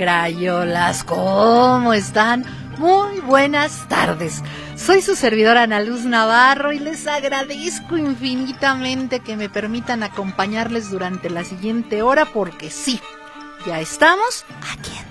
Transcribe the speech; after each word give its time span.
Crayolas, 0.00 1.04
¿cómo 1.04 1.92
están? 1.92 2.46
Muy 2.78 3.20
buenas 3.20 3.86
tardes. 3.86 4.42
Soy 4.74 5.02
su 5.02 5.14
servidora 5.14 5.64
Ana 5.64 5.82
Luz 5.82 6.06
Navarro 6.06 6.72
y 6.72 6.78
les 6.78 7.06
agradezco 7.06 7.98
infinitamente 7.98 9.20
que 9.20 9.36
me 9.36 9.50
permitan 9.50 10.02
acompañarles 10.02 10.90
durante 10.90 11.28
la 11.28 11.44
siguiente 11.44 12.00
hora 12.00 12.24
porque 12.24 12.70
sí, 12.70 12.98
ya 13.66 13.78
estamos 13.78 14.46
aquí 14.72 14.90
nos. 14.96 15.09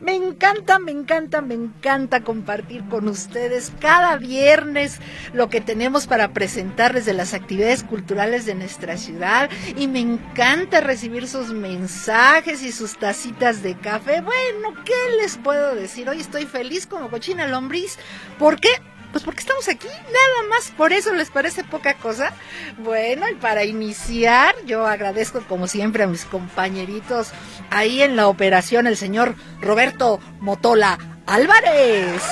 Me 0.00 0.14
encanta, 0.14 0.78
me 0.78 0.90
encanta, 0.90 1.40
me 1.40 1.54
encanta 1.54 2.22
compartir 2.22 2.84
con 2.88 3.08
ustedes 3.08 3.72
cada 3.80 4.16
viernes 4.16 4.98
lo 5.32 5.48
que 5.48 5.60
tenemos 5.60 6.06
para 6.06 6.32
presentarles 6.32 7.04
de 7.04 7.14
las 7.14 7.34
actividades 7.34 7.84
culturales 7.84 8.46
de 8.46 8.54
nuestra 8.54 8.96
ciudad 8.96 9.48
y 9.76 9.88
me 9.88 10.00
encanta 10.00 10.80
recibir 10.80 11.28
sus 11.28 11.50
mensajes 11.52 12.62
y 12.62 12.72
sus 12.72 12.98
tacitas 12.98 13.62
de 13.62 13.76
café. 13.76 14.20
Bueno, 14.20 14.74
¿qué 14.84 15.16
les 15.20 15.36
puedo 15.36 15.74
decir? 15.74 16.08
Hoy 16.08 16.20
estoy 16.20 16.46
feliz 16.46 16.86
como 16.86 17.10
cochina 17.10 17.46
lombriz. 17.46 17.98
¿Por 18.38 18.60
qué? 18.60 18.70
Pues 19.14 19.22
porque 19.22 19.42
estamos 19.42 19.68
aquí, 19.68 19.86
nada 19.86 20.48
más, 20.50 20.72
por 20.76 20.92
eso 20.92 21.14
les 21.14 21.30
parece 21.30 21.62
poca 21.62 21.94
cosa. 21.94 22.32
Bueno, 22.78 23.28
y 23.30 23.36
para 23.36 23.62
iniciar, 23.62 24.56
yo 24.66 24.88
agradezco 24.88 25.40
como 25.48 25.68
siempre 25.68 26.02
a 26.02 26.08
mis 26.08 26.24
compañeritos 26.24 27.30
ahí 27.70 28.02
en 28.02 28.16
la 28.16 28.26
operación, 28.26 28.88
el 28.88 28.96
señor 28.96 29.36
Roberto 29.60 30.18
Motola 30.40 30.98
Álvarez. 31.26 32.22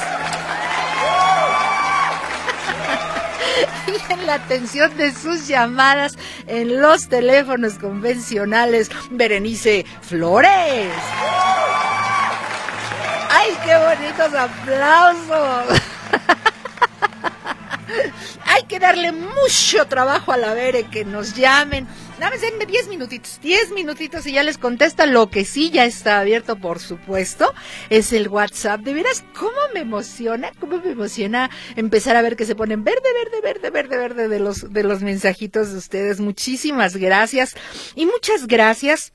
y 3.87 4.13
en 4.13 4.27
la 4.27 4.35
atención 4.35 4.97
de 4.97 5.15
sus 5.15 5.47
llamadas 5.47 6.19
en 6.49 6.81
los 6.81 7.09
teléfonos 7.09 7.75
convencionales, 7.75 8.91
Berenice 9.09 9.87
Flores. 10.01 10.91
¡Ay, 13.31 13.57
qué 13.65 13.77
bonitos 13.77 14.35
aplausos! 14.35 15.92
Hay 18.45 18.65
que 18.65 18.79
darle 18.79 19.13
mucho 19.13 19.87
trabajo 19.89 20.33
a 20.33 20.37
la 20.37 20.55
Bere 20.55 20.85
que 20.85 21.05
nos 21.05 21.35
llamen. 21.35 21.87
Más 22.21 22.41
denme 22.41 22.67
10 22.67 22.87
minutitos, 22.87 23.41
10 23.43 23.73
minutitos 23.73 24.27
y 24.27 24.33
ya 24.33 24.45
les 24.45 24.57
contesta 24.57 25.07
lo 25.07 25.29
que 25.29 25.45
sí 25.45 25.71
ya 25.71 25.85
está 25.85 26.21
abierto, 26.21 26.55
por 26.55 26.79
supuesto, 26.79 27.53
es 27.91 28.13
el 28.13 28.29
WhatsApp. 28.29 28.81
De 28.83 28.95
veras, 28.95 29.25
¿cómo 29.37 29.59
me 29.75 29.81
emociona? 29.81 30.53
¿Cómo 30.61 30.79
me 30.79 30.93
emociona 30.93 31.51
empezar 31.75 32.15
a 32.15 32.23
ver 32.23 32.37
que 32.37 32.47
se 32.47 32.55
ponen 32.55 32.85
verde, 32.85 33.09
verde, 33.13 33.41
verde, 33.43 33.71
verde, 33.71 33.97
verde 33.97 34.29
de 34.29 34.39
los, 34.39 34.73
de 34.73 34.85
los 34.85 35.03
mensajitos 35.03 35.73
de 35.73 35.79
ustedes? 35.79 36.21
Muchísimas 36.21 36.97
gracias. 36.97 37.57
Y 37.97 38.07
muchas 38.07 38.47
gracias 38.47 39.13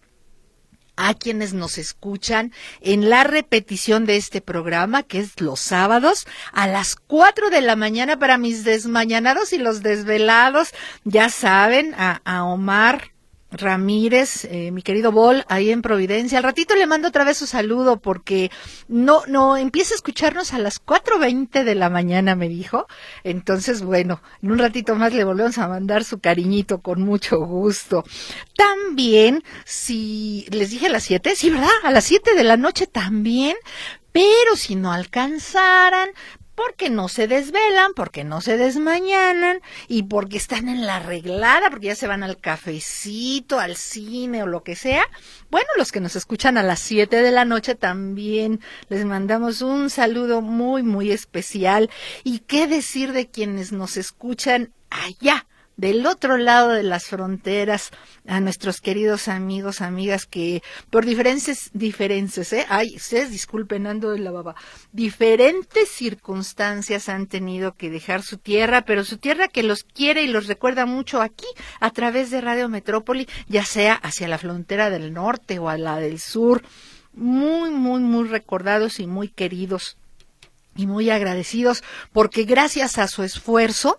a 0.97 1.13
quienes 1.13 1.53
nos 1.53 1.77
escuchan 1.77 2.51
en 2.81 3.09
la 3.09 3.23
repetición 3.23 4.05
de 4.05 4.17
este 4.17 4.41
programa, 4.41 5.03
que 5.03 5.19
es 5.19 5.39
los 5.39 5.59
sábados 5.59 6.27
a 6.51 6.67
las 6.67 6.95
cuatro 6.95 7.49
de 7.49 7.61
la 7.61 7.75
mañana 7.75 8.19
para 8.19 8.37
mis 8.37 8.63
desmañanados 8.63 9.53
y 9.53 9.57
los 9.57 9.81
desvelados. 9.81 10.73
Ya 11.05 11.29
saben, 11.29 11.95
a, 11.97 12.21
a 12.25 12.43
Omar 12.43 13.11
Ramírez, 13.51 14.45
eh, 14.45 14.71
mi 14.71 14.81
querido 14.81 15.11
Bol, 15.11 15.45
ahí 15.47 15.71
en 15.71 15.81
Providencia. 15.81 16.37
Al 16.37 16.43
ratito 16.43 16.75
le 16.75 16.85
mando 16.85 17.07
otra 17.07 17.23
vez 17.23 17.37
su 17.37 17.47
saludo 17.47 17.97
porque 17.97 18.51
no, 18.87 19.23
no, 19.27 19.55
empieza 19.55 19.93
a 19.93 19.95
escucharnos 19.95 20.53
a 20.53 20.59
las 20.59 20.83
4.20 20.83 21.63
de 21.63 21.75
la 21.75 21.89
mañana, 21.89 22.35
me 22.35 22.49
dijo. 22.49 22.87
Entonces, 23.23 23.81
bueno, 23.83 24.21
en 24.41 24.51
un 24.51 24.59
ratito 24.59 24.95
más 24.95 25.13
le 25.13 25.23
volvemos 25.23 25.57
a 25.57 25.67
mandar 25.67 26.03
su 26.03 26.19
cariñito 26.19 26.81
con 26.81 27.01
mucho 27.01 27.37
gusto. 27.39 28.03
También, 28.55 29.43
si 29.65 30.45
les 30.51 30.71
dije 30.71 30.87
a 30.87 30.91
las 30.91 31.03
7, 31.03 31.35
sí, 31.35 31.49
¿verdad? 31.49 31.69
A 31.83 31.91
las 31.91 32.03
7 32.03 32.35
de 32.35 32.43
la 32.43 32.57
noche 32.57 32.87
también. 32.87 33.55
Pero 34.11 34.55
si 34.55 34.75
no 34.75 34.91
alcanzaran, 34.91 36.09
porque 36.57 36.89
no 36.89 37.07
se 37.07 37.27
desvelan, 37.27 37.93
porque 37.95 38.23
no 38.23 38.41
se 38.41 38.57
desmañanan 38.57 39.61
y 39.87 40.03
porque 40.03 40.37
están 40.37 40.69
en 40.69 40.87
la 40.87 40.95
arreglada, 40.95 41.69
porque 41.69 41.85
ya 41.87 41.95
se 41.95 42.07
van 42.07 42.23
al 42.23 42.39
cafecito, 42.39 43.59
al 43.59 43.75
cine 43.75 44.41
o 44.41 44.47
lo 44.47 44.63
que 44.63 44.75
sea. 44.75 45.05
Bueno, 45.51 45.67
los 45.77 45.91
que 45.91 45.99
nos 45.99 46.15
escuchan 46.15 46.57
a 46.57 46.63
las 46.63 46.79
7 46.79 47.21
de 47.21 47.31
la 47.31 47.45
noche 47.45 47.75
también 47.75 48.59
les 48.89 49.05
mandamos 49.05 49.61
un 49.61 49.91
saludo 49.91 50.41
muy, 50.41 50.81
muy 50.81 51.11
especial. 51.11 51.91
¿Y 52.23 52.39
qué 52.39 52.65
decir 52.65 53.13
de 53.13 53.27
quienes 53.27 53.71
nos 53.71 53.95
escuchan 53.95 54.73
allá? 54.89 55.46
Del 55.77 56.05
otro 56.07 56.37
lado 56.37 56.69
de 56.71 56.83
las 56.83 57.05
fronteras 57.05 57.91
a 58.27 58.39
nuestros 58.41 58.81
queridos 58.81 59.27
amigos, 59.27 59.81
amigas 59.81 60.25
que 60.25 60.63
por 60.89 61.05
diferentes, 61.05 61.69
diferencias, 61.73 62.51
¿eh? 62.51 62.65
Ay, 62.67 62.95
ustedes 62.95 63.29
disculpen, 63.29 63.87
ando 63.87 64.09
de 64.11 64.19
la 64.19 64.31
baba. 64.31 64.55
Diferentes 64.91 65.89
circunstancias 65.89 67.09
han 67.09 67.27
tenido 67.27 67.73
que 67.73 67.89
dejar 67.89 68.23
su 68.23 68.37
tierra, 68.37 68.81
pero 68.81 69.03
su 69.03 69.17
tierra 69.17 69.47
que 69.47 69.63
los 69.63 69.83
quiere 69.83 70.23
y 70.23 70.27
los 70.27 70.47
recuerda 70.47 70.85
mucho 70.85 71.21
aquí 71.21 71.47
a 71.79 71.91
través 71.91 72.31
de 72.31 72.41
Radio 72.41 72.69
Metrópoli, 72.69 73.27
ya 73.47 73.63
sea 73.63 73.93
hacia 73.93 74.27
la 74.27 74.39
frontera 74.39 74.89
del 74.89 75.13
norte 75.13 75.59
o 75.59 75.69
a 75.69 75.77
la 75.77 75.97
del 75.97 76.19
sur. 76.19 76.63
Muy, 77.13 77.71
muy, 77.71 78.01
muy 78.01 78.27
recordados 78.27 78.99
y 78.99 79.07
muy 79.07 79.27
queridos 79.27 79.97
y 80.77 80.85
muy 80.85 81.09
agradecidos 81.09 81.83
porque 82.13 82.43
gracias 82.43 82.97
a 82.97 83.07
su 83.07 83.23
esfuerzo, 83.23 83.97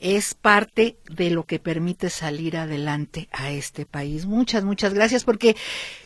es 0.00 0.34
parte 0.34 0.98
de 1.08 1.30
lo 1.30 1.44
que 1.44 1.58
permite 1.58 2.10
salir 2.10 2.56
adelante 2.56 3.28
a 3.32 3.50
este 3.50 3.86
país. 3.86 4.26
Muchas, 4.26 4.64
muchas 4.64 4.94
gracias, 4.94 5.24
porque 5.24 5.56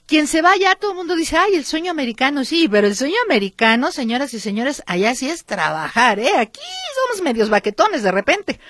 quien 0.07 0.27
se 0.27 0.43
va 0.43 0.53
allá, 0.53 0.77
todo 0.77 0.93
el 0.93 0.97
mundo 0.97 1.17
dice, 1.17 1.37
ay, 1.37 1.55
el 1.55 1.65
sueño 1.65 1.91
americano, 1.91 2.45
sí, 2.45 2.69
pero 2.71 2.87
el 2.87 2.97
sueño 2.97 3.17
americano, 3.25 3.93
señoras 3.93 4.35
y 4.35 4.41
señores, 4.41 4.83
allá 4.87 5.15
sí 5.15 5.29
es 5.29 5.45
trabajar, 5.45 6.19
¿eh? 6.19 6.33
Aquí 6.39 6.61
somos 7.09 7.23
medios 7.23 7.51
baquetones 7.51 8.03
de 8.03 8.13
repente 8.13 8.61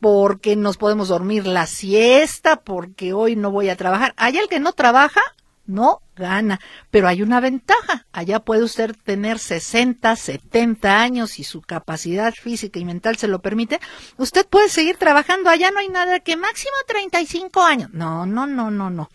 porque 0.00 0.54
nos 0.54 0.76
podemos 0.76 1.08
dormir 1.08 1.46
la 1.46 1.66
siesta, 1.66 2.60
porque 2.60 3.14
hoy 3.14 3.36
no 3.36 3.50
voy 3.50 3.70
a 3.70 3.76
trabajar. 3.76 4.12
Allá 4.18 4.42
el 4.42 4.48
que 4.48 4.60
no 4.60 4.72
trabaja, 4.72 5.22
no 5.66 6.02
gana. 6.16 6.60
Pero 6.90 7.08
hay 7.08 7.22
una 7.22 7.40
ventaja. 7.40 8.06
Allá 8.12 8.40
puede 8.40 8.62
usted 8.62 8.94
tener 9.04 9.38
60, 9.38 10.14
70 10.16 11.00
años 11.00 11.38
y 11.38 11.44
su 11.44 11.60
capacidad 11.62 12.32
física 12.34 12.78
y 12.78 12.84
mental 12.84 13.16
se 13.16 13.28
lo 13.28 13.40
permite. 13.40 13.80
Usted 14.16 14.46
puede 14.46 14.68
seguir 14.68 14.96
trabajando. 14.96 15.50
Allá 15.50 15.70
no 15.70 15.80
hay 15.80 15.88
nada 15.88 16.20
que 16.20 16.36
máximo 16.36 16.74
35 16.86 17.62
años. 17.62 17.90
No, 17.92 18.26
no, 18.26 18.46
no, 18.46 18.70
no, 18.70 18.90
no. 18.90 19.08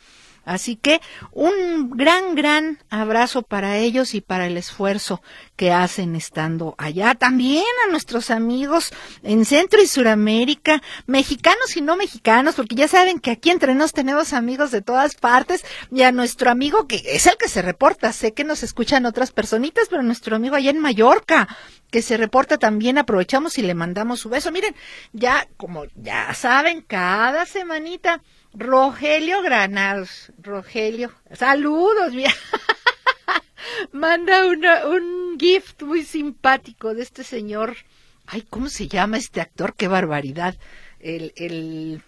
Así 0.49 0.77
que 0.77 0.99
un 1.31 1.91
gran, 1.91 2.33
gran 2.33 2.79
abrazo 2.89 3.43
para 3.43 3.77
ellos 3.77 4.15
y 4.15 4.21
para 4.21 4.47
el 4.47 4.57
esfuerzo 4.57 5.21
que 5.55 5.71
hacen 5.71 6.15
estando 6.15 6.73
allá. 6.79 7.13
También 7.13 7.63
a 7.85 7.91
nuestros 7.91 8.31
amigos 8.31 8.89
en 9.21 9.45
Centro 9.45 9.79
y 9.79 9.85
Suramérica, 9.85 10.81
mexicanos 11.05 11.77
y 11.77 11.81
no 11.81 11.95
mexicanos, 11.95 12.55
porque 12.55 12.73
ya 12.73 12.87
saben 12.87 13.19
que 13.19 13.29
aquí 13.29 13.51
entre 13.51 13.75
nos 13.75 13.93
tenemos 13.93 14.33
amigos 14.33 14.71
de 14.71 14.81
todas 14.81 15.13
partes 15.13 15.63
y 15.91 16.01
a 16.01 16.11
nuestro 16.11 16.49
amigo 16.49 16.87
que 16.87 17.03
es 17.05 17.27
el 17.27 17.37
que 17.37 17.47
se 17.47 17.61
reporta. 17.61 18.11
Sé 18.11 18.33
que 18.33 18.43
nos 18.43 18.63
escuchan 18.63 19.05
otras 19.05 19.31
personitas, 19.31 19.85
pero 19.87 20.01
nuestro 20.01 20.35
amigo 20.35 20.55
allá 20.55 20.71
en 20.71 20.79
Mallorca, 20.79 21.47
que 21.91 22.01
se 22.01 22.17
reporta 22.17 22.57
también, 22.57 22.97
aprovechamos 22.97 23.59
y 23.59 23.61
le 23.61 23.75
mandamos 23.75 24.19
su 24.19 24.29
beso. 24.29 24.51
Miren, 24.51 24.73
ya, 25.13 25.47
como 25.57 25.83
ya 25.93 26.33
saben, 26.33 26.81
cada 26.81 27.45
semanita 27.45 28.23
Rogelio 28.53 29.41
Granados, 29.41 30.31
Rogelio, 30.41 31.11
saludos. 31.33 32.13
Manda 33.91 34.47
una, 34.47 34.87
un 34.87 35.37
gift 35.39 35.83
muy 35.83 36.03
simpático 36.03 36.93
de 36.93 37.03
este 37.03 37.23
señor. 37.23 37.77
Ay, 38.25 38.43
¿cómo 38.49 38.69
se 38.69 38.87
llama 38.87 39.17
este 39.17 39.41
actor? 39.41 39.75
Qué 39.75 39.87
barbaridad. 39.87 40.55
El, 40.99 41.31
el 41.35 42.01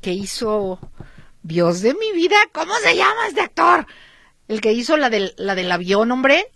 que 0.00 0.12
hizo 0.12 0.78
Dios 1.42 1.80
de 1.80 1.94
mi 1.94 2.12
vida, 2.12 2.36
¿cómo 2.52 2.74
se 2.82 2.96
llama 2.96 3.28
este 3.28 3.40
actor? 3.40 3.86
El 4.48 4.60
que 4.60 4.72
hizo 4.72 4.96
la 4.96 5.10
del, 5.10 5.34
la 5.36 5.54
del 5.54 5.70
avión, 5.70 6.10
hombre. 6.10 6.46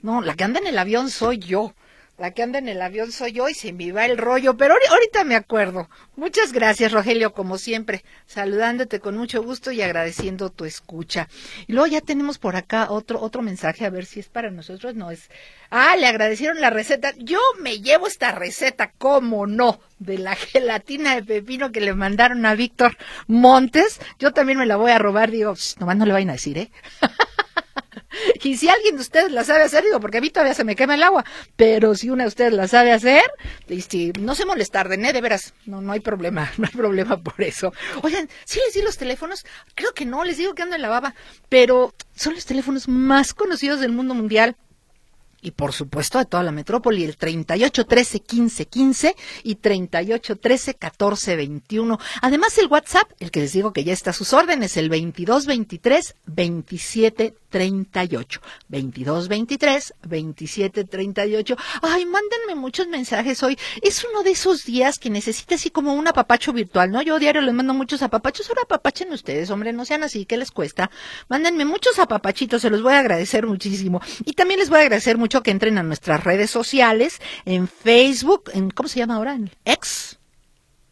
No, 0.00 0.20
la 0.20 0.34
que 0.34 0.44
anda 0.44 0.60
en 0.60 0.66
el 0.66 0.78
avión 0.78 1.10
soy 1.10 1.38
yo. 1.38 1.74
La 2.18 2.32
que 2.32 2.42
anda 2.42 2.58
en 2.58 2.68
el 2.68 2.82
avión 2.82 3.12
soy 3.12 3.30
yo 3.30 3.48
y 3.48 3.54
se 3.54 3.72
me 3.72 3.92
va 3.92 4.04
el 4.04 4.18
rollo, 4.18 4.56
pero 4.56 4.74
ahorita 4.90 5.22
me 5.22 5.36
acuerdo. 5.36 5.88
Muchas 6.16 6.52
gracias, 6.52 6.90
Rogelio, 6.90 7.32
como 7.32 7.58
siempre, 7.58 8.04
saludándote 8.26 8.98
con 8.98 9.16
mucho 9.16 9.40
gusto 9.40 9.70
y 9.70 9.82
agradeciendo 9.82 10.50
tu 10.50 10.64
escucha. 10.64 11.28
Y 11.68 11.74
luego 11.74 11.86
ya 11.86 12.00
tenemos 12.00 12.38
por 12.38 12.56
acá 12.56 12.90
otro 12.90 13.20
otro 13.20 13.40
mensaje, 13.40 13.86
a 13.86 13.90
ver 13.90 14.04
si 14.04 14.18
es 14.18 14.28
para 14.28 14.50
nosotros, 14.50 14.96
no 14.96 15.12
es. 15.12 15.30
Ah, 15.70 15.94
le 15.96 16.08
agradecieron 16.08 16.60
la 16.60 16.70
receta. 16.70 17.14
Yo 17.18 17.38
me 17.60 17.78
llevo 17.78 18.08
esta 18.08 18.32
receta, 18.32 18.90
cómo 18.98 19.46
no, 19.46 19.78
de 20.00 20.18
la 20.18 20.34
gelatina 20.34 21.14
de 21.14 21.22
pepino 21.22 21.70
que 21.70 21.80
le 21.80 21.94
mandaron 21.94 22.44
a 22.46 22.56
Víctor 22.56 22.96
Montes. 23.28 24.00
Yo 24.18 24.32
también 24.32 24.58
me 24.58 24.66
la 24.66 24.74
voy 24.74 24.90
a 24.90 24.98
robar, 24.98 25.30
digo, 25.30 25.54
nomás 25.78 25.96
no 25.96 26.04
le 26.04 26.14
vayan 26.14 26.30
a 26.30 26.32
decir, 26.32 26.58
¿eh? 26.58 26.72
y 28.42 28.56
si 28.56 28.68
alguien 28.68 28.96
de 28.96 29.02
ustedes 29.02 29.32
la 29.32 29.44
sabe 29.44 29.64
hacer, 29.64 29.84
digo, 29.84 30.00
porque 30.00 30.18
a 30.18 30.20
mí 30.20 30.30
todavía 30.30 30.54
se 30.54 30.64
me 30.64 30.76
quema 30.76 30.94
el 30.94 31.02
agua, 31.02 31.24
pero 31.56 31.94
si 31.94 32.10
una 32.10 32.24
de 32.24 32.28
ustedes 32.28 32.52
la 32.52 32.68
sabe 32.68 32.92
hacer, 32.92 33.22
y 33.68 34.12
no 34.20 34.34
se 34.34 34.44
molestar, 34.44 34.88
de 34.88 34.98
de 34.98 35.20
veras, 35.20 35.54
no, 35.66 35.80
no 35.80 35.92
hay 35.92 36.00
problema, 36.00 36.50
no 36.58 36.66
hay 36.66 36.72
problema 36.72 37.22
por 37.22 37.40
eso. 37.42 37.72
Oigan, 38.02 38.28
sí 38.44 38.60
les 38.64 38.74
di 38.74 38.82
los 38.82 38.98
teléfonos, 38.98 39.44
creo 39.74 39.92
que 39.92 40.04
no, 40.04 40.24
les 40.24 40.38
digo 40.38 40.54
que 40.54 40.62
ando 40.62 40.76
en 40.76 40.82
la 40.82 40.88
baba, 40.88 41.14
pero 41.48 41.94
son 42.14 42.34
los 42.34 42.44
teléfonos 42.44 42.88
más 42.88 43.34
conocidos 43.34 43.80
del 43.80 43.92
mundo 43.92 44.14
mundial 44.14 44.56
y 45.40 45.52
por 45.52 45.72
supuesto 45.72 46.18
de 46.18 46.24
toda 46.24 46.42
la 46.42 46.52
metrópoli, 46.52 47.04
el 47.04 47.16
38 47.16 47.86
13 47.86 48.20
15 48.20 48.66
15 48.66 49.16
y 49.44 49.54
38 49.56 50.36
13 50.36 50.74
14 50.74 51.36
21. 51.36 51.98
Además 52.22 52.58
el 52.58 52.66
WhatsApp, 52.66 53.10
el 53.20 53.30
que 53.30 53.40
les 53.40 53.52
digo 53.52 53.72
que 53.72 53.84
ya 53.84 53.92
está 53.92 54.10
a 54.10 54.14
sus 54.14 54.32
órdenes, 54.32 54.76
el 54.76 54.88
22 54.88 55.46
23 55.46 56.14
27 56.26 57.34
38. 57.50 58.40
22 58.68 59.28
23 59.28 59.94
27 60.02 60.84
38. 60.84 61.56
Ay, 61.82 62.04
mándenme 62.04 62.54
muchos 62.54 62.88
mensajes 62.88 63.42
hoy. 63.42 63.58
Es 63.82 64.04
uno 64.04 64.22
de 64.22 64.32
esos 64.32 64.64
días 64.64 64.98
que 64.98 65.10
necesita 65.10 65.54
así 65.54 65.70
como 65.70 65.94
un 65.94 66.08
apapacho 66.08 66.52
virtual, 66.52 66.90
¿no? 66.90 67.00
Yo 67.02 67.18
diario 67.18 67.40
les 67.42 67.54
mando 67.54 67.74
muchos 67.74 68.02
apapachos. 68.02 68.48
Ahora 68.48 68.62
apapachen 68.62 69.12
ustedes, 69.12 69.50
hombre, 69.50 69.72
no 69.72 69.84
sean 69.84 70.02
así, 70.02 70.26
¿qué 70.26 70.36
les 70.36 70.50
cuesta? 70.50 70.90
Mándenme 71.28 71.64
muchos 71.64 71.98
apapachitos, 71.98 72.62
se 72.62 72.70
los 72.70 72.82
voy 72.82 72.94
a 72.94 72.98
agradecer 72.98 73.46
muchísimo. 73.46 74.00
Y 74.24 74.32
también 74.32 74.60
les 74.60 74.68
voy 74.68 74.78
a 74.78 74.82
agradecer 74.82 75.16
mucho 75.16 75.27
que 75.28 75.50
entren 75.50 75.78
a 75.78 75.82
nuestras 75.82 76.24
redes 76.24 76.50
sociales, 76.50 77.20
en 77.44 77.68
Facebook, 77.68 78.50
en 78.54 78.70
¿cómo 78.70 78.88
se 78.88 78.98
llama 78.98 79.16
ahora? 79.16 79.34
En 79.34 79.50
X. 79.64 80.18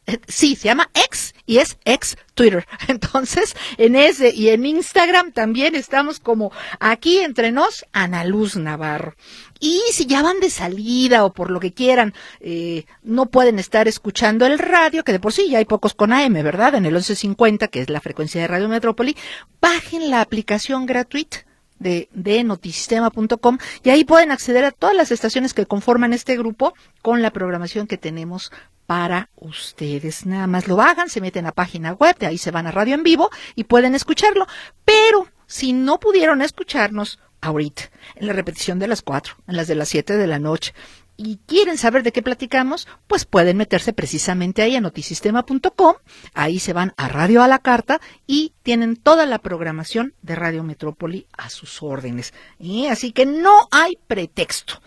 Eh, 0.06 0.20
sí, 0.28 0.54
se 0.54 0.68
llama 0.68 0.88
X 0.94 1.34
y 1.46 1.58
es 1.58 1.78
X 1.84 2.16
Twitter. 2.34 2.66
Entonces, 2.88 3.56
en 3.76 3.96
ese 3.96 4.32
y 4.32 4.50
en 4.50 4.64
Instagram 4.64 5.32
también 5.32 5.74
estamos 5.74 6.20
como 6.20 6.52
aquí 6.78 7.18
entre 7.18 7.50
nos, 7.50 7.84
Ana 7.92 8.24
Luz 8.24 8.56
Navarro. 8.56 9.14
Y 9.58 9.80
si 9.90 10.06
ya 10.06 10.22
van 10.22 10.38
de 10.40 10.50
salida 10.50 11.24
o 11.24 11.32
por 11.32 11.50
lo 11.50 11.58
que 11.58 11.72
quieran, 11.72 12.14
eh, 12.40 12.84
no 13.02 13.26
pueden 13.26 13.58
estar 13.58 13.88
escuchando 13.88 14.46
el 14.46 14.58
radio, 14.58 15.02
que 15.02 15.12
de 15.12 15.20
por 15.20 15.32
sí 15.32 15.48
ya 15.48 15.58
hay 15.58 15.64
pocos 15.64 15.94
con 15.94 16.12
AM, 16.12 16.34
¿verdad? 16.34 16.74
En 16.74 16.84
el 16.84 16.92
1150, 16.92 17.68
que 17.68 17.80
es 17.80 17.90
la 17.90 18.00
frecuencia 18.00 18.40
de 18.40 18.48
Radio 18.48 18.68
Metrópoli, 18.68 19.16
bajen 19.60 20.10
la 20.10 20.20
aplicación 20.20 20.86
gratuita 20.86 21.45
de, 21.78 22.44
notisistema.com 22.44 23.58
y 23.82 23.90
ahí 23.90 24.04
pueden 24.04 24.30
acceder 24.30 24.64
a 24.64 24.72
todas 24.72 24.96
las 24.96 25.10
estaciones 25.10 25.54
que 25.54 25.66
conforman 25.66 26.12
este 26.12 26.36
grupo 26.36 26.74
con 27.02 27.22
la 27.22 27.30
programación 27.30 27.86
que 27.86 27.98
tenemos 27.98 28.52
para 28.86 29.30
ustedes. 29.36 30.26
Nada 30.26 30.46
más 30.46 30.68
lo 30.68 30.80
hagan, 30.80 31.08
se 31.08 31.20
meten 31.20 31.46
a 31.46 31.52
página 31.52 31.92
web, 31.92 32.16
de 32.18 32.26
ahí 32.26 32.38
se 32.38 32.50
van 32.50 32.66
a 32.66 32.70
radio 32.70 32.94
en 32.94 33.02
vivo 33.02 33.30
y 33.54 33.64
pueden 33.64 33.94
escucharlo. 33.94 34.46
Pero 34.84 35.28
si 35.46 35.72
no 35.72 35.98
pudieron 35.98 36.42
escucharnos 36.42 37.18
ahorita, 37.40 37.90
en 38.14 38.26
la 38.26 38.32
repetición 38.32 38.78
de 38.78 38.88
las 38.88 39.02
cuatro, 39.02 39.34
en 39.46 39.56
las 39.56 39.68
de 39.68 39.74
las 39.74 39.88
siete 39.88 40.16
de 40.16 40.26
la 40.26 40.38
noche, 40.38 40.72
y 41.16 41.38
quieren 41.46 41.78
saber 41.78 42.02
de 42.02 42.12
qué 42.12 42.22
platicamos, 42.22 42.86
pues 43.06 43.24
pueden 43.24 43.56
meterse 43.56 43.92
precisamente 43.92 44.62
ahí 44.62 44.76
a 44.76 44.80
notisistema.com, 44.80 45.94
ahí 46.34 46.58
se 46.58 46.72
van 46.72 46.92
a 46.96 47.08
Radio 47.08 47.42
a 47.42 47.48
la 47.48 47.58
Carta 47.58 48.00
y 48.26 48.52
tienen 48.62 48.96
toda 48.96 49.26
la 49.26 49.38
programación 49.38 50.14
de 50.22 50.34
Radio 50.34 50.62
Metrópoli 50.62 51.26
a 51.36 51.48
sus 51.48 51.82
órdenes. 51.82 52.34
Y 52.58 52.86
así 52.86 53.12
que 53.12 53.26
no 53.26 53.68
hay 53.70 53.98
pretexto. 54.06 54.80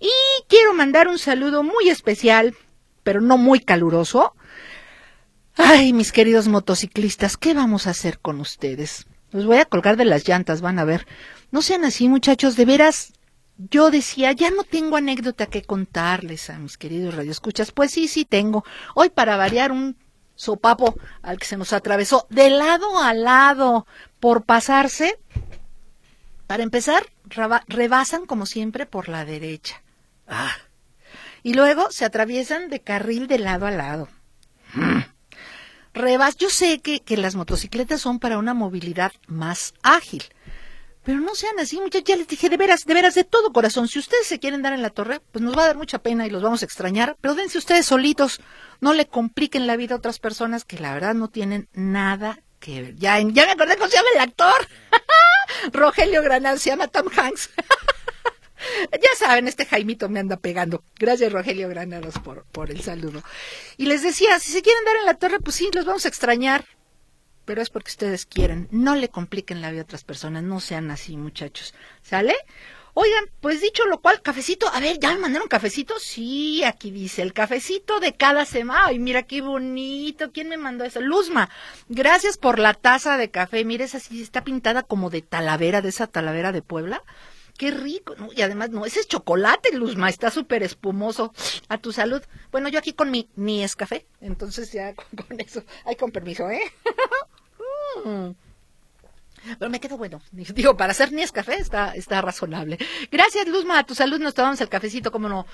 Y 0.00 0.10
quiero 0.48 0.74
mandar 0.74 1.08
un 1.08 1.18
saludo 1.18 1.62
muy 1.62 1.88
especial, 1.88 2.54
pero 3.02 3.20
no 3.20 3.36
muy 3.36 3.60
caluroso. 3.60 4.34
Ay, 5.56 5.92
mis 5.92 6.12
queridos 6.12 6.48
motociclistas, 6.48 7.36
¿qué 7.36 7.54
vamos 7.54 7.86
a 7.86 7.90
hacer 7.90 8.18
con 8.20 8.40
ustedes? 8.40 9.06
Los 9.32 9.46
voy 9.46 9.58
a 9.58 9.64
colgar 9.64 9.96
de 9.96 10.04
las 10.04 10.26
llantas, 10.26 10.60
van 10.60 10.78
a 10.78 10.84
ver. 10.84 11.06
No 11.50 11.62
sean 11.62 11.84
así, 11.84 12.08
muchachos, 12.08 12.56
de 12.56 12.64
veras, 12.64 13.12
yo 13.56 13.90
decía, 13.90 14.32
ya 14.32 14.50
no 14.50 14.64
tengo 14.64 14.96
anécdota 14.96 15.46
que 15.46 15.62
contarles 15.62 16.50
a 16.50 16.58
mis 16.58 16.78
queridos 16.78 17.14
radioescuchas. 17.14 17.72
Pues 17.72 17.92
sí, 17.92 18.08
sí 18.08 18.24
tengo. 18.24 18.64
Hoy 18.94 19.10
para 19.10 19.36
variar 19.36 19.72
un 19.72 19.96
sopapo 20.34 20.96
al 21.22 21.38
que 21.38 21.46
se 21.46 21.56
nos 21.56 21.72
atravesó 21.72 22.26
de 22.30 22.50
lado 22.50 22.98
a 22.98 23.14
lado 23.14 23.86
por 24.20 24.44
pasarse. 24.44 25.18
Para 26.46 26.62
empezar, 26.62 27.04
rebasan 27.68 28.26
como 28.26 28.46
siempre 28.46 28.86
por 28.86 29.08
la 29.08 29.24
derecha. 29.24 29.82
Ah. 30.26 30.54
Y 31.42 31.54
luego 31.54 31.90
se 31.90 32.04
atraviesan 32.04 32.68
de 32.68 32.80
carril 32.80 33.26
de 33.26 33.38
lado 33.38 33.66
a 33.66 33.70
lado. 33.70 34.08
Rebas, 35.94 36.36
yo 36.36 36.48
sé 36.48 36.80
que, 36.80 37.00
que 37.00 37.16
las 37.16 37.34
motocicletas 37.34 38.00
son 38.00 38.18
para 38.18 38.38
una 38.38 38.54
movilidad 38.54 39.12
más 39.26 39.74
ágil 39.82 40.24
pero 41.04 41.20
no 41.20 41.34
sean 41.34 41.58
así, 41.58 41.80
muchachos. 41.80 42.04
Ya 42.06 42.16
les 42.16 42.28
dije, 42.28 42.48
de 42.48 42.56
veras, 42.56 42.84
de 42.84 42.94
veras, 42.94 43.14
de 43.14 43.24
todo 43.24 43.52
corazón. 43.52 43.88
Si 43.88 43.98
ustedes 43.98 44.26
se 44.26 44.38
quieren 44.38 44.62
dar 44.62 44.72
en 44.72 44.82
la 44.82 44.90
torre, 44.90 45.20
pues 45.32 45.42
nos 45.42 45.56
va 45.56 45.64
a 45.64 45.66
dar 45.66 45.76
mucha 45.76 45.98
pena 45.98 46.26
y 46.26 46.30
los 46.30 46.42
vamos 46.42 46.62
a 46.62 46.64
extrañar. 46.64 47.16
Pero 47.20 47.34
dense 47.34 47.58
ustedes 47.58 47.86
solitos. 47.86 48.40
No 48.80 48.94
le 48.94 49.06
compliquen 49.06 49.66
la 49.66 49.76
vida 49.76 49.94
a 49.94 49.98
otras 49.98 50.18
personas 50.18 50.64
que 50.64 50.78
la 50.78 50.94
verdad 50.94 51.14
no 51.14 51.28
tienen 51.28 51.68
nada 51.72 52.40
que 52.60 52.82
ver. 52.82 52.96
Ya, 52.96 53.18
ya 53.18 53.46
me 53.46 53.52
acordé 53.52 53.76
cómo 53.76 53.90
se 53.90 53.96
llama 53.96 54.08
el 54.14 54.20
actor. 54.20 54.68
Rogelio 55.72 56.22
Granal, 56.22 56.60
se 56.60 56.70
llama 56.70 56.88
Tom 56.88 57.08
Hanks. 57.14 57.50
ya 58.92 59.10
saben, 59.18 59.48
este 59.48 59.66
Jaimito 59.66 60.08
me 60.08 60.20
anda 60.20 60.36
pegando. 60.36 60.84
Gracias, 60.98 61.32
Rogelio 61.32 61.68
Granados, 61.68 62.14
por, 62.20 62.44
por 62.44 62.70
el 62.70 62.80
saludo. 62.80 63.22
Y 63.76 63.86
les 63.86 64.02
decía, 64.02 64.38
si 64.38 64.52
se 64.52 64.62
quieren 64.62 64.84
dar 64.84 64.96
en 64.96 65.06
la 65.06 65.14
torre, 65.14 65.40
pues 65.40 65.56
sí, 65.56 65.68
los 65.72 65.84
vamos 65.84 66.04
a 66.04 66.08
extrañar 66.08 66.64
pero 67.44 67.62
es 67.62 67.70
porque 67.70 67.90
ustedes 67.90 68.26
quieren. 68.26 68.68
No 68.70 68.94
le 68.94 69.08
compliquen 69.08 69.60
la 69.60 69.70
vida 69.70 69.82
a 69.82 69.84
otras 69.84 70.04
personas, 70.04 70.42
no 70.42 70.60
sean 70.60 70.90
así, 70.90 71.16
muchachos. 71.16 71.74
¿Sale? 72.02 72.34
Oigan, 72.94 73.24
pues 73.40 73.62
dicho 73.62 73.86
lo 73.86 74.02
cual, 74.02 74.20
cafecito, 74.20 74.68
a 74.68 74.78
ver, 74.78 74.98
¿ya 74.98 75.14
me 75.14 75.20
mandaron 75.20 75.48
cafecito? 75.48 75.98
Sí, 75.98 76.62
aquí 76.62 76.90
dice, 76.90 77.22
el 77.22 77.32
cafecito 77.32 78.00
de 78.00 78.12
cada 78.14 78.44
semana. 78.44 78.86
Ay, 78.88 78.98
mira 78.98 79.22
qué 79.22 79.40
bonito, 79.40 80.30
¿quién 80.30 80.50
me 80.50 80.58
mandó 80.58 80.84
eso? 80.84 81.00
Luzma, 81.00 81.48
gracias 81.88 82.36
por 82.36 82.58
la 82.58 82.74
taza 82.74 83.16
de 83.16 83.30
café. 83.30 83.64
Mira, 83.64 83.86
esa 83.86 83.98
sí 83.98 84.20
está 84.20 84.44
pintada 84.44 84.82
como 84.82 85.08
de 85.08 85.22
talavera, 85.22 85.80
de 85.80 85.88
esa 85.88 86.06
talavera 86.06 86.52
de 86.52 86.60
Puebla. 86.60 87.02
Qué 87.56 87.70
rico, 87.70 88.14
y 88.36 88.42
además, 88.42 88.68
no, 88.68 88.84
ese 88.84 89.00
es 89.00 89.08
chocolate, 89.08 89.72
Luzma, 89.72 90.10
está 90.10 90.30
súper 90.30 90.62
espumoso. 90.62 91.32
A 91.68 91.78
tu 91.78 91.92
salud. 91.92 92.22
Bueno, 92.50 92.68
yo 92.68 92.78
aquí 92.78 92.92
con 92.92 93.10
mi, 93.10 93.26
ni 93.36 93.62
es 93.62 93.74
café, 93.74 94.04
entonces 94.20 94.70
ya 94.70 94.94
con, 95.28 95.40
eso, 95.40 95.64
ay, 95.86 95.96
con 95.96 96.12
permiso, 96.12 96.50
¿eh? 96.50 96.60
Mm. 98.04 98.30
Pero 99.58 99.70
me 99.70 99.80
quedo 99.80 99.96
bueno. 99.96 100.20
Digo, 100.32 100.76
para 100.76 100.92
hacer 100.92 101.12
ni 101.12 101.22
es 101.22 101.32
café 101.32 101.56
está, 101.56 101.94
está 101.94 102.20
razonable. 102.20 102.78
Gracias, 103.10 103.46
Luzma. 103.48 103.78
A 103.78 103.84
tu 103.84 103.94
salud 103.94 104.20
nos 104.20 104.34
tomamos 104.34 104.60
el 104.60 104.68
cafecito, 104.68 105.10
cómo 105.10 105.28
no. 105.28 105.46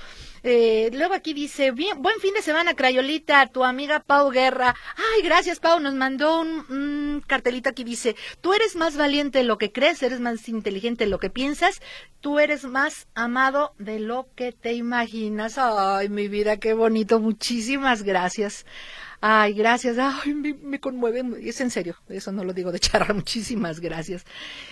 Eh, 0.42 0.90
luego 0.92 1.14
aquí 1.14 1.32
dice, 1.32 1.70
bien, 1.70 2.02
buen 2.02 2.18
fin 2.20 2.34
de 2.34 2.42
semana, 2.42 2.74
Crayolita, 2.74 3.46
tu 3.46 3.64
amiga 3.64 4.00
Pau 4.00 4.30
Guerra. 4.30 4.74
Ay, 4.96 5.22
gracias, 5.22 5.58
Pau. 5.58 5.80
Nos 5.80 5.94
mandó 5.94 6.40
un, 6.40 6.64
un 6.70 7.24
cartelito 7.26 7.70
aquí 7.70 7.84
dice, 7.84 8.16
tú 8.40 8.52
eres 8.52 8.76
más 8.76 8.96
valiente 8.96 9.38
de 9.38 9.44
lo 9.44 9.58
que 9.58 9.72
crees, 9.72 10.02
eres 10.02 10.20
más 10.20 10.48
inteligente 10.48 11.04
de 11.04 11.10
lo 11.10 11.18
que 11.18 11.30
piensas, 11.30 11.80
tú 12.20 12.38
eres 12.38 12.64
más 12.64 13.08
amado 13.14 13.74
de 13.78 14.00
lo 14.00 14.28
que 14.34 14.52
te 14.52 14.74
imaginas. 14.74 15.56
Ay, 15.56 16.08
mi 16.08 16.28
vida, 16.28 16.58
qué 16.58 16.74
bonito. 16.74 17.20
Muchísimas 17.20 18.02
gracias. 18.02 18.66
Ay, 19.20 19.54
gracias. 19.54 19.96
Ay, 19.98 20.32
me, 20.34 20.78
conmueve. 20.78 21.24
Es 21.42 21.60
en 21.60 21.70
serio. 21.70 21.96
Eso 22.08 22.30
no 22.30 22.44
lo 22.44 22.52
digo 22.52 22.70
de 22.70 22.78
charra. 22.78 23.12
Muchísimas 23.14 23.80
gracias. 23.80 24.24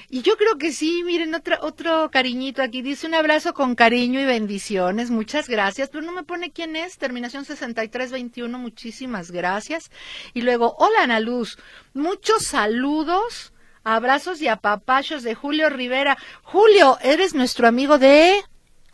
Y 0.08 0.22
yo 0.22 0.36
creo 0.36 0.56
que 0.56 0.72
sí. 0.72 1.02
Miren, 1.04 1.34
otro, 1.34 1.56
otro 1.62 2.10
cariñito 2.12 2.62
aquí. 2.62 2.80
Dice 2.80 3.08
un 3.08 3.14
abrazo 3.14 3.54
con 3.54 3.74
cariño 3.74 4.20
y 4.20 4.24
bendiciones. 4.24 5.10
Muchas 5.10 5.48
gracias. 5.48 5.88
Pero 5.88 6.04
no 6.04 6.12
me 6.12 6.22
pone 6.22 6.52
quién 6.52 6.76
es. 6.76 6.96
Terminación 6.96 7.44
6321. 7.44 8.56
Muchísimas 8.58 9.32
gracias. 9.32 9.90
Y 10.32 10.42
luego, 10.42 10.76
hola 10.78 11.02
Ana 11.02 11.18
Luz. 11.18 11.58
Muchos 11.92 12.44
saludos. 12.44 13.52
Abrazos 13.82 14.40
y 14.42 14.48
apapachos 14.48 15.24
de 15.24 15.34
Julio 15.34 15.70
Rivera. 15.70 16.16
Julio, 16.42 16.98
¿eres 17.02 17.34
nuestro 17.34 17.66
amigo 17.66 17.98
de 17.98 18.42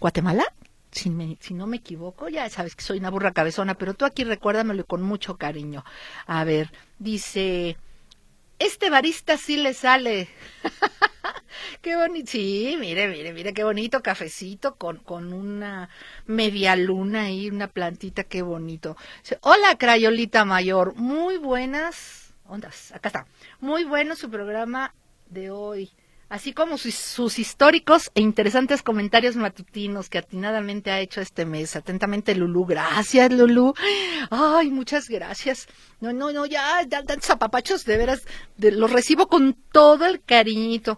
Guatemala? 0.00 0.44
Si, 0.92 1.38
si, 1.40 1.54
no 1.54 1.66
me 1.66 1.78
equivoco, 1.78 2.28
ya 2.28 2.49
sabes 2.50 2.76
que 2.76 2.84
soy 2.84 2.99
una 2.99 3.11
burra 3.11 3.32
cabezona, 3.32 3.75
pero 3.75 3.94
tú 3.94 4.04
aquí 4.04 4.25
recuérdamelo 4.25 4.84
con 4.84 5.02
mucho 5.02 5.37
cariño. 5.37 5.84
A 6.26 6.44
ver, 6.44 6.70
dice, 6.99 7.78
este 8.58 8.90
barista 8.90 9.38
sí 9.38 9.56
le 9.56 9.75
sale. 9.75 10.28
qué 11.82 11.96
bonito. 11.96 12.30
Sí, 12.30 12.76
mire, 12.78 13.08
mire, 13.08 13.32
mire, 13.32 13.54
qué 13.54 13.64
bonito 13.64 14.02
cafecito 14.02 14.76
con, 14.76 14.99
con 14.99 15.32
una 15.32 15.88
media 16.26 16.76
luna 16.76 17.30
y 17.30 17.49
una 17.49 17.68
plantita, 17.68 18.25
qué 18.25 18.42
bonito. 18.42 18.96
Hola, 19.40 19.76
Crayolita 19.78 20.44
Mayor, 20.44 20.94
muy 20.94 21.38
buenas 21.38 22.34
ondas. 22.46 22.92
Acá 22.92 23.08
está. 23.08 23.26
Muy 23.61 23.84
bueno 23.84 24.14
su 24.14 24.30
programa 24.30 24.94
de 25.30 25.50
hoy 25.50 25.90
así 26.32 26.54
como 26.54 26.78
sus, 26.78 27.38
históricos 27.38 28.10
e 28.14 28.22
interesantes 28.22 28.82
comentarios 28.82 29.36
matutinos 29.36 30.08
que 30.08 30.16
atinadamente 30.16 30.90
ha 30.90 30.98
hecho 30.98 31.20
este 31.20 31.44
mes. 31.44 31.76
Atentamente, 31.76 32.34
Lulú. 32.34 32.64
Gracias, 32.64 33.30
Lulú. 33.30 33.74
Ay, 34.30 34.70
muchas 34.70 35.10
gracias. 35.10 35.68
No, 36.00 36.14
no, 36.14 36.32
no, 36.32 36.46
ya, 36.46 36.86
dan 36.86 37.20
zapapachos, 37.20 37.84
de 37.84 37.98
veras, 37.98 38.22
los 38.56 38.90
recibo 38.90 39.28
con 39.28 39.52
todo 39.72 40.06
el 40.06 40.22
cariñito. 40.22 40.96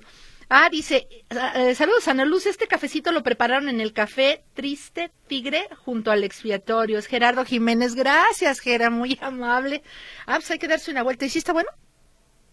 Ah, 0.48 0.68
dice, 0.70 1.08
eh, 1.56 1.74
saludos 1.74 2.06
Ana 2.06 2.24
Luz, 2.24 2.46
este 2.46 2.68
cafecito 2.68 3.10
lo 3.10 3.24
prepararon 3.24 3.68
en 3.68 3.80
el 3.80 3.92
café 3.92 4.44
Triste 4.54 5.10
Tigre 5.26 5.68
junto 5.84 6.12
al 6.12 6.22
expiatorio. 6.22 6.96
Es 6.96 7.06
Gerardo 7.06 7.44
Jiménez, 7.44 7.96
gracias 7.96 8.60
Gera, 8.60 8.88
muy 8.88 9.18
amable. 9.20 9.82
Ah, 10.26 10.36
pues 10.36 10.52
hay 10.52 10.60
que 10.60 10.68
darse 10.68 10.92
una 10.92 11.02
vuelta. 11.02 11.24
¿Y 11.24 11.30
si 11.30 11.38
está 11.38 11.52
bueno? 11.52 11.70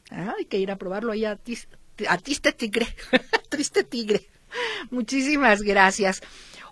Ah, 0.09 0.33
hay 0.35 0.45
que 0.45 0.57
ir 0.57 0.71
a 0.71 0.77
probarlo 0.77 1.11
ahí 1.11 1.25
a 1.25 1.35
a 2.07 2.17
triste 2.17 2.51
tigre, 2.51 2.88
triste 3.50 3.83
tigre. 3.83 4.27
Muchísimas 4.89 5.62
gracias. 5.62 6.21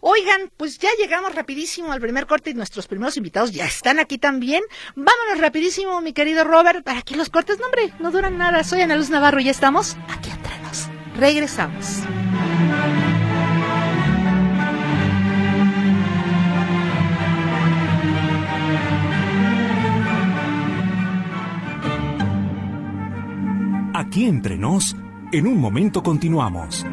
Oigan, 0.01 0.49
pues 0.55 0.79
ya 0.79 0.89
llegamos 0.97 1.35
rapidísimo 1.35 1.91
al 1.91 1.99
primer 1.99 2.25
corte 2.25 2.51
y 2.51 2.53
nuestros 2.53 2.88
primeros 2.88 3.17
invitados 3.17 3.51
ya 3.51 3.65
están 3.65 3.99
aquí 3.99 4.17
también. 4.17 4.63
Vámonos 4.95 5.39
rapidísimo, 5.39 5.99
mi 6.01 6.13
querido 6.13 6.43
Robert, 6.45 6.83
para 6.83 7.01
que 7.01 7.17
los 7.17 7.29
cortes, 7.29 7.59
no 7.59 7.65
hombre, 7.65 7.93
no 7.99 8.11
duran 8.11 8.38
nada. 8.38 8.63
Soy 8.63 8.81
Ana 8.81 8.95
Luz 8.95 9.09
Navarro 9.09 9.39
y 9.39 9.45
ya 9.45 9.51
estamos 9.51 9.97
aquí 10.07 10.29
entre 10.29 10.57
nos. 10.59 10.88
Regresamos. 11.15 12.03
Aquí 23.93 24.25
entre 24.25 24.57
nos 24.57 24.95
en 25.31 25.48
un 25.48 25.59
momento 25.59 26.01
continuamos. 26.01 26.86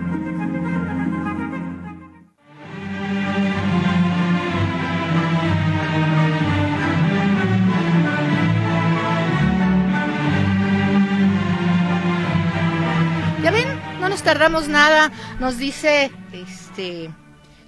Ya 13.42 13.50
ven, 13.50 13.66
no 14.00 14.08
nos 14.08 14.22
tardamos 14.22 14.68
nada. 14.68 15.10
Nos 15.40 15.56
dice 15.56 16.10
este 16.32 17.10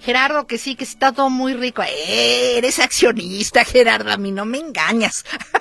Gerardo 0.01 0.45
que 0.45 0.57
sí, 0.57 0.75
que 0.75 0.83
está 0.83 1.11
todo 1.13 1.29
muy 1.29 1.53
rico. 1.53 1.81
Eh, 1.83 2.57
eres 2.57 2.79
accionista, 2.79 3.65
Gerardo, 3.65 4.11
a 4.11 4.17
mí 4.17 4.31
no 4.31 4.45
me 4.45 4.59
engañas. 4.59 5.25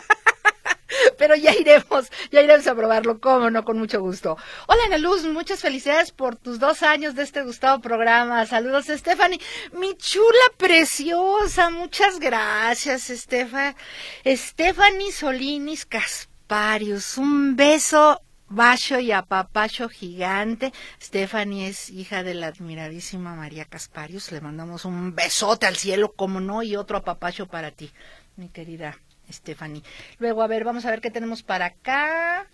Pero 1.18 1.34
ya 1.36 1.54
iremos, 1.54 2.10
ya 2.30 2.40
iremos 2.42 2.66
a 2.66 2.74
probarlo, 2.74 3.20
cómo 3.20 3.50
no, 3.50 3.64
con 3.64 3.78
mucho 3.78 4.00
gusto. 4.00 4.36
Hola 4.66 4.82
Ana 4.86 4.98
Luz, 4.98 5.24
muchas 5.24 5.60
felicidades 5.60 6.12
por 6.12 6.36
tus 6.36 6.58
dos 6.58 6.82
años 6.82 7.14
de 7.14 7.22
este 7.22 7.42
gustado 7.42 7.80
programa. 7.80 8.46
Saludos, 8.46 8.86
Stephanie. 8.86 9.40
Mi 9.72 9.96
chula 9.96 10.24
preciosa, 10.56 11.70
muchas 11.70 12.18
gracias, 12.18 13.02
Stephanie. 13.08 13.76
Stephanie 14.24 15.12
Solinis 15.12 15.86
Casparius, 15.86 17.18
un 17.18 17.56
beso 17.56 18.20
Bacho 18.50 18.98
y 18.98 19.12
apapacho 19.12 19.90
gigante. 19.90 20.72
Stephanie 21.02 21.68
es 21.68 21.90
hija 21.90 22.22
de 22.22 22.32
la 22.32 22.46
admiradísima 22.46 23.34
María 23.34 23.66
Casparius. 23.66 24.32
Le 24.32 24.40
mandamos 24.40 24.86
un 24.86 25.14
besote 25.14 25.66
al 25.66 25.76
cielo, 25.76 26.14
como 26.14 26.40
no, 26.40 26.62
y 26.62 26.74
otro 26.74 26.96
apapacho 26.96 27.46
para 27.46 27.72
ti, 27.72 27.92
mi 28.36 28.48
querida 28.48 28.98
Stephanie. 29.30 29.82
Luego, 30.18 30.42
a 30.42 30.46
ver, 30.46 30.64
vamos 30.64 30.84
a 30.84 30.90
ver 30.90 31.00
qué 31.00 31.10
tenemos 31.10 31.42
para 31.42 31.66
acá. 31.66 32.46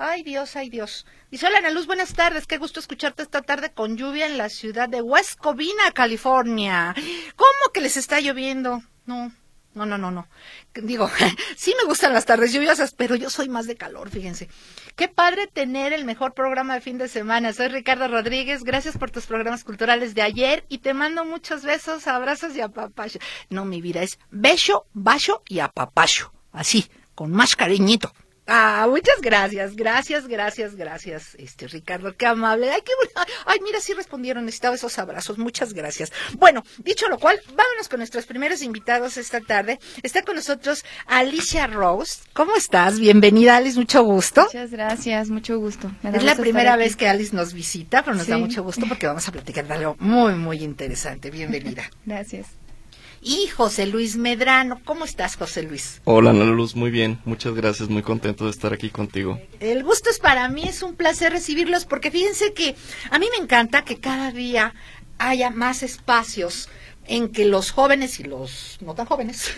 Ay 0.00 0.22
Dios, 0.22 0.54
ay 0.54 0.70
Dios. 0.70 1.06
Y 1.30 1.44
hola 1.44 1.70
Luz, 1.70 1.86
buenas 1.86 2.14
tardes. 2.14 2.46
Qué 2.46 2.56
gusto 2.56 2.78
escucharte 2.78 3.22
esta 3.24 3.42
tarde 3.42 3.72
con 3.72 3.96
lluvia 3.96 4.26
en 4.26 4.38
la 4.38 4.48
ciudad 4.48 4.88
de 4.88 5.02
West 5.02 5.38
Covina, 5.40 5.90
California. 5.92 6.94
¿Cómo 7.34 7.72
que 7.74 7.80
les 7.80 7.96
está 7.96 8.20
lloviendo? 8.20 8.80
No, 9.06 9.32
no, 9.78 9.86
no, 9.86 9.98
no, 9.98 10.10
no. 10.10 10.28
Digo, 10.74 11.08
sí 11.56 11.74
me 11.80 11.86
gustan 11.86 12.12
las 12.12 12.26
tardes 12.26 12.52
lluviosas, 12.52 12.92
pero 12.92 13.14
yo 13.14 13.30
soy 13.30 13.48
más 13.48 13.66
de 13.66 13.76
calor, 13.76 14.10
fíjense. 14.10 14.48
Qué 14.96 15.08
padre 15.08 15.46
tener 15.46 15.92
el 15.92 16.04
mejor 16.04 16.34
programa 16.34 16.74
de 16.74 16.80
fin 16.80 16.98
de 16.98 17.08
semana. 17.08 17.52
Soy 17.52 17.68
Ricardo 17.68 18.08
Rodríguez. 18.08 18.64
Gracias 18.64 18.98
por 18.98 19.10
tus 19.10 19.26
programas 19.26 19.64
culturales 19.64 20.14
de 20.14 20.22
ayer 20.22 20.64
y 20.68 20.78
te 20.78 20.94
mando 20.94 21.24
muchos 21.24 21.62
besos, 21.62 22.06
abrazos 22.06 22.56
y 22.56 22.60
apapacho. 22.60 23.18
No, 23.50 23.64
mi 23.64 23.80
vida 23.80 24.02
es 24.02 24.18
beso, 24.30 24.86
bacho 24.92 25.42
y 25.48 25.60
apapacho. 25.60 26.32
Así, 26.52 26.90
con 27.14 27.30
más 27.30 27.54
cariñito. 27.54 28.12
Ah, 28.50 28.86
muchas 28.88 29.20
gracias, 29.20 29.76
gracias, 29.76 30.26
gracias, 30.26 30.74
gracias, 30.74 31.34
este 31.38 31.68
Ricardo, 31.68 32.16
qué 32.16 32.24
amable. 32.24 32.70
Ay, 32.70 32.80
qué 32.82 32.92
Ay, 33.44 33.58
mira, 33.62 33.78
sí 33.78 33.92
respondieron, 33.92 34.46
necesitaba 34.46 34.74
esos 34.74 34.98
abrazos, 34.98 35.36
muchas 35.36 35.74
gracias. 35.74 36.12
Bueno, 36.38 36.64
dicho 36.78 37.08
lo 37.10 37.18
cual, 37.18 37.38
vámonos 37.48 37.90
con 37.90 37.98
nuestros 37.98 38.24
primeros 38.24 38.62
invitados 38.62 39.18
esta 39.18 39.42
tarde. 39.42 39.78
Está 40.02 40.22
con 40.22 40.36
nosotros 40.36 40.86
Alicia 41.06 41.66
Rose. 41.66 42.20
¿Cómo 42.32 42.56
estás? 42.56 42.98
Bienvenida, 42.98 43.58
Alice, 43.58 43.78
mucho 43.78 44.02
gusto. 44.02 44.44
Muchas 44.44 44.70
gracias, 44.70 45.28
mucho 45.28 45.58
gusto. 45.58 45.90
es 46.02 46.24
la 46.24 46.34
primera 46.34 46.76
vez 46.76 46.96
que 46.96 47.06
Alice 47.06 47.36
nos 47.36 47.52
visita, 47.52 48.02
pero 48.02 48.16
nos 48.16 48.28
da 48.28 48.38
mucho 48.38 48.62
gusto 48.62 48.86
porque 48.88 49.06
vamos 49.06 49.28
a 49.28 49.32
platicar 49.32 49.66
de 49.66 49.74
algo 49.74 49.96
muy, 49.98 50.32
muy 50.36 50.64
interesante. 50.64 51.30
Bienvenida. 51.30 51.90
gracias 52.06 52.57
y 53.28 53.46
José 53.48 53.86
Luis 53.86 54.16
Medrano. 54.16 54.80
¿Cómo 54.86 55.04
estás, 55.04 55.36
José 55.36 55.62
Luis? 55.62 56.00
Hola, 56.04 56.30
Ana 56.30 56.46
Luz, 56.46 56.74
muy 56.74 56.90
bien. 56.90 57.20
Muchas 57.26 57.52
gracias, 57.52 57.90
muy 57.90 58.02
contento 58.02 58.46
de 58.46 58.50
estar 58.50 58.72
aquí 58.72 58.88
contigo. 58.88 59.38
El 59.60 59.84
gusto 59.84 60.08
es 60.08 60.18
para 60.18 60.48
mí, 60.48 60.62
es 60.62 60.82
un 60.82 60.94
placer 60.96 61.32
recibirlos 61.32 61.84
porque 61.84 62.10
fíjense 62.10 62.54
que 62.54 62.74
a 63.10 63.18
mí 63.18 63.26
me 63.36 63.44
encanta 63.44 63.84
que 63.84 63.98
cada 64.00 64.32
día 64.32 64.74
haya 65.18 65.50
más 65.50 65.82
espacios 65.82 66.70
en 67.06 67.28
que 67.28 67.44
los 67.44 67.70
jóvenes 67.70 68.18
y 68.18 68.24
los 68.24 68.78
no 68.80 68.94
tan 68.94 69.06
jóvenes 69.06 69.52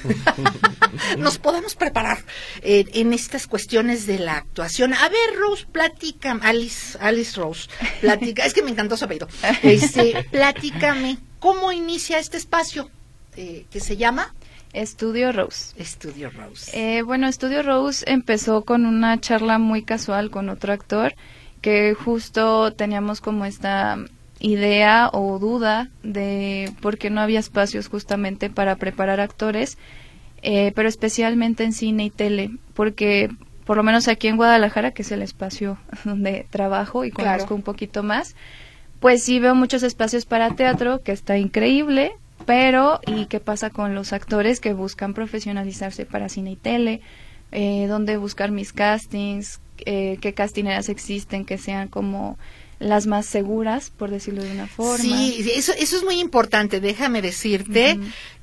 nos 1.19 1.39
podamos 1.39 1.75
preparar 1.77 2.19
eh, 2.63 2.87
en 2.95 3.13
estas 3.13 3.47
cuestiones 3.47 4.05
de 4.07 4.19
la 4.19 4.37
actuación. 4.37 4.95
A 4.95 5.09
ver, 5.09 5.37
Rose, 5.39 5.67
platica, 5.71 6.37
Alice, 6.43 6.99
Alice 7.01 7.39
Rose, 7.39 7.69
platica, 8.01 8.45
es 8.45 8.53
que 8.53 8.63
me 8.63 8.71
encantó 8.73 8.97
su 8.97 9.05
apellido. 9.05 9.29
Este, 9.63 10.27
platícame, 10.33 11.19
¿cómo 11.39 11.71
inicia 11.71 12.19
este 12.19 12.37
espacio? 12.37 12.91
Eh, 13.43 13.65
que 13.71 13.81
se 13.81 13.97
llama 13.97 14.35
Estudio 14.75 15.33
Rose. 15.33 15.73
Estudio 15.81 16.29
Rose. 16.29 16.73
Eh, 16.75 17.01
bueno, 17.01 17.27
Estudio 17.27 17.63
Rose 17.63 18.05
empezó 18.07 18.67
con 18.67 18.85
una 18.85 19.19
charla 19.19 19.59
muy 19.59 19.83
casual 19.83 20.31
con 20.31 20.51
otro 20.51 20.75
actor 20.75 21.15
que 21.63 21.95
justo 21.95 22.75
teníamos 22.75 23.23
como 23.23 23.47
esta 23.47 23.97
idea 24.41 25.09
o 25.15 25.39
duda 25.39 25.89
de 26.03 26.71
por 26.83 26.99
qué 26.99 27.09
no 27.09 27.23
había 27.23 27.41
espacios 27.41 27.89
justamente 27.89 28.51
para 28.51 28.77
preparar 28.77 29.21
actores, 29.21 29.79
eh, 30.43 30.73
pero 30.75 30.91
especialmente 30.91 31.65
en 31.65 31.73
cine 31.73 32.05
y 32.05 32.11
tele, 32.11 32.51
porque 32.75 33.31
por 33.65 33.79
lo 33.79 33.83
menos 33.83 34.07
aquí 34.07 34.29
en 34.29 34.37
Guadalajara, 34.37 34.91
que 34.91 35.01
es 35.01 35.13
el 35.13 35.23
espacio 35.23 35.79
donde 36.05 36.47
trabajo 36.51 37.07
y 37.07 37.11
conozco 37.11 37.55
un 37.55 37.63
poquito 37.63 38.03
más, 38.03 38.37
pues 39.01 39.23
sí 39.23 39.39
veo 39.39 39.55
muchos 39.55 39.83
espacios 39.83 40.27
para 40.27 40.55
teatro, 40.57 41.01
que 41.03 41.13
está 41.13 41.39
increíble, 41.39 42.13
pero, 42.47 43.01
¿y 43.07 43.27
qué 43.27 43.41
pasa 43.41 43.71
con 43.71 43.95
los 43.95 44.13
actores 44.13 44.61
que 44.61 44.73
buscan 44.73 45.15
profesionalizarse 45.15 46.07
para 46.07 46.29
cine 46.29 46.53
y 46.53 46.57
tele? 46.57 47.01
Eh, 47.53 47.87
¿Dónde 47.89 48.17
buscar 48.17 48.51
mis 48.51 48.73
castings? 48.73 49.61
Eh, 49.79 50.19
¿Qué 50.21 50.35
castineras 50.35 50.89
existen 50.89 51.45
que 51.45 51.59
sean 51.59 51.89
como 51.89 52.39
las 52.79 53.07
más 53.07 53.27
seguras, 53.27 53.91
por 53.91 54.11
decirlo 54.11 54.43
de 54.43 54.53
una 54.53 54.67
forma? 54.67 55.03
Sí, 55.03 55.51
eso, 55.55 55.73
eso 55.79 55.97
es 55.97 56.05
muy 56.05 56.21
importante. 56.21 56.81
Déjame 56.81 57.23
decirte 57.23 57.99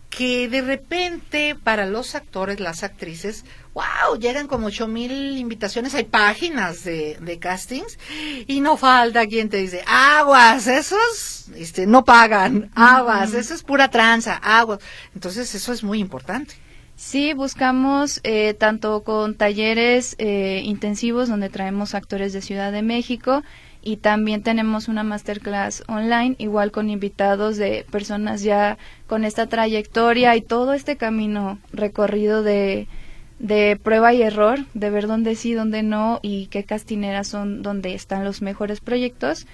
que 0.10 0.48
de 0.48 0.62
repente 0.62 1.56
para 1.56 1.86
los 1.86 2.16
actores, 2.16 2.60
las 2.60 2.84
actrices, 2.84 3.46
wow, 3.74 4.18
llegan 4.20 4.48
como 4.48 4.68
ocho 4.68 4.88
mil 4.88 5.38
invitaciones, 5.38 5.94
hay 5.94 6.06
páginas 6.06 6.84
de, 6.84 7.18
de, 7.20 7.40
castings 7.40 8.00
y 8.48 8.62
no 8.62 8.78
falta 8.78 9.28
quien 9.28 9.50
te 9.50 9.58
dice, 9.58 9.84
aguas, 9.86 10.68
esos 10.68 11.50
este, 11.56 11.86
no 11.86 12.04
pagan, 12.04 12.72
aguas, 12.76 13.34
eso 13.34 13.54
es 13.54 13.64
pura 13.64 13.90
tranza, 13.90 14.36
aguas. 14.36 14.80
Entonces 15.14 15.54
eso 15.54 15.74
es 15.74 15.84
muy 15.84 16.00
importante. 16.00 16.56
Sí, 16.96 17.34
buscamos 17.34 18.20
eh, 18.24 18.56
tanto 18.56 19.04
con 19.04 19.36
talleres 19.36 20.16
eh, 20.18 20.62
intensivos 20.64 21.30
donde 21.30 21.50
traemos 21.50 21.94
actores 21.94 22.34
de 22.34 22.42
Ciudad 22.42 22.72
de 22.72 22.82
México, 22.82 23.44
y 23.82 23.98
también 23.98 24.44
tenemos 24.44 24.88
una 24.88 25.04
masterclass 25.04 25.84
online, 25.88 26.36
igual 26.40 26.72
con 26.72 26.90
invitados 26.90 27.58
de 27.58 27.86
personas 27.92 28.42
ya 28.44 28.78
con 29.08 29.24
esta 29.24 29.48
trayectoria 29.48 30.36
y 30.36 30.42
todo 30.42 30.74
este 30.74 30.98
camino 30.98 31.60
recorrido 31.72 32.44
de, 32.44 32.88
de 33.40 33.80
prueba 33.82 34.14
y 34.14 34.22
error, 34.22 34.60
de 34.74 34.90
ver 34.90 35.08
dónde 35.08 35.36
sí, 35.36 35.54
dónde 35.54 35.84
no 35.84 36.20
y 36.22 36.48
qué 36.48 36.64
castineras 36.64 37.28
son 37.28 37.62
donde 37.62 37.94
están 37.94 38.24
los 38.24 38.42
mejores 38.42 38.80
proyectos. 38.82 39.46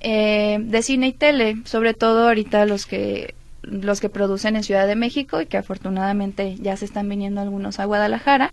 eh, 0.00 0.58
de 0.60 0.82
cine 0.82 1.08
y 1.08 1.12
tele, 1.12 1.56
sobre 1.64 1.94
todo 1.94 2.28
ahorita 2.28 2.64
los 2.66 2.86
que 2.86 3.34
los 3.62 4.00
que 4.00 4.08
producen 4.08 4.56
en 4.56 4.62
Ciudad 4.64 4.86
de 4.86 4.96
México 4.96 5.40
y 5.40 5.46
que 5.46 5.58
afortunadamente 5.58 6.56
ya 6.60 6.76
se 6.76 6.84
están 6.84 7.08
viniendo 7.08 7.40
algunos 7.40 7.80
a 7.80 7.84
Guadalajara. 7.84 8.52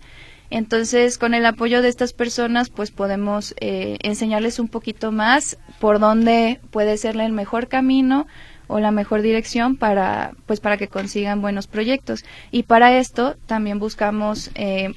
Entonces, 0.50 1.18
con 1.18 1.34
el 1.34 1.46
apoyo 1.46 1.82
de 1.82 1.90
estas 1.90 2.14
personas, 2.14 2.70
pues 2.70 2.92
podemos 2.92 3.56
eh, 3.60 3.98
enseñarles 4.02 4.60
un 4.60 4.68
poquito 4.68 5.12
más 5.12 5.58
por 5.80 6.00
dónde 6.00 6.60
puede 6.72 6.98
ser 6.98 7.20
el 7.20 7.32
mejor 7.32 7.68
camino 7.68 8.28
o 8.68 8.80
la 8.80 8.92
mejor 8.92 9.22
dirección 9.22 9.76
para, 9.76 10.34
pues, 10.46 10.60
para 10.60 10.78
que 10.78 10.88
consigan 10.88 11.42
buenos 11.42 11.68
proyectos. 11.68 12.26
Y 12.52 12.64
para 12.64 12.98
esto 12.98 13.36
también 13.46 13.80
buscamos 13.80 14.52
eh, 14.56 14.94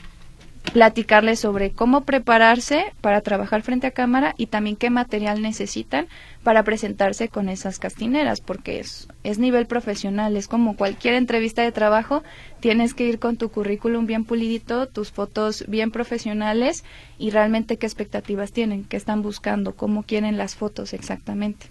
platicarles 0.73 1.41
sobre 1.41 1.71
cómo 1.71 2.05
prepararse 2.05 2.85
para 3.01 3.21
trabajar 3.21 3.63
frente 3.63 3.87
a 3.87 3.93
cámara 3.93 4.35
y 4.37 4.47
también 4.47 4.77
qué 4.77 4.91
material 4.91 5.43
necesitan 5.43 6.09
para 6.43 6.63
presentarse 6.63 7.29
con 7.29 7.49
esas 7.49 7.79
castineras, 7.79 8.41
porque 8.41 8.81
es, 8.81 9.09
es 9.25 9.39
nivel 9.39 9.67
profesional, 9.67 10.37
es 10.37 10.49
como 10.49 10.77
cualquier 10.77 11.15
entrevista 11.15 11.63
de 11.63 11.73
trabajo, 11.73 12.23
tienes 12.61 12.95
que 12.95 13.05
ir 13.05 13.19
con 13.19 13.37
tu 13.37 13.51
currículum 13.51 14.07
bien 14.07 14.25
pulidito, 14.25 14.87
tus 14.87 15.11
fotos 15.11 15.65
bien 15.69 15.91
profesionales 15.91 16.85
y 17.19 17.31
realmente 17.31 17.77
qué 17.77 17.87
expectativas 17.87 18.53
tienen, 18.53 18.85
qué 18.85 18.97
están 18.97 19.23
buscando, 19.23 19.75
cómo 19.75 20.03
quieren 20.03 20.39
las 20.39 20.55
fotos 20.55 20.93
exactamente. 20.93 21.67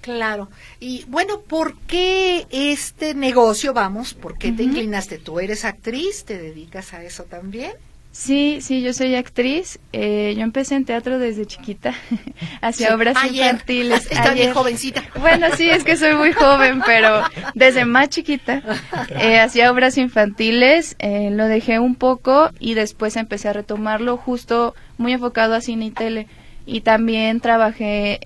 Claro. 0.00 0.48
Y 0.78 1.04
bueno, 1.08 1.40
¿por 1.40 1.76
qué 1.80 2.46
este 2.50 3.14
negocio, 3.14 3.72
vamos, 3.72 4.14
por 4.14 4.38
qué 4.38 4.52
te 4.52 4.62
inclinaste? 4.62 5.18
¿Tú 5.18 5.40
eres 5.40 5.64
actriz? 5.64 6.24
¿Te 6.24 6.38
dedicas 6.38 6.94
a 6.94 7.02
eso 7.02 7.24
también? 7.24 7.72
Sí, 8.16 8.62
sí, 8.62 8.80
yo 8.80 8.94
soy 8.94 9.14
actriz. 9.14 9.78
Eh, 9.92 10.34
yo 10.38 10.42
empecé 10.42 10.74
en 10.74 10.86
teatro 10.86 11.18
desde 11.18 11.44
chiquita, 11.44 11.92
hacía 12.62 12.94
obras 12.94 13.14
infantiles. 13.30 14.06
Está 14.10 14.32
bien 14.32 14.54
jovencita. 14.54 15.02
Bueno, 15.20 15.48
sí, 15.54 15.68
es 15.68 15.84
que 15.84 15.96
soy 15.96 16.14
muy 16.14 16.32
joven, 16.32 16.80
pero 16.86 17.20
desde 17.54 17.84
más 17.84 18.08
chiquita 18.08 18.62
eh, 19.10 19.38
hacía 19.38 19.70
obras 19.70 19.98
infantiles. 19.98 20.96
Eh, 20.98 21.28
lo 21.30 21.44
dejé 21.44 21.78
un 21.78 21.94
poco 21.94 22.50
y 22.58 22.72
después 22.72 23.16
empecé 23.16 23.50
a 23.50 23.52
retomarlo 23.52 24.16
justo 24.16 24.74
muy 24.96 25.12
enfocado 25.12 25.54
a 25.54 25.60
cine 25.60 25.84
y 25.84 25.90
tele. 25.90 26.26
Y 26.64 26.80
también 26.80 27.40
trabajé 27.40 28.18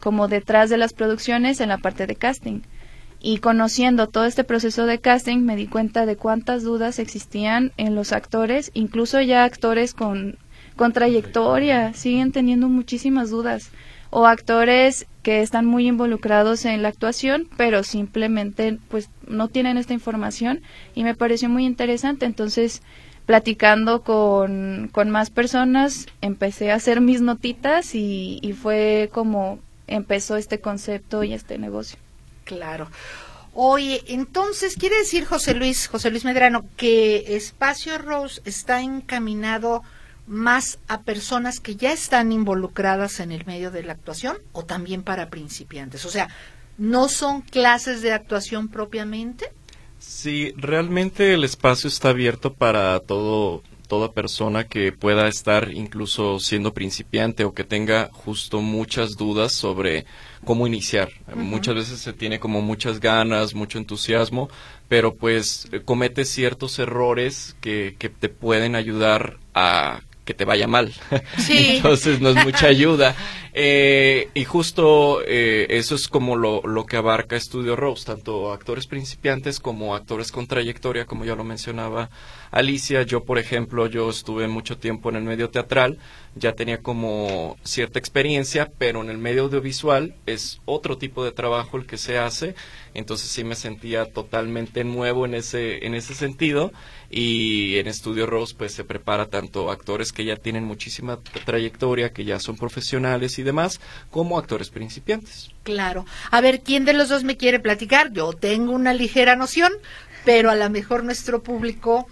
como 0.00 0.28
detrás 0.28 0.68
de 0.68 0.76
las 0.76 0.92
producciones 0.92 1.62
en 1.62 1.70
la 1.70 1.78
parte 1.78 2.06
de 2.06 2.14
casting 2.14 2.60
y 3.20 3.38
conociendo 3.38 4.08
todo 4.08 4.24
este 4.24 4.44
proceso 4.44 4.86
de 4.86 5.00
casting 5.00 5.38
me 5.38 5.56
di 5.56 5.66
cuenta 5.66 6.06
de 6.06 6.16
cuántas 6.16 6.62
dudas 6.62 6.98
existían 6.98 7.72
en 7.76 7.94
los 7.94 8.12
actores, 8.12 8.70
incluso 8.74 9.20
ya 9.20 9.44
actores 9.44 9.94
con, 9.94 10.38
trayectoria 10.92 11.92
siguen 11.94 12.30
teniendo 12.30 12.68
muchísimas 12.68 13.30
dudas 13.30 13.70
o 14.10 14.26
actores 14.26 15.06
que 15.24 15.42
están 15.42 15.66
muy 15.66 15.88
involucrados 15.88 16.64
en 16.64 16.82
la 16.82 16.88
actuación 16.88 17.48
pero 17.56 17.82
simplemente 17.82 18.78
pues 18.88 19.10
no 19.26 19.48
tienen 19.48 19.76
esta 19.76 19.92
información 19.92 20.60
y 20.94 21.02
me 21.02 21.16
pareció 21.16 21.48
muy 21.48 21.66
interesante. 21.66 22.26
Entonces 22.26 22.80
platicando 23.26 24.02
con, 24.02 24.88
con 24.92 25.10
más 25.10 25.30
personas 25.30 26.06
empecé 26.20 26.70
a 26.70 26.76
hacer 26.76 27.00
mis 27.00 27.22
notitas 27.22 27.96
y 27.96 28.54
fue 28.62 29.10
como 29.12 29.58
empezó 29.88 30.36
este 30.36 30.60
concepto 30.60 31.24
y 31.24 31.32
este 31.32 31.58
negocio 31.58 31.98
Claro. 32.48 32.88
Oye, 33.52 34.02
entonces, 34.08 34.76
¿quiere 34.76 34.96
decir 34.96 35.26
José 35.26 35.52
Luis, 35.52 35.86
José 35.86 36.10
Luis 36.10 36.24
Medrano, 36.24 36.64
que 36.78 37.36
Espacio 37.36 37.98
Rose 37.98 38.40
está 38.46 38.80
encaminado 38.80 39.82
más 40.26 40.78
a 40.88 41.02
personas 41.02 41.60
que 41.60 41.76
ya 41.76 41.92
están 41.92 42.32
involucradas 42.32 43.20
en 43.20 43.32
el 43.32 43.44
medio 43.44 43.70
de 43.70 43.82
la 43.82 43.92
actuación 43.92 44.38
o 44.52 44.64
también 44.64 45.02
para 45.02 45.28
principiantes? 45.28 46.06
O 46.06 46.10
sea, 46.10 46.28
¿no 46.78 47.08
son 47.08 47.42
clases 47.42 48.00
de 48.00 48.12
actuación 48.12 48.68
propiamente? 48.68 49.52
Sí, 49.98 50.54
realmente 50.56 51.34
el 51.34 51.44
espacio 51.44 51.88
está 51.88 52.10
abierto 52.10 52.54
para 52.54 52.98
todo 53.00 53.62
toda 53.88 54.12
persona 54.12 54.64
que 54.64 54.92
pueda 54.92 55.26
estar 55.28 55.72
incluso 55.72 56.38
siendo 56.38 56.74
principiante 56.74 57.44
o 57.44 57.54
que 57.54 57.64
tenga 57.64 58.10
justo 58.12 58.60
muchas 58.60 59.16
dudas 59.16 59.52
sobre 59.52 60.04
cómo 60.44 60.66
iniciar. 60.66 61.10
Muchas 61.34 61.74
veces 61.74 61.98
se 61.98 62.12
tiene 62.12 62.38
como 62.38 62.60
muchas 62.60 63.00
ganas, 63.00 63.54
mucho 63.54 63.78
entusiasmo, 63.78 64.48
pero 64.88 65.14
pues 65.14 65.68
comete 65.84 66.24
ciertos 66.24 66.78
errores 66.78 67.56
que, 67.60 67.96
que 67.98 68.08
te 68.08 68.28
pueden 68.28 68.76
ayudar 68.76 69.38
a 69.54 70.02
que 70.28 70.34
te 70.34 70.44
vaya 70.44 70.68
mal. 70.68 70.92
Sí. 71.38 71.76
Entonces 71.76 72.20
no 72.20 72.28
es 72.28 72.36
mucha 72.44 72.66
ayuda. 72.66 73.16
Eh, 73.54 74.28
y 74.34 74.44
justo 74.44 75.22
eh, 75.26 75.66
eso 75.70 75.94
es 75.94 76.06
como 76.06 76.36
lo, 76.36 76.60
lo, 76.62 76.84
que 76.84 76.98
abarca 76.98 77.34
Estudio 77.34 77.74
Rose, 77.74 78.04
tanto 78.04 78.52
actores 78.52 78.86
principiantes 78.86 79.58
como 79.58 79.96
actores 79.96 80.30
con 80.30 80.46
trayectoria, 80.46 81.06
como 81.06 81.24
ya 81.24 81.34
lo 81.34 81.44
mencionaba 81.44 82.10
Alicia. 82.50 83.02
Yo, 83.02 83.24
por 83.24 83.38
ejemplo, 83.38 83.86
yo 83.86 84.10
estuve 84.10 84.48
mucho 84.48 84.78
tiempo 84.78 85.10
en 85.10 85.16
el 85.16 85.24
medio 85.24 85.50
teatral, 85.50 85.98
ya 86.34 86.52
tenía 86.52 86.78
como 86.82 87.56
cierta 87.64 87.98
experiencia, 87.98 88.70
pero 88.78 89.02
en 89.02 89.10
el 89.10 89.18
medio 89.18 89.44
audiovisual 89.44 90.14
es 90.26 90.60
otro 90.64 90.98
tipo 90.98 91.24
de 91.24 91.32
trabajo 91.32 91.76
el 91.76 91.86
que 91.86 91.98
se 91.98 92.18
hace, 92.18 92.54
entonces 92.94 93.28
sí 93.28 93.44
me 93.44 93.54
sentía 93.54 94.06
totalmente 94.06 94.84
nuevo 94.84 95.26
en 95.26 95.34
ese, 95.34 95.86
en 95.86 95.94
ese 95.94 96.14
sentido 96.14 96.72
y 97.10 97.78
en 97.78 97.86
Estudio 97.86 98.26
Rose 98.26 98.54
pues 98.56 98.72
se 98.72 98.84
prepara 98.84 99.26
tanto 99.26 99.70
actores 99.70 100.12
que 100.12 100.24
ya 100.24 100.36
tienen 100.36 100.64
muchísima 100.64 101.18
trayectoria, 101.44 102.12
que 102.12 102.24
ya 102.24 102.38
son 102.38 102.56
profesionales 102.56 103.38
y 103.38 103.42
demás, 103.42 103.80
como 104.10 104.38
actores 104.38 104.70
principiantes. 104.70 105.50
Claro. 105.62 106.06
A 106.30 106.40
ver, 106.40 106.60
¿quién 106.60 106.84
de 106.84 106.92
los 106.92 107.08
dos 107.08 107.24
me 107.24 107.36
quiere 107.36 107.60
platicar? 107.60 108.12
Yo 108.12 108.32
tengo 108.32 108.72
una 108.72 108.92
ligera 108.92 109.36
noción, 109.36 109.72
pero 110.24 110.50
a 110.50 110.56
lo 110.56 110.68
mejor 110.70 111.04
nuestro 111.04 111.42
público 111.42 112.06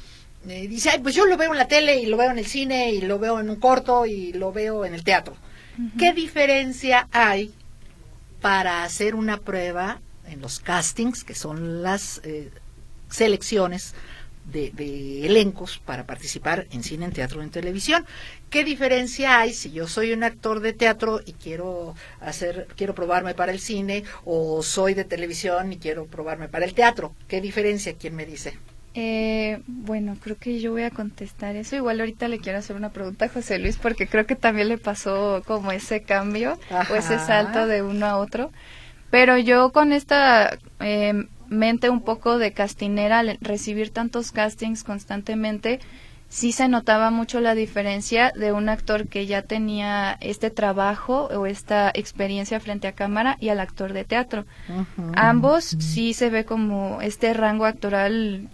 eh, 0.48 0.68
dice, 0.68 0.90
Ay, 0.90 1.00
pues 1.00 1.14
yo 1.14 1.26
lo 1.26 1.36
veo 1.36 1.52
en 1.52 1.58
la 1.58 1.68
tele 1.68 1.96
y 1.96 2.06
lo 2.06 2.16
veo 2.16 2.30
en 2.30 2.38
el 2.38 2.46
cine 2.46 2.92
y 2.92 3.00
lo 3.00 3.18
veo 3.18 3.40
en 3.40 3.50
un 3.50 3.56
corto 3.56 4.06
y 4.06 4.32
lo 4.32 4.52
veo 4.52 4.84
en 4.84 4.94
el 4.94 5.04
teatro. 5.04 5.36
¿Qué 5.98 6.14
diferencia 6.14 7.06
hay 7.12 7.52
para 8.40 8.84
hacer 8.84 9.14
una 9.14 9.38
prueba 9.38 10.00
en 10.28 10.40
los 10.40 10.60
castings, 10.60 11.24
que 11.24 11.34
son 11.34 11.82
las 11.82 12.20
eh, 12.24 12.50
selecciones 13.10 13.94
de, 14.44 14.70
de, 14.70 15.26
elencos 15.26 15.78
para 15.84 16.06
participar 16.06 16.66
en 16.70 16.82
cine, 16.82 17.06
en 17.06 17.12
teatro, 17.12 17.42
en 17.42 17.50
televisión. 17.50 18.06
¿Qué 18.48 18.64
diferencia 18.64 19.40
hay 19.40 19.52
si 19.52 19.72
yo 19.72 19.88
soy 19.88 20.12
un 20.12 20.22
actor 20.22 20.60
de 20.60 20.72
teatro 20.72 21.20
y 21.24 21.32
quiero 21.32 21.94
hacer, 22.20 22.68
quiero 22.76 22.94
probarme 22.94 23.34
para 23.34 23.52
el 23.52 23.60
cine, 23.60 24.04
o 24.24 24.62
soy 24.62 24.94
de 24.94 25.04
televisión 25.04 25.72
y 25.72 25.78
quiero 25.78 26.06
probarme 26.06 26.48
para 26.48 26.64
el 26.64 26.74
teatro? 26.74 27.14
¿Qué 27.28 27.40
diferencia? 27.40 27.94
¿Quién 27.94 28.14
me 28.14 28.24
dice? 28.24 28.56
Eh, 28.98 29.60
bueno, 29.66 30.16
creo 30.18 30.38
que 30.38 30.58
yo 30.58 30.72
voy 30.72 30.84
a 30.84 30.90
contestar 30.90 31.54
eso. 31.54 31.76
Igual 31.76 32.00
ahorita 32.00 32.28
le 32.28 32.38
quiero 32.38 32.58
hacer 32.58 32.76
una 32.76 32.92
pregunta 32.92 33.26
a 33.26 33.28
José 33.28 33.58
Luis 33.58 33.76
porque 33.76 34.06
creo 34.06 34.24
que 34.24 34.36
también 34.36 34.68
le 34.68 34.78
pasó 34.78 35.42
como 35.46 35.70
ese 35.70 36.00
cambio 36.00 36.58
o 36.90 36.94
ese 36.94 37.18
salto 37.18 37.66
de 37.66 37.82
uno 37.82 38.06
a 38.06 38.16
otro. 38.16 38.50
Pero 39.10 39.36
yo 39.36 39.70
con 39.70 39.92
esta 39.92 40.56
eh, 40.80 41.26
mente 41.48 41.90
un 41.90 42.00
poco 42.00 42.38
de 42.38 42.54
castinera, 42.54 43.18
al 43.18 43.36
recibir 43.42 43.90
tantos 43.90 44.32
castings 44.32 44.82
constantemente, 44.82 45.78
sí 46.30 46.52
se 46.52 46.66
notaba 46.66 47.10
mucho 47.10 47.42
la 47.42 47.54
diferencia 47.54 48.32
de 48.34 48.52
un 48.52 48.70
actor 48.70 49.08
que 49.08 49.26
ya 49.26 49.42
tenía 49.42 50.16
este 50.22 50.50
trabajo 50.50 51.26
o 51.26 51.44
esta 51.44 51.90
experiencia 51.94 52.60
frente 52.60 52.88
a 52.88 52.92
cámara 52.92 53.36
y 53.40 53.50
al 53.50 53.60
actor 53.60 53.92
de 53.92 54.04
teatro. 54.04 54.46
Ambos 55.14 55.64
sí 55.64 56.14
se 56.14 56.30
ve 56.30 56.46
como 56.46 57.02
este 57.02 57.34
rango 57.34 57.66
actoral 57.66 58.48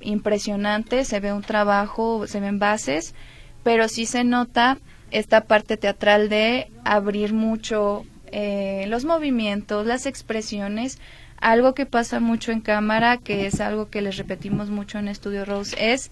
impresionante, 0.00 1.04
se 1.04 1.20
ve 1.20 1.32
un 1.32 1.42
trabajo, 1.42 2.26
se 2.26 2.40
ven 2.40 2.58
bases, 2.58 3.14
pero 3.62 3.88
sí 3.88 4.06
se 4.06 4.24
nota 4.24 4.78
esta 5.10 5.42
parte 5.42 5.76
teatral 5.76 6.28
de 6.28 6.70
abrir 6.84 7.32
mucho 7.32 8.04
eh, 8.32 8.84
los 8.88 9.04
movimientos, 9.04 9.86
las 9.86 10.06
expresiones. 10.06 10.98
Algo 11.38 11.74
que 11.74 11.86
pasa 11.86 12.20
mucho 12.20 12.52
en 12.52 12.60
cámara, 12.60 13.16
que 13.16 13.46
es 13.46 13.60
algo 13.60 13.88
que 13.88 14.02
les 14.02 14.16
repetimos 14.18 14.70
mucho 14.70 14.98
en 14.98 15.08
Estudio 15.08 15.44
Rose, 15.44 15.76
es 15.92 16.10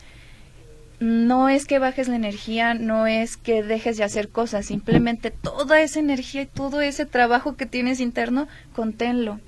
no 1.01 1.49
es 1.49 1.67
que 1.67 1.79
bajes 1.79 2.09
la 2.09 2.17
energía, 2.17 2.75
no 2.75 3.07
es 3.07 3.37
que 3.37 3.63
dejes 3.63 3.99
de 3.99 4.05
hacer 4.05 4.31
cosas, 4.31 4.67
simplemente 4.67 5.31
toda 5.31 5.81
esa 5.81 6.01
energía 6.01 6.43
y 6.43 6.47
todo 6.47 6.81
ese 6.81 7.07
trabajo 7.07 7.57
que 7.57 7.67
tienes 7.67 8.01
interno, 8.01 8.49
conténlo 8.75 9.39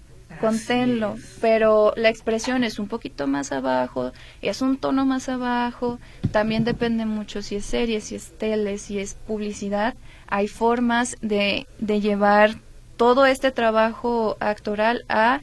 conténlo, 0.41 1.17
pero 1.41 1.93
la 1.97 2.09
expresión 2.09 2.65
es 2.65 2.79
un 2.79 2.89
poquito 2.89 3.27
más 3.27 3.53
abajo, 3.53 4.13
es 4.43 4.63
un 4.63 4.79
tono 4.79 5.07
más 5.07 5.29
abajo, 5.29 5.99
también 6.33 6.65
depende 6.65 7.07
mucho 7.07 7.43
si 7.43 7.57
es 7.57 7.65
serie, 7.65 8.01
si 8.01 8.15
es 8.15 8.37
tele, 8.39 8.79
si 8.79 8.99
es 8.99 9.15
publicidad, 9.15 9.95
hay 10.27 10.49
formas 10.49 11.17
de, 11.21 11.67
de 11.79 12.01
llevar 12.01 12.57
todo 12.97 13.27
este 13.27 13.51
trabajo 13.51 14.37
actoral 14.41 15.05
a, 15.09 15.41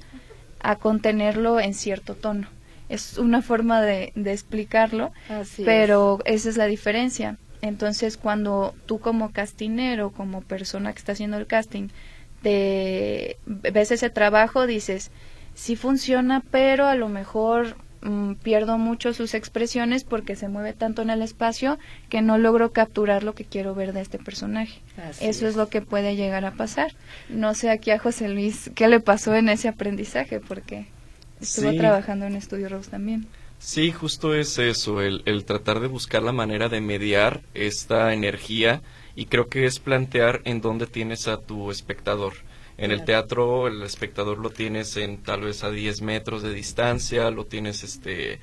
a 0.60 0.76
contenerlo 0.76 1.60
en 1.60 1.74
cierto 1.74 2.14
tono. 2.16 2.48
Es 2.90 3.18
una 3.18 3.42
forma 3.42 3.82
de, 3.82 4.14
de 4.16 4.32
explicarlo, 4.32 5.12
pero 5.66 6.20
esa 6.26 6.50
es 6.50 6.56
la 6.58 6.68
diferencia. 6.68 7.38
Entonces, 7.62 8.16
cuando 8.16 8.76
tú 8.86 9.00
como 9.00 9.32
castinero, 9.32 10.12
como 10.12 10.42
persona 10.42 10.94
que 10.94 11.00
está 11.00 11.14
haciendo 11.14 11.38
el 11.38 11.48
casting, 11.48 11.90
te 12.48 13.38
ves 13.46 13.92
ese 13.92 14.10
trabajo, 14.10 14.68
dices, 14.68 15.12
sí 15.54 15.76
funciona, 15.76 16.42
pero 16.50 16.86
a 16.86 16.96
lo 16.96 17.10
mejor 17.10 17.76
mm, 18.00 18.36
pierdo 18.36 18.78
mucho 18.78 19.14
sus 19.14 19.34
expresiones 19.34 20.06
porque 20.06 20.38
se 20.38 20.48
mueve 20.48 20.72
tanto 20.72 21.02
en 21.02 21.10
el 21.10 21.22
espacio 21.22 21.78
que 22.08 22.22
no 22.22 22.38
logro 22.38 22.72
capturar 22.72 23.24
lo 23.24 23.36
que 23.36 23.44
quiero 23.44 23.76
ver 23.76 23.92
de 23.92 24.00
este 24.00 24.18
personaje. 24.18 24.80
Eso 25.20 25.46
es. 25.46 25.58
lo 25.58 25.68
que 25.68 25.82
puede 25.82 26.16
llegar 26.16 26.46
a 26.46 26.54
pasar. 26.54 26.96
No 27.28 27.54
sé 27.54 27.70
aquí 27.70 27.92
a 27.92 28.00
José 28.00 28.30
Luis 28.30 28.72
qué 28.76 28.88
le 28.88 29.02
pasó 29.02 29.36
en 29.36 29.50
ese 29.50 29.68
aprendizaje 29.68 30.40
porque 30.40 30.88
estuvo 31.42 31.74
trabajando 31.74 32.28
en 32.28 32.38
Estudio 32.38 32.70
Rose 32.70 32.90
también. 32.90 33.28
Sí, 33.60 33.92
justo 33.92 34.34
es 34.36 34.58
eso, 34.58 35.02
el, 35.02 35.22
el 35.26 35.44
tratar 35.44 35.82
de 35.82 35.88
buscar 35.88 36.24
la 36.24 36.32
manera 36.32 36.70
de 36.70 36.80
mediar 36.80 37.42
esta 37.54 38.14
energía 38.14 38.82
y 39.18 39.26
creo 39.26 39.50
que 39.50 39.66
es 39.66 39.80
plantear 39.80 40.42
en 40.46 40.62
dónde 40.62 40.86
tienes 40.86 41.28
a 41.28 41.42
tu 41.42 41.72
espectador. 41.72 42.34
En 42.78 42.92
el 42.92 43.04
teatro 43.04 43.68
el 43.68 43.82
espectador 43.82 44.38
lo 44.38 44.52
tienes 44.52 44.96
en 44.96 45.24
tal 45.24 45.42
vez 45.42 45.64
a 45.64 45.72
10 45.72 46.04
metros 46.04 46.44
de 46.44 46.54
distancia, 46.54 47.32
lo 47.32 47.48
tienes 47.48 47.84
este 47.84 48.40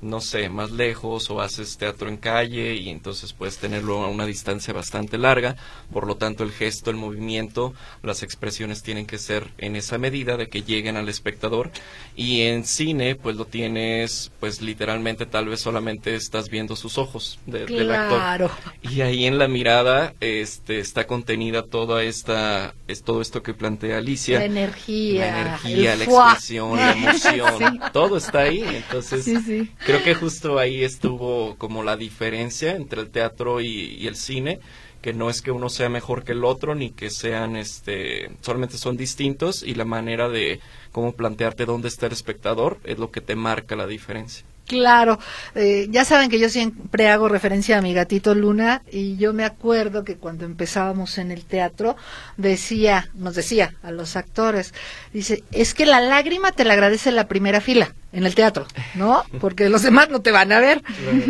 no 0.00 0.20
sé, 0.20 0.48
más 0.48 0.70
lejos 0.70 1.30
o 1.30 1.40
haces 1.40 1.78
teatro 1.78 2.08
en 2.08 2.16
calle 2.16 2.74
y 2.74 2.90
entonces 2.90 3.32
puedes 3.32 3.58
tenerlo 3.58 4.02
a 4.04 4.08
una 4.08 4.26
distancia 4.26 4.74
bastante 4.74 5.18
larga. 5.18 5.56
Por 5.92 6.06
lo 6.06 6.16
tanto, 6.16 6.44
el 6.44 6.52
gesto, 6.52 6.90
el 6.90 6.96
movimiento, 6.96 7.74
las 8.02 8.22
expresiones 8.22 8.82
tienen 8.82 9.06
que 9.06 9.18
ser 9.18 9.50
en 9.58 9.76
esa 9.76 9.98
medida 9.98 10.36
de 10.36 10.48
que 10.48 10.62
lleguen 10.62 10.96
al 10.96 11.08
espectador. 11.08 11.70
Y 12.14 12.42
en 12.42 12.64
cine, 12.64 13.14
pues 13.14 13.36
lo 13.36 13.46
tienes, 13.46 14.30
pues 14.40 14.60
literalmente 14.60 15.26
tal 15.26 15.46
vez 15.46 15.60
solamente 15.60 16.14
estás 16.14 16.50
viendo 16.50 16.76
sus 16.76 16.98
ojos 16.98 17.38
del 17.46 17.90
actor. 17.90 18.50
Y 18.82 19.00
ahí 19.00 19.26
en 19.26 19.38
la 19.38 19.48
mirada 19.48 20.14
este, 20.20 20.78
está 20.78 21.06
contenida 21.06 21.62
toda 21.62 22.02
esta, 22.02 22.74
es 22.86 23.02
todo 23.02 23.22
esto 23.22 23.42
que 23.42 23.54
plantea 23.54 23.98
Alicia. 23.98 24.38
La 24.38 24.44
energía. 24.44 25.30
La 25.30 25.40
energía, 25.40 25.96
la 25.96 26.04
expresión, 26.04 26.76
la 26.76 26.92
emoción. 26.92 27.80
Todo 27.92 28.16
está 28.16 28.40
ahí. 28.40 28.62
Entonces, 28.62 29.24
sí, 29.24 29.70
creo 29.86 30.02
que 30.02 30.14
justo 30.14 30.58
ahí 30.58 30.82
estuvo 30.82 31.54
como 31.58 31.84
la 31.84 31.96
diferencia 31.96 32.74
entre 32.74 33.00
el 33.00 33.10
teatro 33.10 33.60
y, 33.60 34.04
el 34.08 34.16
cine 34.16 34.58
que 35.00 35.12
no 35.12 35.30
es 35.30 35.42
que 35.42 35.52
uno 35.52 35.68
sea 35.68 35.88
mejor 35.88 36.24
que 36.24 36.32
el 36.32 36.44
otro 36.44 36.74
ni 36.74 36.90
que 36.90 37.08
sean 37.08 37.54
este 37.54 38.32
solamente 38.40 38.78
son 38.78 38.96
distintos 38.96 39.62
y 39.62 39.74
la 39.74 39.84
manera 39.84 40.28
de 40.28 40.58
cómo 40.90 41.12
plantearte 41.12 41.66
dónde 41.66 41.86
está 41.86 42.06
el 42.06 42.12
espectador 42.12 42.80
es 42.82 42.98
lo 42.98 43.12
que 43.12 43.20
te 43.20 43.36
marca 43.36 43.76
la 43.76 43.86
diferencia 43.86 44.44
Claro, 44.66 45.20
eh, 45.54 45.86
ya 45.90 46.04
saben 46.04 46.28
que 46.28 46.40
yo 46.40 46.48
siempre 46.48 47.08
hago 47.08 47.28
referencia 47.28 47.78
a 47.78 47.82
mi 47.82 47.94
gatito 47.94 48.34
Luna 48.34 48.82
y 48.90 49.16
yo 49.16 49.32
me 49.32 49.44
acuerdo 49.44 50.02
que 50.02 50.16
cuando 50.16 50.44
empezábamos 50.44 51.18
en 51.18 51.30
el 51.30 51.44
teatro 51.44 51.96
decía, 52.36 53.08
nos 53.14 53.36
decía 53.36 53.74
a 53.84 53.92
los 53.92 54.16
actores, 54.16 54.74
dice, 55.12 55.44
es 55.52 55.72
que 55.72 55.86
la 55.86 56.00
lágrima 56.00 56.50
te 56.50 56.64
la 56.64 56.72
agradece 56.72 57.12
la 57.12 57.28
primera 57.28 57.60
fila 57.60 57.94
en 58.12 58.26
el 58.26 58.34
teatro, 58.34 58.66
¿no? 58.96 59.22
Porque 59.40 59.68
los 59.68 59.82
demás 59.82 60.08
no 60.10 60.20
te 60.20 60.32
van 60.32 60.50
a 60.50 60.58
ver. 60.58 60.82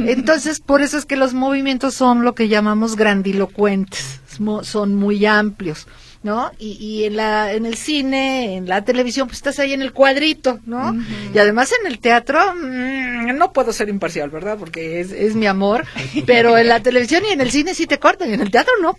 Entonces, 0.06 0.60
por 0.60 0.80
eso 0.80 0.96
es 0.96 1.04
que 1.04 1.16
los 1.16 1.34
movimientos 1.34 1.94
son 1.94 2.24
lo 2.24 2.34
que 2.34 2.48
llamamos 2.48 2.96
grandilocuentes, 2.96 4.20
son 4.62 4.94
muy 4.94 5.26
amplios. 5.26 5.86
¿No? 6.26 6.50
Y, 6.58 6.72
y 6.72 7.04
en, 7.04 7.16
la, 7.16 7.52
en 7.52 7.66
el 7.66 7.76
cine, 7.76 8.56
en 8.56 8.68
la 8.68 8.84
televisión, 8.84 9.28
pues 9.28 9.38
estás 9.38 9.60
ahí 9.60 9.72
en 9.72 9.80
el 9.80 9.92
cuadrito, 9.92 10.58
¿no? 10.66 10.92
Y 11.32 11.38
además 11.38 11.72
en 11.80 11.86
el 11.86 12.00
teatro, 12.00 12.52
mm, 12.52 13.38
no 13.38 13.52
puedo 13.52 13.72
ser 13.72 13.88
imparcial, 13.88 14.28
¿verdad? 14.28 14.56
Porque 14.58 15.00
es, 15.00 15.12
es 15.12 15.36
mi 15.36 15.46
amor, 15.46 15.84
pero 16.26 16.58
en 16.58 16.66
la 16.66 16.80
televisión 16.80 17.22
y 17.24 17.32
en 17.32 17.40
el 17.40 17.52
cine 17.52 17.74
sí 17.74 17.86
te 17.86 18.00
cortan, 18.00 18.30
y 18.30 18.34
en 18.34 18.40
el 18.40 18.50
teatro 18.50 18.72
no. 18.82 18.98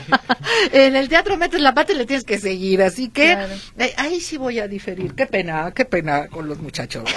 en 0.72 0.96
el 0.96 1.08
teatro 1.08 1.36
metes 1.36 1.60
la 1.60 1.74
pata 1.74 1.92
y 1.92 1.94
le 1.94 2.06
tienes 2.06 2.24
que 2.24 2.38
seguir, 2.38 2.82
así 2.82 3.08
que 3.08 3.38
eh, 3.78 3.94
ahí 3.96 4.20
sí 4.20 4.36
voy 4.36 4.58
a 4.58 4.66
diferir. 4.66 5.14
Qué 5.14 5.26
pena, 5.26 5.72
qué 5.72 5.84
pena 5.84 6.26
con 6.26 6.48
los 6.48 6.58
muchachos. 6.58 7.04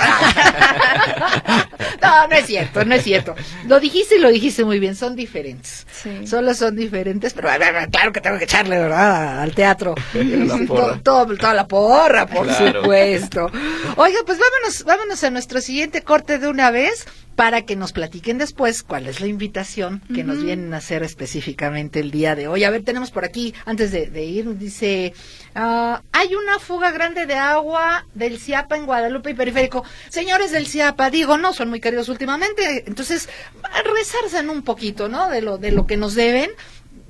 no, 2.01 2.27
no 2.27 2.35
es 2.35 2.45
cierto, 2.45 2.85
no 2.85 2.93
es 2.93 3.03
cierto. 3.03 3.33
Lo 3.67 3.79
dijiste 3.79 4.17
y 4.17 4.19
lo 4.19 4.29
dijiste 4.29 4.63
muy 4.63 4.77
bien, 4.77 4.95
son 4.95 5.15
diferentes. 5.15 5.87
Solo 6.25 6.53
son 6.53 6.75
diferentes, 6.75 7.33
pero 7.33 7.49
claro 7.91 8.13
que 8.13 8.21
tengo 8.21 8.37
que 8.37 8.43
echarle, 8.43 8.77
¿verdad? 8.77 9.30
Al 9.39 9.53
teatro. 9.53 9.95
toda 11.03 11.53
la 11.53 11.67
porra, 11.67 12.25
por 12.27 12.51
supuesto. 12.51 13.49
Oiga, 13.95 14.19
pues 14.25 14.39
vámonos, 14.39 14.83
vámonos 14.83 15.23
a 15.23 15.29
nuestro 15.29 15.61
siguiente 15.61 16.01
corte 16.01 16.39
de 16.39 16.47
una 16.47 16.71
vez 16.71 17.05
para 17.35 17.63
que 17.63 17.75
nos 17.75 17.93
platiquen 17.93 18.37
después 18.37 18.83
cuál 18.83 19.07
es 19.07 19.21
la 19.21 19.27
invitación 19.27 20.01
que 20.13 20.23
nos 20.23 20.43
vienen 20.43 20.73
a 20.73 20.77
hacer 20.77 21.01
específicamente 21.01 21.99
el 21.99 22.11
día 22.11 22.35
de 22.35 22.47
hoy. 22.47 22.63
A 22.65 22.69
ver, 22.69 22.83
tenemos 22.83 23.09
por 23.09 23.25
aquí, 23.25 23.53
antes 23.65 23.91
de, 23.91 24.23
ir, 24.23 24.57
dice, 24.57 25.13
ah, 25.55 26.01
hay 26.11 26.35
una 26.35 26.59
fuga 26.59 26.91
grande 26.91 27.25
de 27.25 27.35
agua 27.35 28.05
del 28.13 28.37
CIAPA 28.37 28.75
en 28.75 28.85
Guadalupe 28.85 29.31
y 29.31 29.33
Periférico. 29.33 29.83
Señores 30.09 30.51
del 30.51 30.67
CIAPA, 30.67 31.09
digo, 31.09 31.37
no, 31.37 31.53
son 31.53 31.69
muy 31.69 31.79
queridos 31.79 32.09
últimamente, 32.09 32.83
entonces, 32.85 33.29
en 34.33 34.49
un 34.49 34.61
poquito, 34.61 35.09
¿no? 35.09 35.29
De 35.29 35.41
lo, 35.41 35.57
de 35.57 35.71
lo 35.71 35.87
que 35.87 35.97
nos 35.97 36.15
deben 36.15 36.51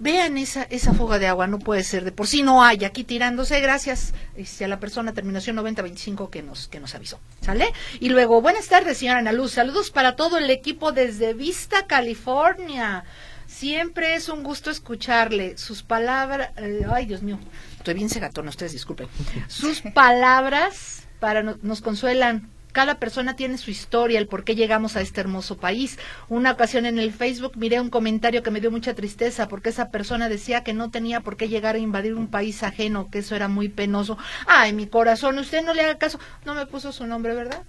vean 0.01 0.37
esa, 0.39 0.63
esa 0.63 0.93
fuga 0.93 1.19
de 1.19 1.27
agua, 1.27 1.45
no 1.45 1.59
puede 1.59 1.83
ser, 1.83 2.03
de 2.03 2.11
por 2.11 2.27
sí 2.27 2.41
no 2.41 2.63
hay, 2.63 2.83
aquí 2.85 3.03
tirándose, 3.03 3.59
gracias 3.61 4.13
este, 4.35 4.65
a 4.65 4.67
la 4.67 4.79
persona 4.79 5.13
terminación 5.13 5.55
9025 5.55 6.31
que 6.31 6.41
nos, 6.41 6.67
que 6.67 6.79
nos 6.79 6.95
avisó, 6.95 7.19
¿sale? 7.41 7.71
Y 7.99 8.09
luego, 8.09 8.41
buenas 8.41 8.67
tardes, 8.67 8.97
señora 8.97 9.19
Ana 9.19 9.31
Luz, 9.31 9.51
saludos 9.51 9.91
para 9.91 10.15
todo 10.15 10.39
el 10.39 10.49
equipo 10.49 10.91
desde 10.91 11.35
Vista, 11.35 11.85
California. 11.85 13.03
Siempre 13.45 14.15
es 14.15 14.29
un 14.29 14.43
gusto 14.43 14.71
escucharle. 14.71 15.57
Sus 15.57 15.83
palabras, 15.83 16.51
eh, 16.57 16.85
ay 16.89 17.05
Dios 17.05 17.21
mío, 17.21 17.37
estoy 17.77 17.93
bien 17.93 18.09
segatona, 18.09 18.49
ustedes 18.49 18.71
disculpen. 18.71 19.07
Sus 19.47 19.81
palabras 19.81 21.03
para 21.19 21.43
nos 21.43 21.81
consuelan 21.81 22.49
cada 22.71 22.95
persona 22.95 23.35
tiene 23.35 23.57
su 23.57 23.71
historia, 23.71 24.19
el 24.19 24.27
por 24.27 24.43
qué 24.43 24.55
llegamos 24.55 24.95
a 24.95 25.01
este 25.01 25.21
hermoso 25.21 25.57
país. 25.57 25.97
Una 26.29 26.51
ocasión 26.51 26.85
en 26.85 26.99
el 26.99 27.13
Facebook 27.13 27.53
miré 27.55 27.79
un 27.79 27.89
comentario 27.89 28.43
que 28.43 28.51
me 28.51 28.61
dio 28.61 28.71
mucha 28.71 28.93
tristeza 28.93 29.47
porque 29.47 29.69
esa 29.69 29.89
persona 29.89 30.29
decía 30.29 30.63
que 30.63 30.73
no 30.73 30.91
tenía 30.91 31.21
por 31.21 31.37
qué 31.37 31.47
llegar 31.47 31.75
a 31.75 31.79
invadir 31.79 32.15
un 32.15 32.27
país 32.27 32.63
ajeno, 32.63 33.09
que 33.09 33.19
eso 33.19 33.35
era 33.35 33.47
muy 33.47 33.69
penoso. 33.69 34.17
Ay, 34.47 34.73
mi 34.73 34.87
corazón, 34.87 35.37
usted 35.39 35.63
no 35.63 35.73
le 35.73 35.81
haga 35.81 35.97
caso. 35.97 36.19
No 36.45 36.55
me 36.55 36.65
puso 36.65 36.91
su 36.91 37.05
nombre, 37.05 37.35
¿verdad? 37.35 37.63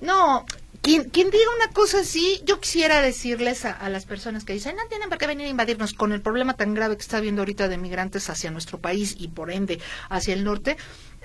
No, 0.00 0.46
quien, 0.80 1.10
quien 1.10 1.30
diga 1.30 1.44
una 1.56 1.72
cosa 1.72 2.00
así, 2.00 2.40
yo 2.44 2.60
quisiera 2.60 3.02
decirles 3.02 3.64
a, 3.64 3.72
a, 3.72 3.88
las 3.88 4.06
personas 4.06 4.44
que 4.44 4.52
dicen, 4.52 4.76
no 4.76 4.86
tienen 4.88 5.08
por 5.08 5.18
qué 5.18 5.26
venir 5.26 5.46
a 5.46 5.50
invadirnos 5.50 5.92
con 5.92 6.12
el 6.12 6.20
problema 6.20 6.54
tan 6.54 6.72
grave 6.74 6.96
que 6.96 7.02
está 7.02 7.16
habiendo 7.16 7.42
ahorita 7.42 7.68
de 7.68 7.78
migrantes 7.78 8.30
hacia 8.30 8.52
nuestro 8.52 8.78
país 8.78 9.16
y 9.18 9.28
por 9.28 9.50
ende 9.50 9.80
hacia 10.08 10.34
el 10.34 10.44
norte 10.44 10.76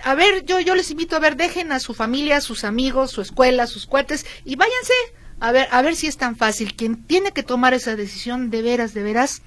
a 0.04 0.16
ver, 0.16 0.46
yo, 0.46 0.60
yo 0.60 0.76
les 0.76 0.92
invito 0.92 1.16
a 1.16 1.20
ver, 1.20 1.36
dejen 1.36 1.72
a 1.72 1.80
su 1.80 1.94
familia, 1.94 2.42
sus 2.42 2.64
amigos, 2.64 3.12
su 3.12 3.22
escuela, 3.22 3.68
sus 3.68 3.86
cuates 3.86 4.26
y 4.46 4.56
váyanse 4.56 4.94
a 5.40 5.52
ver, 5.52 5.68
a 5.72 5.82
ver 5.82 5.96
si 5.96 6.08
es 6.08 6.18
tan 6.18 6.36
fácil. 6.36 6.76
Quien 6.76 7.04
tiene 7.04 7.32
que 7.32 7.44
tomar 7.44 7.74
esa 7.74 7.96
decisión, 7.96 8.50
de 8.50 8.62
veras, 8.62 8.94
de 8.94 9.04
veras, 9.04 9.42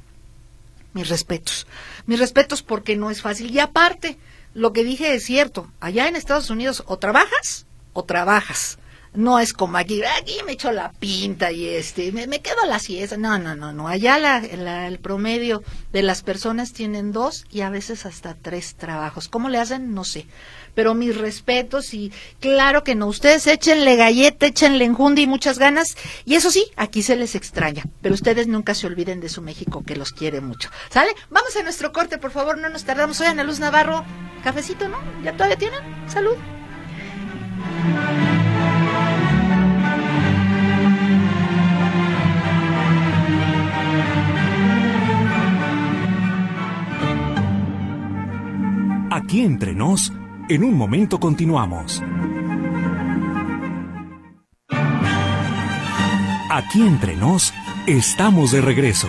mis 0.92 1.08
respetos. 1.08 1.66
Mis 2.06 2.18
respetos 2.18 2.62
porque 2.62 2.96
no 2.96 3.10
es 3.10 3.22
fácil. 3.22 3.50
Y 3.50 3.60
aparte, 3.60 4.18
lo 4.54 4.72
que 4.72 4.84
dije 4.84 5.14
es 5.14 5.24
cierto. 5.24 5.70
Allá 5.80 6.08
en 6.08 6.16
Estados 6.16 6.50
Unidos 6.50 6.82
o 6.86 6.98
trabajas 6.98 7.66
o 7.92 8.04
trabajas 8.04 8.78
no 9.16 9.38
es 9.38 9.52
como 9.52 9.78
aquí, 9.78 10.02
aquí 10.04 10.36
me 10.44 10.52
echo 10.52 10.72
la 10.72 10.92
pinta 10.92 11.50
y 11.50 11.68
este, 11.68 12.12
me, 12.12 12.40
quedo 12.40 12.62
a 12.62 12.66
la 12.66 12.78
siesta. 12.78 13.16
No, 13.16 13.38
no, 13.38 13.56
no, 13.56 13.72
no. 13.72 13.88
Allá 13.88 14.18
la, 14.18 14.38
el 14.86 14.98
promedio 14.98 15.62
de 15.92 16.02
las 16.02 16.22
personas 16.22 16.72
tienen 16.72 17.12
dos 17.12 17.44
y 17.50 17.62
a 17.62 17.70
veces 17.70 18.06
hasta 18.06 18.34
tres 18.34 18.76
trabajos. 18.76 19.28
¿Cómo 19.28 19.48
le 19.48 19.58
hacen? 19.58 19.94
No 19.94 20.04
sé. 20.04 20.26
Pero 20.74 20.94
mis 20.94 21.16
respetos 21.16 21.94
y 21.94 22.12
claro 22.38 22.84
que 22.84 22.94
no. 22.94 23.06
Ustedes 23.06 23.46
échenle 23.46 23.96
galleta, 23.96 24.46
échenle 24.46 24.84
enjundia 24.84 25.24
y 25.24 25.26
muchas 25.26 25.58
ganas. 25.58 25.96
Y 26.24 26.34
eso 26.34 26.50
sí, 26.50 26.66
aquí 26.76 27.02
se 27.02 27.16
les 27.16 27.34
extraña. 27.34 27.84
Pero 28.02 28.14
ustedes 28.14 28.46
nunca 28.46 28.74
se 28.74 28.86
olviden 28.86 29.20
de 29.20 29.30
su 29.30 29.40
México 29.40 29.82
que 29.84 29.96
los 29.96 30.12
quiere 30.12 30.40
mucho. 30.42 30.68
¿Sale? 30.90 31.10
Vamos 31.30 31.56
a 31.56 31.62
nuestro 31.62 31.92
corte, 31.92 32.18
por 32.18 32.30
favor, 32.30 32.58
no 32.58 32.68
nos 32.68 32.84
tardamos. 32.84 33.16
Soy 33.16 33.28
Ana 33.28 33.44
Luz 33.44 33.58
Navarro. 33.58 34.04
Cafecito, 34.44 34.86
¿no? 34.88 34.98
¿Ya 35.24 35.32
todavía 35.32 35.56
tienen? 35.56 35.80
Salud. 36.08 36.36
Aquí 49.16 49.40
entre 49.40 49.72
nos, 49.72 50.12
en 50.50 50.62
un 50.62 50.74
momento 50.74 51.18
continuamos. 51.18 52.02
Aquí 56.50 56.82
entre 56.82 57.16
nos, 57.16 57.54
estamos 57.86 58.50
de 58.50 58.60
regreso. 58.60 59.08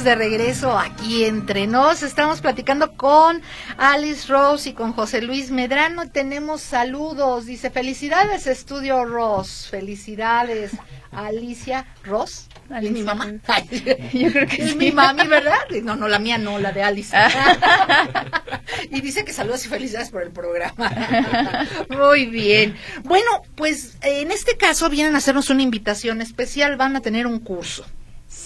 Estamos 0.00 0.04
de 0.04 0.28
regreso 0.28 0.78
aquí 0.78 1.24
entre 1.24 1.66
nos. 1.66 2.02
Estamos 2.02 2.40
platicando 2.40 2.96
con 2.96 3.42
Alice 3.76 4.28
Rose 4.28 4.70
y 4.70 4.72
con 4.72 4.92
José 4.92 5.20
Luis 5.20 5.50
Medrano. 5.50 6.08
Tenemos 6.10 6.62
saludos. 6.62 7.44
Dice, 7.46 7.70
felicidades, 7.70 8.46
Estudio 8.46 9.04
Ross. 9.04 9.68
Felicidades, 9.70 10.72
Alicia 11.12 11.86
Ross. 12.04 12.48
¿Es 12.80 12.90
mi 12.90 13.02
mamá? 13.02 13.26
Yo 14.12 14.32
creo 14.32 14.46
que 14.46 14.62
es 14.62 14.70
sí. 14.70 14.76
mi 14.76 14.92
mami, 14.92 15.26
¿verdad? 15.26 15.58
No, 15.82 15.96
no, 15.96 16.08
la 16.08 16.18
mía 16.18 16.38
no, 16.38 16.58
la 16.58 16.72
de 16.72 16.82
Alice. 16.82 17.16
y 18.90 19.00
dice 19.00 19.24
que 19.24 19.32
saludos 19.32 19.66
y 19.66 19.68
felicidades 19.68 20.10
por 20.10 20.22
el 20.22 20.30
programa. 20.30 20.90
Muy 21.90 22.26
bien. 22.26 22.76
Bueno, 23.02 23.42
pues 23.54 23.98
en 24.02 24.30
este 24.30 24.56
caso 24.56 24.88
vienen 24.88 25.14
a 25.14 25.18
hacernos 25.18 25.50
una 25.50 25.62
invitación 25.62 26.22
especial. 26.22 26.76
Van 26.76 26.96
a 26.96 27.00
tener 27.00 27.26
un 27.26 27.40
curso. 27.40 27.84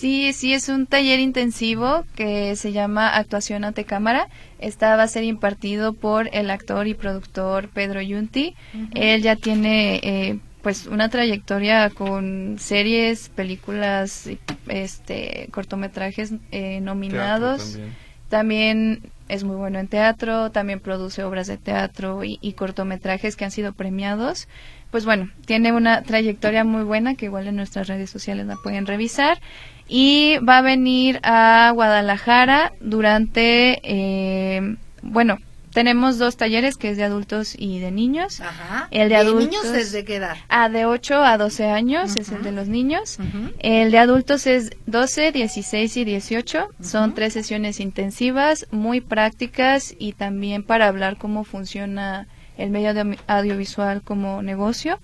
Sí, 0.05 0.35
sí, 0.35 0.53
es 0.53 0.69
un 0.69 0.85
taller 0.85 1.19
intensivo 1.19 2.05
que 2.15 2.57
se 2.57 2.73
llama 2.73 3.17
Actuación 3.17 3.65
ante 3.65 3.87
cámara. 3.87 4.29
Esta 4.59 4.97
va 4.97 5.05
a 5.05 5.09
ser 5.09 5.25
impartido 5.25 5.95
por 5.95 6.29
el 6.35 6.51
actor 6.51 6.87
y 6.89 6.93
productor 6.93 7.71
Pedro 7.71 8.03
Yunti. 8.03 8.55
Él 8.95 9.23
ya 9.23 9.35
tiene 9.35 10.01
eh, 10.03 10.39
pues 10.61 10.89
una 10.89 11.09
trayectoria 11.09 11.89
con 11.89 12.57
series, 12.59 13.31
películas, 13.31 14.29
este, 14.69 15.49
cortometrajes 15.53 16.35
eh, 16.51 16.83
nominados. 16.83 17.73
también. 17.73 17.95
También 18.29 19.03
es 19.31 19.43
muy 19.43 19.57
bueno 19.57 19.79
en 19.79 19.89
teatro, 19.89 20.51
también 20.51 20.81
produce 20.81 21.25
obras 21.25 21.47
de 21.47 21.57
teatro 21.57 22.25
y, 22.25 22.39
y 22.43 22.53
cortometrajes 22.53 23.37
que 23.37 23.47
han 23.47 23.51
sido 23.51 23.73
premiados. 23.73 24.49
Pues 24.95 25.07
bueno, 25.07 25.29
tiene 25.45 25.73
una 25.73 26.05
trayectoria 26.05 26.63
muy 26.63 26.85
buena 26.85 27.17
que 27.17 27.25
igual 27.25 27.49
en 27.49 27.57
nuestras 27.57 27.89
redes 27.89 28.11
sociales 28.11 28.47
la 28.47 28.55
pueden 28.63 28.87
revisar. 28.87 29.41
Y 29.89 30.37
va 30.49 30.59
a 30.59 30.63
venir 30.63 31.19
a 31.25 31.73
Guadalajara 31.75 32.73
durante, 32.81 33.81
eh, 33.83 34.77
bueno, 35.03 35.39
tenemos 35.73 36.19
dos 36.19 36.37
talleres 36.37 36.77
que 36.77 36.91
es 36.91 36.97
de 36.97 37.03
adultos 37.03 37.57
y 37.59 37.81
de 37.81 37.91
niños. 37.91 38.41
Ajá. 38.41 38.87
El 38.93 39.09
de 39.09 39.17
adultos- 39.17 39.49
niños 39.51 39.73
desde 39.73 40.05
qué 40.05 40.15
edad? 40.15 40.37
A 40.49 40.69
de 40.69 40.87
8 40.87 41.25
a 41.25 41.39
12 41.39 41.65
años 41.65 42.15
es 42.15 42.29
el 42.31 42.45
de 42.45 42.53
los 42.53 42.69
niños. 42.69 43.19
El 43.59 43.91
de 43.91 43.99
adultos 43.99 44.47
es 44.47 44.71
12, 44.87 45.33
16 45.33 45.97
y 45.97 46.05
18. 46.05 46.69
Son 46.81 47.15
tres 47.15 47.33
sesiones 47.33 47.81
intensivas, 47.81 48.69
muy 48.71 49.01
prácticas 49.01 49.93
y 49.99 50.13
también 50.13 50.63
para 50.63 50.87
hablar 50.87 51.17
cómo 51.19 51.43
funciona 51.43 52.29
el 52.57 52.71
medio 52.71 52.95
de- 52.95 53.19
audiovisual 53.27 54.03
como 54.03 54.43
negocio. 54.43 54.99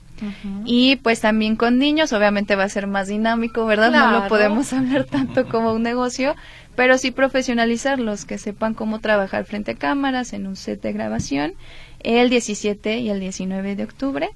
Y 0.66 0.96
pues 0.96 1.20
también 1.22 1.56
con 1.56 1.78
niños, 1.78 2.12
obviamente 2.12 2.54
va 2.54 2.64
a 2.64 2.68
ser 2.68 2.86
más 2.86 3.08
dinámico, 3.08 3.64
¿verdad? 3.64 3.90
No 3.90 4.10
lo 4.12 4.28
podemos 4.28 4.72
hablar 4.74 5.04
tanto 5.04 5.48
como 5.48 5.72
un 5.72 5.82
negocio, 5.82 6.34
pero 6.76 6.98
sí 6.98 7.10
profesionalizarlos, 7.10 8.26
que 8.26 8.36
sepan 8.36 8.74
cómo 8.74 8.98
trabajar 8.98 9.44
frente 9.46 9.70
a 9.72 9.74
cámaras 9.76 10.32
en 10.34 10.46
un 10.46 10.56
set 10.56 10.82
de 10.82 10.92
grabación 10.92 11.54
el 12.00 12.28
17 12.30 12.98
y 12.98 13.08
el 13.10 13.18
19 13.20 13.76
de 13.76 13.84
octubre. 13.84 14.30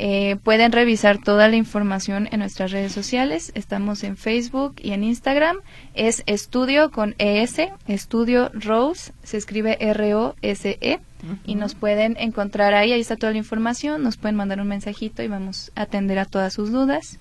Eh, 0.00 0.36
pueden 0.44 0.70
revisar 0.70 1.18
toda 1.18 1.48
la 1.48 1.56
información 1.56 2.28
en 2.30 2.38
nuestras 2.38 2.70
redes 2.70 2.92
sociales. 2.92 3.50
Estamos 3.56 4.04
en 4.04 4.16
Facebook 4.16 4.76
y 4.80 4.92
en 4.92 5.02
Instagram. 5.02 5.56
Es 5.92 6.22
estudio 6.26 6.92
con 6.92 7.16
ES, 7.18 7.62
estudio 7.88 8.48
Rose, 8.54 9.12
se 9.24 9.36
escribe 9.36 9.76
R-O-S-E. 9.80 11.00
Y 11.44 11.56
nos 11.56 11.74
pueden 11.74 12.16
encontrar 12.20 12.74
ahí, 12.74 12.92
ahí 12.92 13.00
está 13.00 13.16
toda 13.16 13.32
la 13.32 13.38
información, 13.38 14.04
nos 14.04 14.16
pueden 14.16 14.36
mandar 14.36 14.60
un 14.60 14.68
mensajito 14.68 15.24
y 15.24 15.26
vamos 15.26 15.72
a 15.74 15.82
atender 15.82 16.20
a 16.20 16.26
todas 16.26 16.52
sus 16.52 16.70
dudas. 16.70 17.18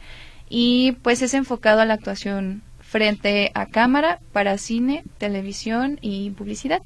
Y 0.48 0.92
pues 1.02 1.24
es 1.24 1.34
enfocado 1.34 1.82
a 1.82 1.86
la 1.86 1.96
actuación 1.96 2.62
frente 2.80 3.50
a 3.56 3.66
cámara 3.66 4.20
para 4.34 4.60
cine, 4.60 5.04
televisión 5.18 5.98
y 6.00 6.30
publicidad. 6.30 6.84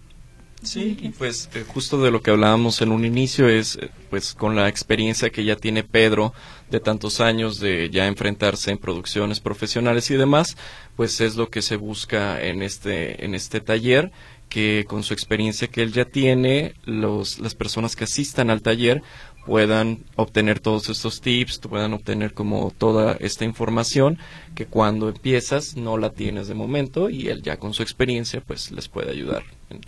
Sí, 0.63 0.95
y 1.01 1.09
pues 1.09 1.49
eh, 1.55 1.65
justo 1.67 2.01
de 2.03 2.11
lo 2.11 2.21
que 2.21 2.29
hablábamos 2.29 2.81
en 2.81 2.91
un 2.91 3.03
inicio 3.03 3.49
es 3.49 3.77
eh, 3.77 3.89
pues 4.11 4.35
con 4.35 4.55
la 4.55 4.69
experiencia 4.69 5.31
que 5.31 5.43
ya 5.43 5.55
tiene 5.55 5.83
Pedro 5.83 6.33
de 6.69 6.79
tantos 6.79 7.19
años 7.19 7.59
de 7.59 7.89
ya 7.89 8.05
enfrentarse 8.05 8.69
en 8.69 8.77
producciones 8.77 9.39
profesionales 9.39 10.11
y 10.11 10.15
demás, 10.15 10.57
pues 10.95 11.19
es 11.19 11.35
lo 11.35 11.49
que 11.49 11.63
se 11.63 11.77
busca 11.77 12.43
en 12.43 12.61
este 12.61 13.25
en 13.25 13.33
este 13.33 13.59
taller 13.59 14.11
que 14.49 14.85
con 14.87 15.01
su 15.01 15.13
experiencia 15.13 15.67
que 15.67 15.81
él 15.81 15.93
ya 15.93 16.05
tiene, 16.05 16.75
los 16.85 17.39
las 17.39 17.55
personas 17.55 17.95
que 17.95 18.03
asistan 18.03 18.51
al 18.51 18.61
taller 18.61 19.01
puedan 19.45 19.99
obtener 20.15 20.59
todos 20.59 20.89
estos 20.89 21.21
tips, 21.21 21.59
puedan 21.59 21.93
obtener 21.93 22.33
como 22.33 22.71
toda 22.77 23.13
esta 23.19 23.45
información 23.45 24.17
que 24.55 24.65
cuando 24.65 25.09
empiezas 25.09 25.75
no 25.75 25.97
la 25.97 26.11
tienes 26.11 26.47
de 26.47 26.53
momento 26.53 27.09
y 27.09 27.27
él 27.29 27.41
ya 27.41 27.57
con 27.57 27.73
su 27.73 27.83
experiencia 27.83 28.41
pues 28.45 28.71
les 28.71 28.87
puede 28.87 29.11
ayudar 29.11 29.43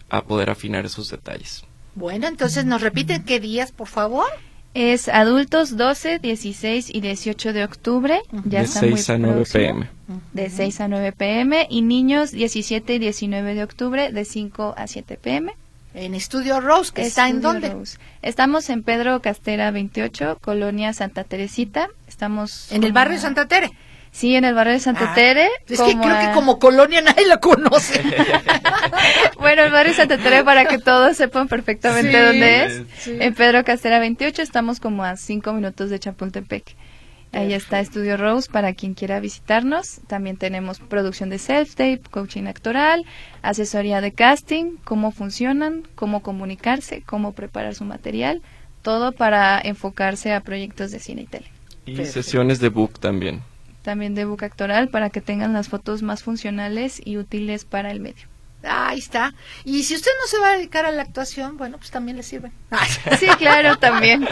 a 0.10 0.24
poder 0.24 0.50
afinar 0.50 0.86
esos 0.86 1.10
detalles. 1.10 1.64
Bueno, 1.96 2.28
entonces 2.28 2.66
nos 2.66 2.82
repiten 2.82 3.24
qué 3.24 3.40
días, 3.40 3.72
por 3.72 3.88
favor. 3.88 4.26
Es 4.74 5.08
adultos 5.08 5.78
12, 5.78 6.18
16 6.18 6.90
y 6.92 7.02
18 7.02 7.54
de 7.54 7.64
octubre. 7.64 8.22
Ya 8.46 8.60
de 8.60 8.66
está 8.66 8.80
6 8.80 8.92
muy 8.92 9.16
a 9.16 9.18
9 9.20 9.36
próximo. 9.36 9.64
pm. 9.64 9.90
De 10.34 10.50
6 10.50 10.82
a 10.82 10.88
9 10.88 11.12
pm. 11.12 11.68
Y 11.70 11.84
niños 11.84 12.32
17 12.32 12.96
y 12.96 13.00
19 13.00 13.54
de 13.54 13.64
octubre 13.64 14.12
de 14.12 14.26
5 14.26 14.74
a 14.76 14.88
7 14.88 15.20
pm. 15.22 15.54
En 15.94 16.16
Estudio 16.16 16.60
Rose, 16.60 16.92
que 16.94 17.04
está 17.04 17.30
en 17.30 17.42
dónde? 17.42 17.70
Rose. 17.70 17.98
Estamos 18.22 18.70
en 18.70 18.82
Pedro 18.84 19.22
Castera 19.22 19.70
28, 19.72 20.40
Colonia 20.42 20.92
Santa 20.94 21.24
Teresita. 21.24 21.88
Estamos 22.08 22.72
En 22.72 22.84
el 22.84 22.92
barrio 22.94 23.18
a- 23.18 23.22
Santa 23.22 23.48
Tere. 23.48 23.72
Sí, 24.12 24.36
en 24.36 24.46
el 24.46 24.54
barrio 24.54 24.74
de 24.74 24.80
Santa 24.80 25.12
Ah, 25.12 25.16
Tere. 25.16 25.48
Es 25.68 25.82
que 25.82 25.98
creo 25.98 26.16
a- 26.16 26.20
que 26.28 26.32
como 26.34 26.60
colonia 26.60 27.02
nadie 27.02 27.26
la 27.28 27.38
conoce. 27.38 28.02
Bueno, 29.40 29.64
el 29.64 29.72
barrio 29.72 29.94
Santa 29.94 30.18
Tere 30.18 30.44
para 30.44 30.66
que 30.66 30.78
todos 30.78 31.18
sepan 31.18 31.48
perfectamente 31.48 32.12
Sí, 32.12 32.18
dónde 32.18 32.66
es. 32.66 32.82
sí. 32.98 33.18
En 33.20 33.34
Pedro 33.34 33.64
Castera 33.66 34.00
28 34.00 34.42
estamos 34.42 34.80
como 34.80 35.04
a 35.04 35.18
5 35.18 35.52
minutos 35.54 35.90
de 35.90 36.00
Chapultepec. 36.00 36.76
Ahí 37.34 37.54
está 37.54 37.80
Estudio 37.80 38.16
Rose 38.16 38.50
para 38.52 38.74
quien 38.74 38.94
quiera 38.94 39.20
visitarnos. 39.20 40.02
También 40.08 40.38
tenemos 40.38 40.80
producción 40.80 41.30
de 41.30 41.40
self-tape, 41.40 42.02
coaching 42.12 42.44
actoral, 42.46 43.06
asesoría 43.42 44.02
de 44.02 44.12
casting, 44.12 44.78
cómo 44.84 45.12
funcionan, 45.12 45.84
cómo 45.96 46.22
comunicarse, 46.22 47.02
cómo 47.02 47.34
preparar 47.34 47.74
su 47.74 47.86
material. 47.86 48.44
Todo 48.84 49.14
para 49.14 49.60
enfocarse 49.60 50.32
a 50.32 50.42
proyectos 50.42 50.92
de 50.92 51.00
cine 51.00 51.24
y 51.24 51.26
tele. 51.26 51.48
Y 51.86 51.96
Perfecto. 51.96 52.22
sesiones 52.22 52.60
de 52.60 52.70
book 52.70 53.00
también. 53.00 53.42
También 53.82 54.14
de 54.14 54.26
book 54.26 54.44
actoral 54.44 54.90
para 54.90 55.10
que 55.10 55.20
tengan 55.20 55.54
las 55.54 55.70
fotos 55.70 56.04
más 56.04 56.22
funcionales 56.22 57.02
y 57.04 57.18
útiles 57.18 57.66
para 57.66 57.92
el 57.92 58.00
medio. 58.00 58.33
Ahí 58.64 59.00
está. 59.00 59.34
Y 59.66 59.84
si 59.84 59.96
usted 59.96 60.12
no 60.22 60.28
se 60.28 60.40
va 60.40 60.50
a 60.50 60.58
dedicar 60.58 60.86
a 60.86 60.92
la 60.92 61.02
actuación, 61.02 61.58
bueno, 61.58 61.78
pues 61.78 61.92
también 61.92 62.18
le 62.18 62.24
sirve. 62.24 62.52
Sí, 63.20 63.28
claro, 63.38 63.78
también. 63.78 64.28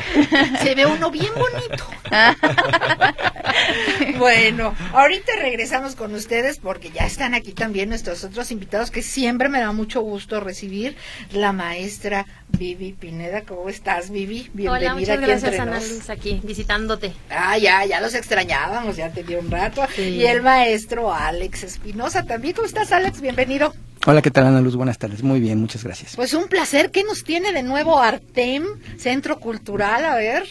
Se 0.61 0.75
ve 0.75 0.85
uno 0.85 1.11
bien 1.11 1.31
bonito. 1.35 1.85
bueno, 4.17 4.75
ahorita 4.93 5.33
regresamos 5.39 5.95
con 5.95 6.13
ustedes 6.13 6.59
porque 6.59 6.91
ya 6.91 7.05
están 7.05 7.33
aquí 7.33 7.53
también 7.53 7.89
nuestros 7.89 8.23
otros 8.23 8.51
invitados 8.51 8.91
que 8.91 9.01
siempre 9.01 9.49
me 9.49 9.59
da 9.59 9.71
mucho 9.71 10.01
gusto 10.01 10.39
recibir. 10.39 10.95
La 11.31 11.51
maestra 11.51 12.25
Vivi 12.49 12.93
Pineda. 12.93 13.41
¿Cómo 13.41 13.69
estás, 13.69 14.09
Vivi? 14.09 14.49
Bienvenida 14.53 14.91
Hola, 14.91 14.99
muchas 14.99 15.17
aquí 15.17 15.25
gracias 15.25 15.43
entre 15.43 15.61
Ana 15.61 15.79
nos. 15.79 15.91
Luz 15.91 16.09
aquí 16.09 16.39
visitándote. 16.43 17.13
Ah, 17.29 17.57
ya, 17.57 17.85
ya 17.85 18.01
los 18.01 18.13
extrañábamos, 18.13 18.95
ya 18.95 19.09
te 19.09 19.23
dio 19.23 19.39
un 19.39 19.51
rato. 19.51 19.85
Sí. 19.95 20.01
Y 20.01 20.25
el 20.25 20.41
maestro 20.41 21.13
Alex 21.13 21.63
Espinosa 21.63 22.25
también. 22.25 22.55
¿Cómo 22.55 22.67
estás, 22.67 22.91
Alex? 22.91 23.21
Bienvenido. 23.21 23.73
Hola, 24.07 24.23
¿qué 24.23 24.31
tal 24.31 24.47
Ana 24.47 24.61
Luz? 24.61 24.75
Buenas 24.75 24.97
tardes. 24.97 25.21
Muy 25.21 25.39
bien, 25.39 25.59
muchas 25.59 25.83
gracias. 25.83 26.15
Pues 26.15 26.33
un 26.33 26.47
placer. 26.47 26.89
¿Qué 26.89 27.03
nos 27.03 27.23
tiene 27.23 27.53
de 27.53 27.61
nuevo 27.61 27.99
Artem, 27.99 28.65
Centro 28.97 29.39
Cultural? 29.39 30.03
A 30.05 30.15
ver. 30.15 30.43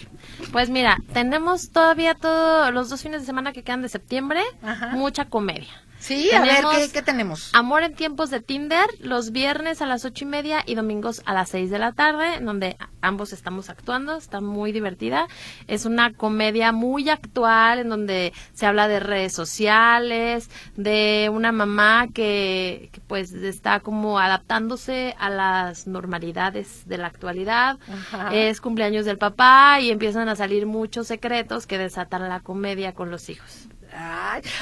Pues 0.53 0.71
mira, 0.71 0.99
tenemos 1.13 1.71
todavía 1.71 2.15
todos 2.15 2.73
los 2.73 2.89
dos 2.91 3.03
fines 3.03 3.23
de 3.23 3.27
semana 3.27 3.53
que 3.53 3.65
quedan 3.65 3.83
de 3.83 3.89
septiembre, 3.89 4.41
Ajá. 4.63 4.89
mucha 4.91 5.25
comedia. 5.25 5.83
Sí, 6.01 6.31
a 6.33 6.41
ver, 6.41 6.65
¿qué, 6.75 6.89
qué 6.91 7.03
tenemos? 7.03 7.51
Amor 7.53 7.83
en 7.83 7.95
tiempos 7.95 8.31
de 8.31 8.41
Tinder, 8.41 8.87
los 9.01 9.33
viernes 9.33 9.83
a 9.83 9.87
las 9.87 10.05
ocho 10.07 10.25
y 10.25 10.27
media 10.27 10.63
y 10.65 10.75
domingos 10.75 11.23
a 11.27 11.35
las 11.35 11.51
seis 11.51 11.71
de 11.71 11.79
la 11.79 11.93
tarde, 11.93 12.37
en 12.37 12.47
donde 12.47 12.77
ambos 13.03 13.35
estamos 13.35 13.69
actuando, 13.69 14.17
está 14.17 14.41
muy 14.41 14.73
divertida. 14.73 15.29
Es 15.69 15.85
una 15.85 16.15
comedia 16.15 16.73
muy 16.73 17.11
actual, 17.11 17.81
en 17.81 17.91
donde 17.91 18.33
se 18.55 18.65
habla 18.67 18.89
de 18.89 18.99
redes 18.99 19.35
sociales, 19.35 20.51
de 20.75 21.31
una 21.33 21.53
mamá 21.53 22.09
que, 22.13 22.89
que, 22.93 23.01
pues 23.03 23.33
está 23.35 23.81
como 23.81 24.19
adaptándose 24.19 25.15
a 25.19 25.29
las 25.29 25.87
normalidades 25.87 26.89
de 26.89 26.97
la 26.97 27.09
actualidad. 27.09 27.79
Ajá. 27.93 28.35
Es 28.35 28.63
cumpleaños 28.63 29.05
del 29.05 29.19
papá 29.19 29.81
y 29.81 29.91
empiezan 29.91 30.31
a 30.31 30.37
salir 30.37 30.65
muchos 30.65 31.07
secretos 31.07 31.67
que 31.67 31.77
desatan 31.77 32.27
la 32.29 32.41
comedia 32.41 32.95
con 32.95 33.11
los 33.11 33.29
hijos. 33.29 33.69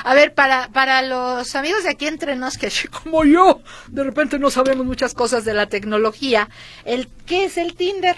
A 0.04 0.14
ver, 0.14 0.34
para, 0.34 0.68
para 0.68 1.02
los 1.02 1.54
amigos 1.54 1.84
de 1.84 1.90
aquí 1.90 2.06
entre 2.06 2.36
nos, 2.36 2.58
que 2.58 2.70
como 3.02 3.24
yo, 3.24 3.60
de 3.88 4.04
repente 4.04 4.38
no 4.38 4.50
sabemos 4.50 4.86
muchas 4.86 5.14
cosas 5.14 5.44
de 5.44 5.54
la 5.54 5.66
tecnología, 5.66 6.48
el 6.84 7.08
¿qué 7.26 7.44
es 7.44 7.56
el 7.56 7.74
Tinder? 7.74 8.16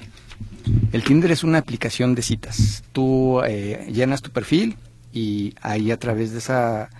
El 0.93 1.05
Tinder 1.05 1.31
es 1.31 1.45
una 1.45 1.59
aplicación 1.59 2.15
de 2.15 2.23
citas. 2.23 2.83
Tú 2.93 3.43
eh, 3.45 3.87
llenas 3.93 4.23
tu 4.23 4.31
perfil 4.31 4.77
y 5.13 5.55
ahí 5.63 5.91
a 5.91 5.99
través 5.99 6.33
de 6.33 6.39
esa 6.39 6.91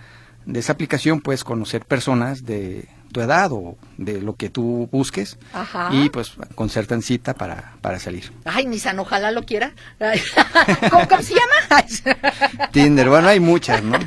de 0.45 0.59
esa 0.59 0.73
aplicación 0.73 1.21
puedes 1.21 1.43
conocer 1.43 1.85
personas 1.85 2.45
de 2.45 2.87
tu 3.11 3.21
edad 3.21 3.51
o 3.51 3.77
de 3.97 4.21
lo 4.21 4.35
que 4.35 4.49
tú 4.49 4.87
busques 4.91 5.37
Ajá. 5.53 5.89
y 5.91 6.09
pues 6.09 6.33
concertan 6.55 7.01
cita 7.01 7.33
para, 7.33 7.73
para 7.81 7.99
salir. 7.99 8.31
Ay, 8.45 8.65
Nisan, 8.65 8.97
ojalá 8.99 9.31
lo 9.31 9.43
quiera. 9.45 9.73
¿Cómo, 10.89 11.07
cómo 11.07 11.21
se 11.21 11.33
llama? 11.33 11.85
Tinder, 12.71 13.09
bueno, 13.09 13.27
hay 13.27 13.39
muchas, 13.39 13.83
¿no? 13.83 13.97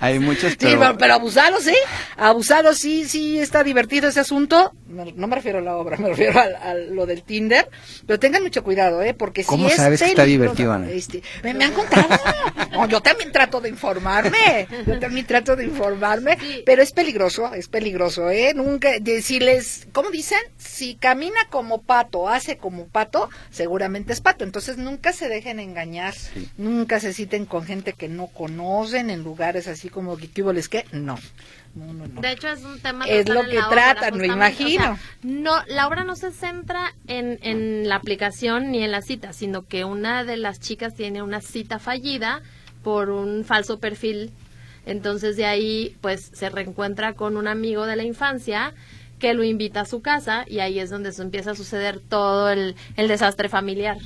Hay 0.00 0.18
muchas, 0.18 0.52
Sí, 0.52 0.56
pero... 0.60 0.78
pero, 0.80 0.98
pero 0.98 1.14
abusado, 1.14 1.60
sí. 1.60 1.74
Abusado, 2.16 2.72
sí, 2.74 3.06
sí, 3.08 3.38
está 3.38 3.62
divertido 3.64 4.08
ese 4.08 4.20
asunto. 4.20 4.72
No, 4.88 5.26
me 5.26 5.36
refiero 5.36 5.58
a 5.58 5.62
la 5.62 5.76
obra, 5.76 5.96
me 5.98 6.08
refiero 6.08 6.38
al- 6.40 6.56
a, 6.56 6.74
lo 6.74 7.06
del 7.06 7.22
Tinder. 7.22 7.68
Pero 8.06 8.18
tengan 8.18 8.42
mucho 8.42 8.62
cuidado, 8.62 9.02
¿eh? 9.02 9.14
Porque 9.14 9.42
si 9.42 9.48
¿Cómo 9.48 9.68
es 9.68 9.74
sabes 9.76 10.00
que 10.00 10.06
está 10.08 10.24
divertido, 10.24 10.72
Ana? 10.72 10.88
Este, 10.90 11.22
me, 11.42 11.54
me 11.54 11.64
han 11.64 11.72
contado. 11.72 12.08
No, 12.78 12.88
yo 12.88 13.00
también 13.00 13.32
trato 13.32 13.60
de 13.60 13.68
informarme. 13.68 14.68
Yo 14.86 14.98
también 15.00 15.26
trato 15.26 15.56
de 15.56 15.64
informarme. 15.64 16.38
Sí. 16.38 16.62
Pero 16.64 16.82
es 16.82 16.92
peligroso, 16.92 17.52
es 17.52 17.68
peligroroso, 17.68 18.30
¿eh? 18.30 18.52
Nunca 18.54 18.98
decirles, 19.00 19.88
¿cómo 19.92 20.10
dicen? 20.10 20.38
Si 20.58 20.94
camina 20.94 21.40
como 21.50 21.82
pato, 21.82 22.28
hace 22.28 22.56
como 22.56 22.86
pato, 22.86 23.28
seguramente 23.50 24.12
es 24.12 24.20
pato. 24.20 24.44
Entonces 24.44 24.76
nunca 24.76 25.12
se 25.12 25.28
dejen 25.28 25.58
engañar. 25.58 26.14
Nunca 26.56 27.00
se 27.00 27.12
citen 27.12 27.46
con 27.46 27.64
gente 27.64 27.94
que 27.94 28.08
no 28.08 28.28
conocen 28.28 29.10
en 29.10 29.24
lugares 29.24 29.66
así 29.66 29.88
como 29.88 30.16
que 30.16 30.30
¿qué 30.30 30.42
hubo 30.42 30.52
les 30.52 30.68
qué? 30.68 30.84
No. 30.92 31.18
No, 31.74 31.92
no, 31.92 32.06
no. 32.06 32.20
De 32.20 32.32
hecho, 32.32 32.48
es 32.48 32.64
un 32.64 32.80
tema 32.80 33.04
Es 33.04 33.26
total 33.26 33.44
lo 33.44 33.50
que 33.50 33.58
obra, 33.58 33.68
tratan, 33.68 34.18
me 34.18 34.26
justamente. 34.28 34.64
O 34.64 34.66
sea, 34.66 34.74
imagino. 34.74 34.98
no, 35.22 35.64
la 35.66 35.86
obra 35.86 36.02
no 36.02 36.16
se 36.16 36.32
centra 36.32 36.94
en, 37.06 37.38
en 37.42 37.88
la 37.88 37.96
aplicación 37.96 38.70
ni 38.70 38.82
en 38.82 38.90
la 38.90 39.02
cita, 39.02 39.32
sino 39.32 39.66
que 39.66 39.84
una 39.84 40.24
de 40.24 40.38
las 40.38 40.60
chicas 40.60 40.94
tiene 40.94 41.22
una 41.22 41.40
cita 41.40 41.78
fallida 41.78 42.42
por 42.82 43.10
un 43.10 43.44
falso 43.44 43.78
perfil. 43.78 44.32
Entonces 44.86 45.36
de 45.36 45.44
ahí, 45.44 45.96
pues, 46.00 46.30
se 46.32 46.48
reencuentra 46.48 47.14
con 47.14 47.36
un 47.36 47.46
amigo 47.46 47.86
de 47.86 47.96
la 47.96 48.04
infancia 48.04 48.74
que 49.18 49.34
lo 49.34 49.44
invita 49.44 49.82
a 49.82 49.84
su 49.84 50.00
casa 50.00 50.44
y 50.46 50.60
ahí 50.60 50.78
es 50.78 50.90
donde 50.90 51.12
se 51.12 51.22
empieza 51.22 51.50
a 51.50 51.54
suceder 51.54 52.00
todo 52.00 52.50
el, 52.50 52.76
el 52.96 53.08
desastre 53.08 53.48
familiar. 53.48 53.98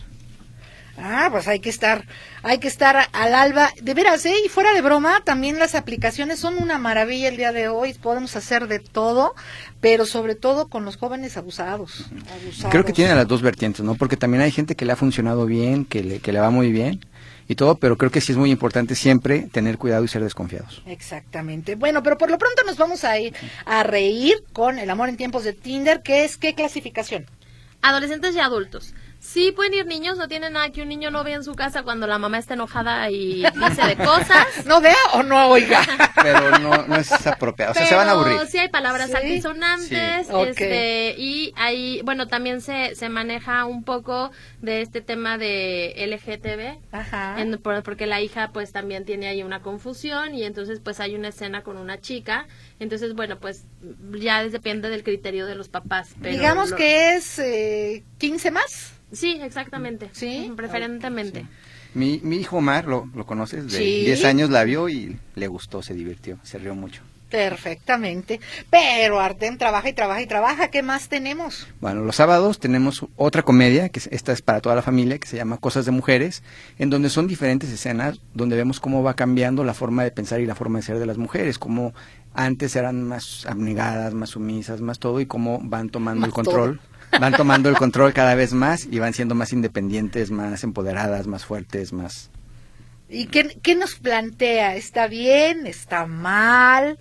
Ah, 0.99 1.29
pues 1.31 1.49
hay 1.49 1.61
que 1.61 1.71
estar, 1.71 2.05
hay 2.43 2.59
que 2.59 2.69
estar 2.69 3.09
al 3.13 3.35
alba. 3.35 3.71
De 3.81 3.95
veras, 3.95 4.27
¿eh? 4.27 4.35
Y 4.45 4.49
fuera 4.49 4.75
de 4.75 4.83
broma, 4.83 5.23
también 5.25 5.59
las 5.59 5.75
aplicaciones 5.75 6.39
son 6.39 6.63
una 6.63 6.79
maravilla 6.79 7.29
el 7.29 7.37
día 7.37 7.53
de 7.53 7.69
hoy. 7.69 7.95
Podemos 7.95 8.37
hacer 8.37 8.69
de 8.69 8.79
todo, 8.79 9.35
pero 9.81 10.05
sobre 10.05 10.35
todo 10.35 10.69
con 10.69 10.85
los 10.85 10.97
jóvenes 10.97 11.37
abusados. 11.37 12.07
abusados. 12.35 12.71
Creo 12.71 12.85
que 12.85 12.93
tiene 12.93 13.15
las 13.15 13.27
dos 13.27 13.41
vertientes, 13.41 13.85
¿no? 13.85 13.95
Porque 13.95 14.19
también 14.19 14.43
hay 14.43 14.51
gente 14.51 14.75
que 14.75 14.85
le 14.85 14.93
ha 14.93 14.97
funcionado 14.97 15.47
bien, 15.47 15.87
que 15.87 16.05
le, 16.05 16.19
que 16.21 16.33
le 16.33 16.41
va 16.41 16.51
muy 16.51 16.71
bien 16.71 17.01
y 17.53 17.55
todo, 17.55 17.77
pero 17.77 17.97
creo 17.97 18.11
que 18.11 18.21
sí 18.21 18.33
es 18.33 18.39
muy 18.39 18.51
importante 18.51 18.95
siempre 18.95 19.49
tener 19.53 19.79
cuidado 19.79 20.05
y 20.05 20.09
ser 20.09 20.23
desconfiados. 20.23 20.83
Exactamente. 20.87 21.75
Bueno, 21.77 22.03
pero 22.03 22.19
por 22.19 22.31
lo 22.31 22.39
pronto 22.39 22.63
nos 22.65 22.77
vamos 22.77 23.05
a 23.05 23.19
ir 23.19 23.35
a 23.65 23.83
reír 23.83 24.43
con 24.53 24.79
El 24.79 24.91
amor 24.91 25.09
en 25.09 25.17
tiempos 25.17 25.45
de 25.45 25.53
Tinder, 25.53 26.03
que 26.03 26.25
es 26.25 26.37
qué 26.37 26.55
clasificación. 26.55 27.27
Adolescentes 27.83 28.35
y 28.35 28.41
adultos. 28.41 28.95
Sí 29.25 29.53
pueden 29.53 29.73
ir 29.73 29.87
niños, 29.87 30.19
no 30.19 30.27
tiene 30.27 30.51
nada 30.51 30.71
que 30.71 30.83
un 30.83 30.89
niño 30.89 31.13
no 31.13 31.23
vea 31.23 31.37
en 31.37 31.45
su 31.45 31.55
casa 31.55 31.85
cuando 31.85 32.09
la 32.09 32.19
mamá 32.19 32.39
está 32.39 32.55
enojada 32.55 33.09
y 33.09 33.45
dice 33.45 33.87
de 33.87 33.97
cosas. 33.97 34.47
¿No 34.67 34.81
vea 34.81 34.97
o 35.15 35.23
no 35.23 35.47
oiga? 35.49 35.81
Pero 36.23 36.59
no, 36.59 36.87
no 36.89 36.97
es 36.97 37.11
apropiado, 37.29 37.71
o 37.71 37.75
sea, 37.75 37.87
se 37.87 37.95
van 37.95 38.09
a 38.09 38.11
aburrir. 38.13 38.35
Pero 38.37 38.51
sí 38.51 38.59
hay 38.59 38.69
palabras 38.69 39.11
Sí. 39.11 39.17
altisonantes, 39.17 40.27
Sí. 40.27 40.33
Este, 40.49 41.15
y 41.17 41.53
hay, 41.57 42.03
bueno, 42.03 42.27
también 42.27 42.61
se, 42.61 42.97
se 42.97 43.09
maneja 43.09 43.65
un 43.65 43.85
poco 43.85 44.33
de 44.61 44.83
este 44.83 45.01
tema 45.01 45.39
de 45.39 45.95
LGTB, 45.99 46.81
Ajá. 46.93 47.41
en- 47.41 47.59
por- 47.63 47.85
porque 47.85 48.07
la 48.07 48.21
hija 48.21 48.51
pues 48.53 48.73
también 48.73 49.05
tiene 49.05 49.29
ahí 49.29 49.45
una 49.45 49.63
confusión 49.63 50.35
y 50.35 50.43
entonces 50.43 50.81
pues 50.81 50.99
hay 50.99 51.15
una 51.15 51.29
escena 51.29 51.63
con 51.63 51.77
una 51.77 52.01
chica, 52.01 52.49
entonces 52.81 53.15
bueno, 53.15 53.39
pues 53.39 53.67
ya 54.15 54.43
depende 54.49 54.89
del 54.91 55.05
criterio 55.05 55.47
de 55.47 55.55
los 55.55 55.69
papás. 55.69 56.11
Pero 56.21 56.35
Digamos 56.37 56.71
lo- 56.71 56.77
que 56.77 57.15
es 57.15 57.39
eh, 57.39 58.03
15 58.19 58.51
más. 58.51 58.95
Sí, 59.13 59.39
exactamente. 59.43 60.09
Sí. 60.13 60.51
Preferentemente. 60.57 61.47
Mi, 61.95 62.21
mi 62.23 62.37
hijo 62.37 62.57
Omar, 62.57 62.87
lo, 62.87 63.09
lo 63.15 63.27
conoces, 63.27 63.65
de 63.71 63.79
Sí. 63.79 64.05
10 64.07 64.25
años 64.25 64.49
la 64.51 64.65
vio 64.65 64.89
y 64.89 65.19
le 65.35 65.47
gustó, 65.49 65.83
se 65.83 65.93
divirtió, 65.95 66.39
se 66.43 66.59
rió 66.59 66.75
mucho. 66.75 67.03
Perfectamente. 67.31 68.41
Pero 68.71 69.21
Artem 69.21 69.57
trabaja 69.57 69.89
y 69.89 69.93
trabaja 69.95 70.21
y 70.23 70.27
trabaja. 70.27 70.69
¿Qué 70.69 70.83
más 70.83 71.09
tenemos? 71.09 71.67
Bueno, 71.81 72.03
los 72.03 72.17
sábados 72.17 72.59
tenemos 72.59 73.07
otra 73.17 73.43
comedia, 73.43 73.89
que 73.89 74.01
es- 74.01 74.09
esta 74.13 74.33
es 74.33 74.43
para 74.43 74.61
toda 74.61 74.75
la 74.75 74.83
familia, 74.83 75.19
que 75.19 75.27
se 75.29 75.37
llama 75.37 75.57
Cosas 75.59 75.85
de 75.87 75.93
Mujeres, 75.93 76.43
en 76.79 76.91
donde 76.91 77.09
son 77.11 77.27
diferentes 77.29 77.71
escenas, 77.71 78.21
donde 78.35 78.57
vemos 78.57 78.81
cómo 78.81 79.03
va 79.03 79.15
cambiando 79.15 79.65
la 79.65 79.75
forma 79.75 80.05
de 80.05 80.11
pensar 80.11 80.41
y 80.41 80.47
la 80.47 80.55
forma 80.55 80.79
de 80.79 80.83
ser 80.85 80.99
de 80.99 81.07
las 81.07 81.19
mujeres, 81.19 81.59
cómo 81.59 81.95
antes 82.35 82.77
eran 82.77 83.03
más 83.03 83.45
abnegadas, 83.47 84.15
más 84.15 84.31
sumisas, 84.31 84.81
más 84.81 84.99
todo, 84.99 85.21
y 85.21 85.27
cómo 85.27 85.59
van 85.63 85.89
tomando 85.91 86.25
el 86.27 86.33
control. 86.33 86.81
Van 87.21 87.35
tomando 87.35 87.69
el 87.69 87.77
control 87.77 88.13
cada 88.13 88.35
vez 88.35 88.53
más 88.53 88.87
y 88.91 88.99
van 88.99 89.13
siendo 89.13 89.35
más 89.35 89.53
independientes, 89.53 90.31
más 90.31 90.65
empoderadas, 90.65 91.27
más 91.27 91.45
fuertes, 91.45 91.93
más... 91.93 92.31
¿Y 93.09 93.27
qué, 93.27 93.59
qué 93.63 93.75
nos 93.75 93.97
plantea? 93.97 94.75
¿Está 94.77 95.07
bien? 95.07 95.67
¿Está 95.67 96.07
mal? 96.07 96.99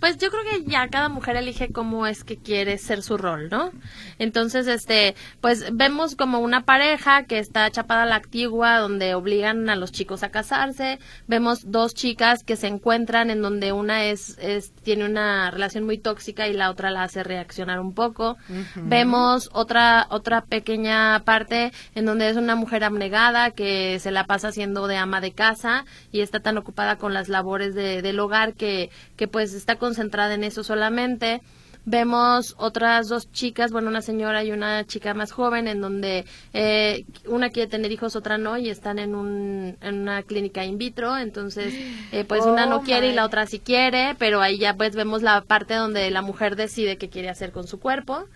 Pues 0.00 0.16
yo 0.18 0.30
creo 0.30 0.42
que 0.44 0.70
ya 0.70 0.86
cada 0.88 1.08
mujer 1.08 1.36
elige 1.36 1.72
cómo 1.72 2.06
es 2.06 2.22
que 2.24 2.36
quiere 2.36 2.78
ser 2.78 3.02
su 3.02 3.16
rol, 3.18 3.48
¿no? 3.50 3.72
Entonces, 4.18 4.66
este, 4.68 5.14
pues 5.40 5.66
vemos 5.72 6.14
como 6.14 6.38
una 6.38 6.64
pareja 6.64 7.24
que 7.24 7.38
está 7.38 7.70
chapada 7.70 8.04
a 8.04 8.06
la 8.06 8.16
antigua, 8.16 8.78
donde 8.78 9.14
obligan 9.14 9.68
a 9.68 9.76
los 9.76 9.90
chicos 9.92 10.22
a 10.22 10.30
casarse. 10.30 10.98
Vemos 11.26 11.70
dos 11.70 11.94
chicas 11.94 12.44
que 12.44 12.56
se 12.56 12.68
encuentran 12.68 13.30
en 13.30 13.42
donde 13.42 13.72
una 13.72 14.04
es, 14.04 14.38
es 14.38 14.72
tiene 14.82 15.04
una 15.04 15.50
relación 15.50 15.84
muy 15.84 15.98
tóxica 15.98 16.46
y 16.48 16.52
la 16.52 16.70
otra 16.70 16.90
la 16.90 17.02
hace 17.02 17.22
reaccionar 17.24 17.80
un 17.80 17.92
poco. 17.92 18.36
Vemos 18.76 19.50
otra 19.52 20.06
otra 20.10 20.42
pequeña 20.44 21.22
parte 21.24 21.72
en 21.94 22.06
donde 22.06 22.28
es 22.28 22.36
una 22.36 22.54
mujer 22.54 22.84
abnegada 22.84 23.50
que 23.50 23.98
se 24.00 24.10
la 24.10 24.24
pasa 24.24 24.52
siendo 24.52 24.86
de 24.86 24.96
ama 24.96 25.20
de 25.20 25.32
casa 25.32 25.84
y 26.12 26.20
está 26.20 26.40
tan 26.40 26.56
ocupada 26.58 26.96
con 26.96 27.14
las 27.14 27.28
labores 27.28 27.74
de- 27.74 28.02
del 28.02 28.18
hogar 28.20 28.54
que, 28.54 28.90
que 29.16 29.28
pues 29.28 29.54
está 29.54 29.76
concentrada 29.88 30.34
en 30.34 30.44
eso 30.44 30.62
solamente. 30.62 31.40
Vemos 31.86 32.54
otras 32.58 33.08
dos 33.08 33.32
chicas, 33.32 33.72
bueno, 33.72 33.88
una 33.88 34.02
señora 34.02 34.44
y 34.44 34.52
una 34.52 34.84
chica 34.84 35.14
más 35.14 35.32
joven, 35.32 35.66
en 35.66 35.80
donde 35.80 36.26
eh, 36.52 37.06
una 37.26 37.48
quiere 37.48 37.70
tener 37.70 37.90
hijos, 37.90 38.14
otra 38.14 38.36
no, 38.36 38.58
y 38.58 38.68
están 38.68 38.98
en, 38.98 39.14
un, 39.14 39.78
en 39.80 39.94
una 40.02 40.22
clínica 40.22 40.66
in 40.66 40.76
vitro. 40.76 41.16
Entonces, 41.16 41.72
eh, 42.12 42.24
pues 42.28 42.44
una 42.44 42.66
Oh, 42.66 42.68
no 42.68 42.82
quiere 42.82 43.08
y 43.08 43.14
la 43.14 43.24
otra 43.24 43.46
sí 43.46 43.58
quiere, 43.58 44.14
pero 44.18 44.42
ahí 44.42 44.58
ya 44.58 44.74
pues 44.74 44.94
vemos 44.94 45.22
la 45.22 45.40
parte 45.40 45.74
donde 45.74 46.10
la 46.10 46.20
mujer 46.20 46.56
decide 46.56 46.98
qué 46.98 47.08
quiere 47.08 47.30
hacer 47.30 47.52
con 47.52 47.66
su 47.66 47.80
cuerpo. 47.80 48.26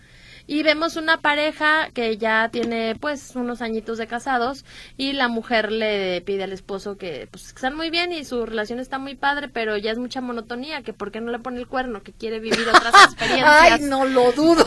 Y 0.46 0.62
vemos 0.62 0.96
una 0.96 1.18
pareja 1.18 1.90
que 1.92 2.16
ya 2.18 2.48
tiene 2.50 2.96
pues 3.00 3.34
unos 3.36 3.62
añitos 3.62 3.98
de 3.98 4.06
casados 4.06 4.64
y 4.96 5.12
la 5.12 5.28
mujer 5.28 5.72
le 5.72 6.20
pide 6.22 6.44
al 6.44 6.52
esposo 6.52 6.96
que 6.96 7.28
pues 7.30 7.48
están 7.48 7.76
muy 7.76 7.90
bien 7.90 8.12
y 8.12 8.24
su 8.24 8.44
relación 8.46 8.80
está 8.80 8.98
muy 8.98 9.14
padre, 9.14 9.48
pero 9.48 9.76
ya 9.76 9.90
es 9.90 9.98
mucha 9.98 10.20
monotonía, 10.20 10.82
que 10.82 10.92
por 10.92 11.12
qué 11.12 11.20
no 11.20 11.30
le 11.30 11.38
pone 11.38 11.58
el 11.58 11.66
cuerno, 11.66 12.02
que 12.02 12.12
quiere 12.12 12.40
vivir 12.40 12.68
otras 12.68 12.94
experiencias. 13.04 13.50
Ay, 13.50 13.80
no 13.82 14.04
lo 14.04 14.32
dudo. 14.32 14.66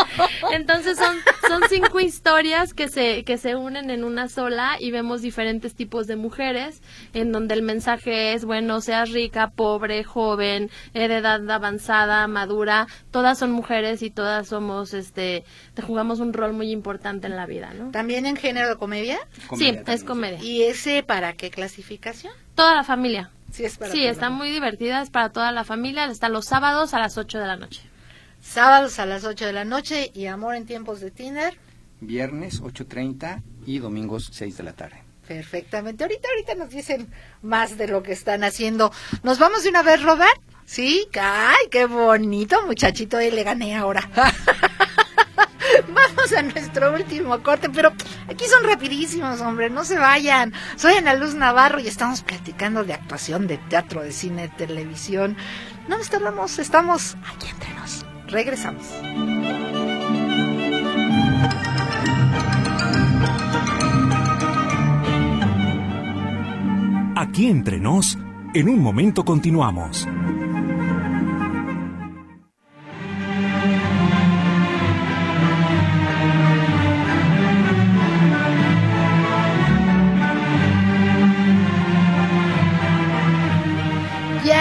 Entonces 0.52 0.98
son, 0.98 1.16
son 1.50 1.62
cinco 1.68 1.98
historias 1.98 2.74
que 2.74 2.86
se, 2.86 3.24
que 3.24 3.36
se 3.36 3.56
unen 3.56 3.90
en 3.90 4.04
una 4.04 4.28
sola 4.28 4.76
y 4.78 4.92
vemos 4.92 5.20
diferentes 5.20 5.74
tipos 5.74 6.06
de 6.06 6.14
mujeres 6.14 6.80
en 7.12 7.32
donde 7.32 7.54
el 7.54 7.62
mensaje 7.62 8.34
es, 8.34 8.44
bueno, 8.44 8.80
seas 8.80 9.10
rica, 9.10 9.50
pobre, 9.50 10.04
joven, 10.04 10.70
eh, 10.94 11.08
de 11.08 11.16
edad 11.16 11.50
avanzada, 11.50 12.28
madura, 12.28 12.86
todas 13.10 13.36
son 13.36 13.50
mujeres 13.50 14.00
y 14.02 14.10
todas 14.10 14.46
somos, 14.46 14.94
este, 14.94 15.42
te 15.74 15.82
jugamos 15.82 16.20
un 16.20 16.32
rol 16.32 16.52
muy 16.52 16.70
importante 16.70 17.26
en 17.26 17.34
la 17.34 17.46
vida, 17.46 17.74
¿no? 17.74 17.90
¿También 17.90 18.26
en 18.26 18.36
género 18.36 18.68
de 18.68 18.76
comedia? 18.76 19.18
Comedia 19.48 19.70
sí, 19.70 19.76
también, 19.76 19.96
es 19.96 20.04
comedia. 20.04 20.44
¿Y 20.44 20.62
ese 20.62 21.02
para 21.02 21.32
qué 21.32 21.50
clasificación? 21.50 22.32
Toda 22.54 22.76
la 22.76 22.84
familia. 22.84 23.30
Sí, 23.50 23.64
es 23.64 23.76
para 23.76 23.90
Sí, 23.90 24.04
está 24.04 24.30
muy 24.30 24.50
divertida, 24.50 25.02
es 25.02 25.10
para 25.10 25.30
toda 25.30 25.50
la 25.50 25.64
familia, 25.64 26.04
está 26.04 26.28
los 26.28 26.44
sábados 26.44 26.94
a 26.94 27.00
las 27.00 27.18
8 27.18 27.40
de 27.40 27.46
la 27.48 27.56
noche. 27.56 27.89
Sábados 28.42 28.98
a 28.98 29.06
las 29.06 29.24
8 29.24 29.46
de 29.46 29.52
la 29.52 29.64
noche 29.64 30.10
y 30.14 30.26
Amor 30.26 30.54
en 30.54 30.66
tiempos 30.66 31.00
de 31.00 31.10
Tinder. 31.10 31.56
Viernes 32.00 32.62
8.30 32.62 33.42
y 33.66 33.78
domingos 33.78 34.30
6 34.32 34.56
de 34.56 34.62
la 34.62 34.72
tarde. 34.72 35.02
Perfectamente. 35.28 36.02
Ahorita, 36.02 36.28
ahorita 36.28 36.54
nos 36.56 36.70
dicen 36.70 37.12
más 37.42 37.76
de 37.78 37.86
lo 37.86 38.02
que 38.02 38.12
están 38.12 38.42
haciendo. 38.42 38.92
¿Nos 39.22 39.38
vamos 39.38 39.62
de 39.62 39.68
una 39.70 39.82
vez, 39.82 40.02
Robert? 40.02 40.40
Sí. 40.64 41.06
Ay, 41.20 41.66
qué 41.70 41.86
bonito, 41.86 42.64
muchachito. 42.66 43.18
eh, 43.18 43.30
le 43.30 43.44
gané 43.44 43.76
ahora. 43.76 44.08
Vamos 45.88 46.32
a 46.32 46.42
nuestro 46.42 46.92
último 46.92 47.42
corte, 47.42 47.70
pero 47.70 47.92
aquí 48.28 48.44
son 48.46 48.64
rapidísimos, 48.64 49.40
hombre, 49.40 49.70
no 49.70 49.84
se 49.84 49.98
vayan. 49.98 50.52
Soy 50.76 50.94
Ana 50.94 51.14
Luz 51.14 51.34
Navarro 51.34 51.78
y 51.80 51.86
estamos 51.86 52.22
platicando 52.22 52.82
de 52.84 52.94
actuación, 52.94 53.46
de 53.46 53.58
teatro, 53.58 54.02
de 54.02 54.12
cine, 54.12 54.42
de 54.42 54.48
televisión. 54.66 55.36
No 55.88 55.96
nos 55.96 56.10
tardamos, 56.10 56.58
estamos 56.58 57.16
aquí 57.24 57.48
entre 57.48 57.72
nos. 57.74 58.04
Regresamos. 58.30 58.86
Aquí 67.16 67.48
entre 67.48 67.78
nos, 67.78 68.18
En 68.54 68.68
un 68.68 68.80
momento 68.80 69.24
continuamos. 69.24 70.08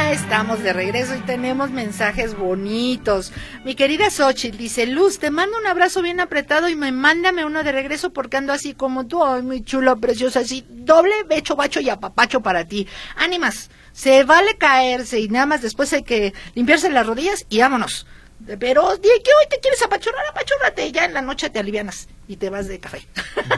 Estamos 0.09 0.63
de 0.63 0.73
regreso 0.73 1.15
y 1.15 1.19
tenemos 1.19 1.69
mensajes 1.69 2.35
bonitos. 2.35 3.31
Mi 3.63 3.75
querida 3.75 4.09
Xochitl 4.09 4.57
dice, 4.57 4.87
Luz, 4.87 5.19
te 5.19 5.29
mando 5.29 5.55
un 5.55 5.67
abrazo 5.67 6.01
bien 6.01 6.19
apretado 6.19 6.67
y 6.67 6.75
me 6.75 6.91
mándame 6.91 7.45
uno 7.45 7.63
de 7.63 7.71
regreso 7.71 8.11
porque 8.11 8.37
ando 8.37 8.51
así 8.51 8.73
como 8.73 9.05
tú, 9.05 9.23
ay, 9.23 9.43
muy 9.43 9.63
chulo, 9.63 9.97
preciosa, 9.97 10.39
así, 10.39 10.65
doble 10.67 11.13
becho, 11.27 11.55
bacho 11.55 11.79
y 11.79 11.89
apapacho 11.89 12.41
para 12.41 12.65
ti. 12.65 12.87
Ánimas, 13.17 13.69
se 13.91 14.23
vale 14.23 14.57
caerse 14.57 15.19
y 15.19 15.29
nada 15.29 15.45
más 15.45 15.61
después 15.61 15.93
hay 15.93 16.01
que 16.01 16.33
limpiarse 16.55 16.89
las 16.89 17.05
rodillas 17.05 17.45
y 17.47 17.59
vámonos. 17.59 18.07
Pero, 18.59 18.97
¿de 18.97 19.01
qué 19.01 19.09
hoy 19.39 19.47
te 19.47 19.59
quieres 19.59 19.83
apachurrar? 19.83 20.25
Apachúrrate, 20.25 20.91
ya 20.91 21.05
en 21.05 21.13
la 21.13 21.21
noche 21.21 21.51
te 21.51 21.59
alivianas 21.59 22.07
y 22.27 22.37
te 22.37 22.49
vas 22.49 22.67
de 22.67 22.79
café. 22.79 23.05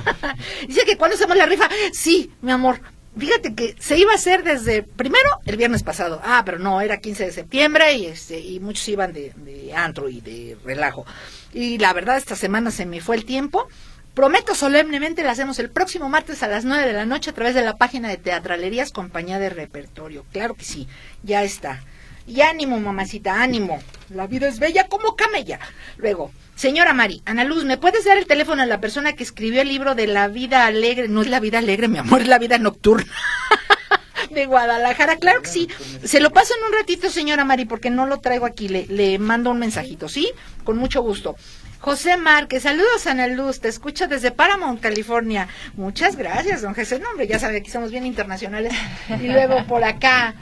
Dice 0.67 0.83
que 0.83 0.97
cuando 0.97 1.15
hacemos 1.15 1.37
la 1.37 1.45
rifa, 1.45 1.69
sí, 1.93 2.33
mi 2.41 2.51
amor, 2.51 2.81
Fíjate 3.17 3.53
que 3.55 3.75
se 3.79 3.97
iba 3.97 4.13
a 4.13 4.15
hacer 4.15 4.43
desde 4.43 4.83
primero 4.83 5.29
el 5.45 5.57
viernes 5.57 5.83
pasado. 5.83 6.21
Ah, 6.23 6.43
pero 6.45 6.59
no, 6.59 6.79
era 6.79 6.97
15 6.97 7.25
de 7.25 7.31
septiembre 7.31 7.93
y 7.93 8.05
este 8.05 8.39
y 8.39 8.59
muchos 8.59 8.87
iban 8.87 9.11
de, 9.11 9.33
de 9.35 9.73
antro 9.73 10.07
y 10.07 10.21
de 10.21 10.57
relajo. 10.63 11.05
Y 11.53 11.77
la 11.77 11.91
verdad 11.93 12.17
esta 12.17 12.35
semana 12.35 12.71
se 12.71 12.85
me 12.85 13.01
fue 13.01 13.17
el 13.17 13.25
tiempo. 13.25 13.67
Prometo 14.13 14.55
solemnemente 14.55 15.23
la 15.23 15.31
hacemos 15.31 15.59
el 15.59 15.69
próximo 15.69 16.09
martes 16.09 16.43
a 16.43 16.47
las 16.47 16.65
9 16.65 16.85
de 16.85 16.93
la 16.93 17.05
noche 17.05 17.29
a 17.29 17.33
través 17.33 17.55
de 17.55 17.63
la 17.63 17.77
página 17.77 18.09
de 18.09 18.17
Teatralerías 18.17 18.91
Compañía 18.91 19.39
de 19.39 19.49
Repertorio. 19.49 20.25
Claro 20.31 20.53
que 20.55 20.65
sí, 20.65 20.87
ya 21.23 21.43
está. 21.43 21.81
Y 22.27 22.41
ánimo, 22.41 22.79
mamacita, 22.79 23.41
ánimo. 23.41 23.79
La 24.09 24.27
vida 24.27 24.47
es 24.47 24.59
bella 24.59 24.87
como 24.87 25.15
camella. 25.15 25.59
Luego, 25.97 26.31
señora 26.55 26.93
Mari, 26.93 27.21
Ana 27.25 27.43
Luz, 27.43 27.65
¿me 27.65 27.77
puedes 27.77 28.05
dar 28.05 28.17
el 28.17 28.27
teléfono 28.27 28.61
a 28.61 28.65
la 28.65 28.81
persona 28.81 29.13
que 29.13 29.23
escribió 29.23 29.61
el 29.61 29.69
libro 29.69 29.95
de 29.95 30.07
la 30.07 30.27
vida 30.27 30.65
alegre? 30.65 31.07
No 31.07 31.21
es 31.21 31.27
la 31.27 31.39
vida 31.39 31.59
alegre, 31.59 31.87
mi 31.87 31.97
amor, 31.97 32.21
es 32.21 32.27
la 32.27 32.39
vida 32.39 32.57
nocturna. 32.57 33.11
de 34.29 34.45
Guadalajara, 34.45 35.17
claro 35.17 35.41
que 35.41 35.49
sí. 35.49 35.69
Se 36.03 36.19
lo 36.19 36.31
paso 36.31 36.53
en 36.57 36.65
un 36.65 36.73
ratito, 36.73 37.09
señora 37.09 37.45
Mari, 37.45 37.65
porque 37.65 37.89
no 37.89 38.05
lo 38.05 38.19
traigo 38.19 38.45
aquí. 38.45 38.67
Le, 38.67 39.19
mando 39.19 39.51
un 39.51 39.59
mensajito, 39.59 40.09
¿sí? 40.09 40.31
Con 40.63 40.77
mucho 40.77 41.01
gusto. 41.01 41.35
José 41.79 42.15
Márquez, 42.15 42.61
saludos 42.61 43.07
Ana 43.07 43.25
Luz, 43.25 43.59
te 43.59 43.67
escucho 43.67 44.07
desde 44.07 44.29
Paramount, 44.29 44.79
California. 44.79 45.47
Muchas 45.75 46.15
gracias, 46.15 46.61
don 46.61 46.75
José. 46.75 46.99
No, 46.99 47.09
hombre, 47.09 47.27
ya 47.27 47.39
sabe, 47.39 47.57
aquí 47.57 47.71
somos 47.71 47.89
bien 47.89 48.05
internacionales. 48.05 48.71
Y 49.09 49.27
luego 49.27 49.65
por 49.65 49.83
acá, 49.83 50.35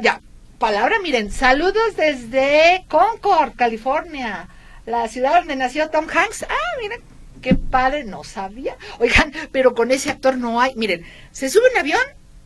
ya, 0.00 0.20
palabra, 0.58 0.98
miren, 1.02 1.30
saludos 1.30 1.96
desde 1.96 2.84
Concord, 2.88 3.54
California, 3.56 4.48
la 4.86 5.08
ciudad 5.08 5.38
donde 5.38 5.56
nació 5.56 5.90
Tom 5.90 6.06
Hanks. 6.08 6.44
Ah, 6.44 6.80
miren, 6.80 7.00
qué 7.42 7.54
padre, 7.54 8.04
no 8.04 8.24
sabía. 8.24 8.76
Oigan, 8.98 9.32
pero 9.52 9.74
con 9.74 9.90
ese 9.90 10.10
actor 10.10 10.36
no 10.36 10.60
hay, 10.60 10.74
miren, 10.76 11.04
se 11.32 11.48
sube 11.50 11.70
un 11.72 11.78
avión, 11.78 12.00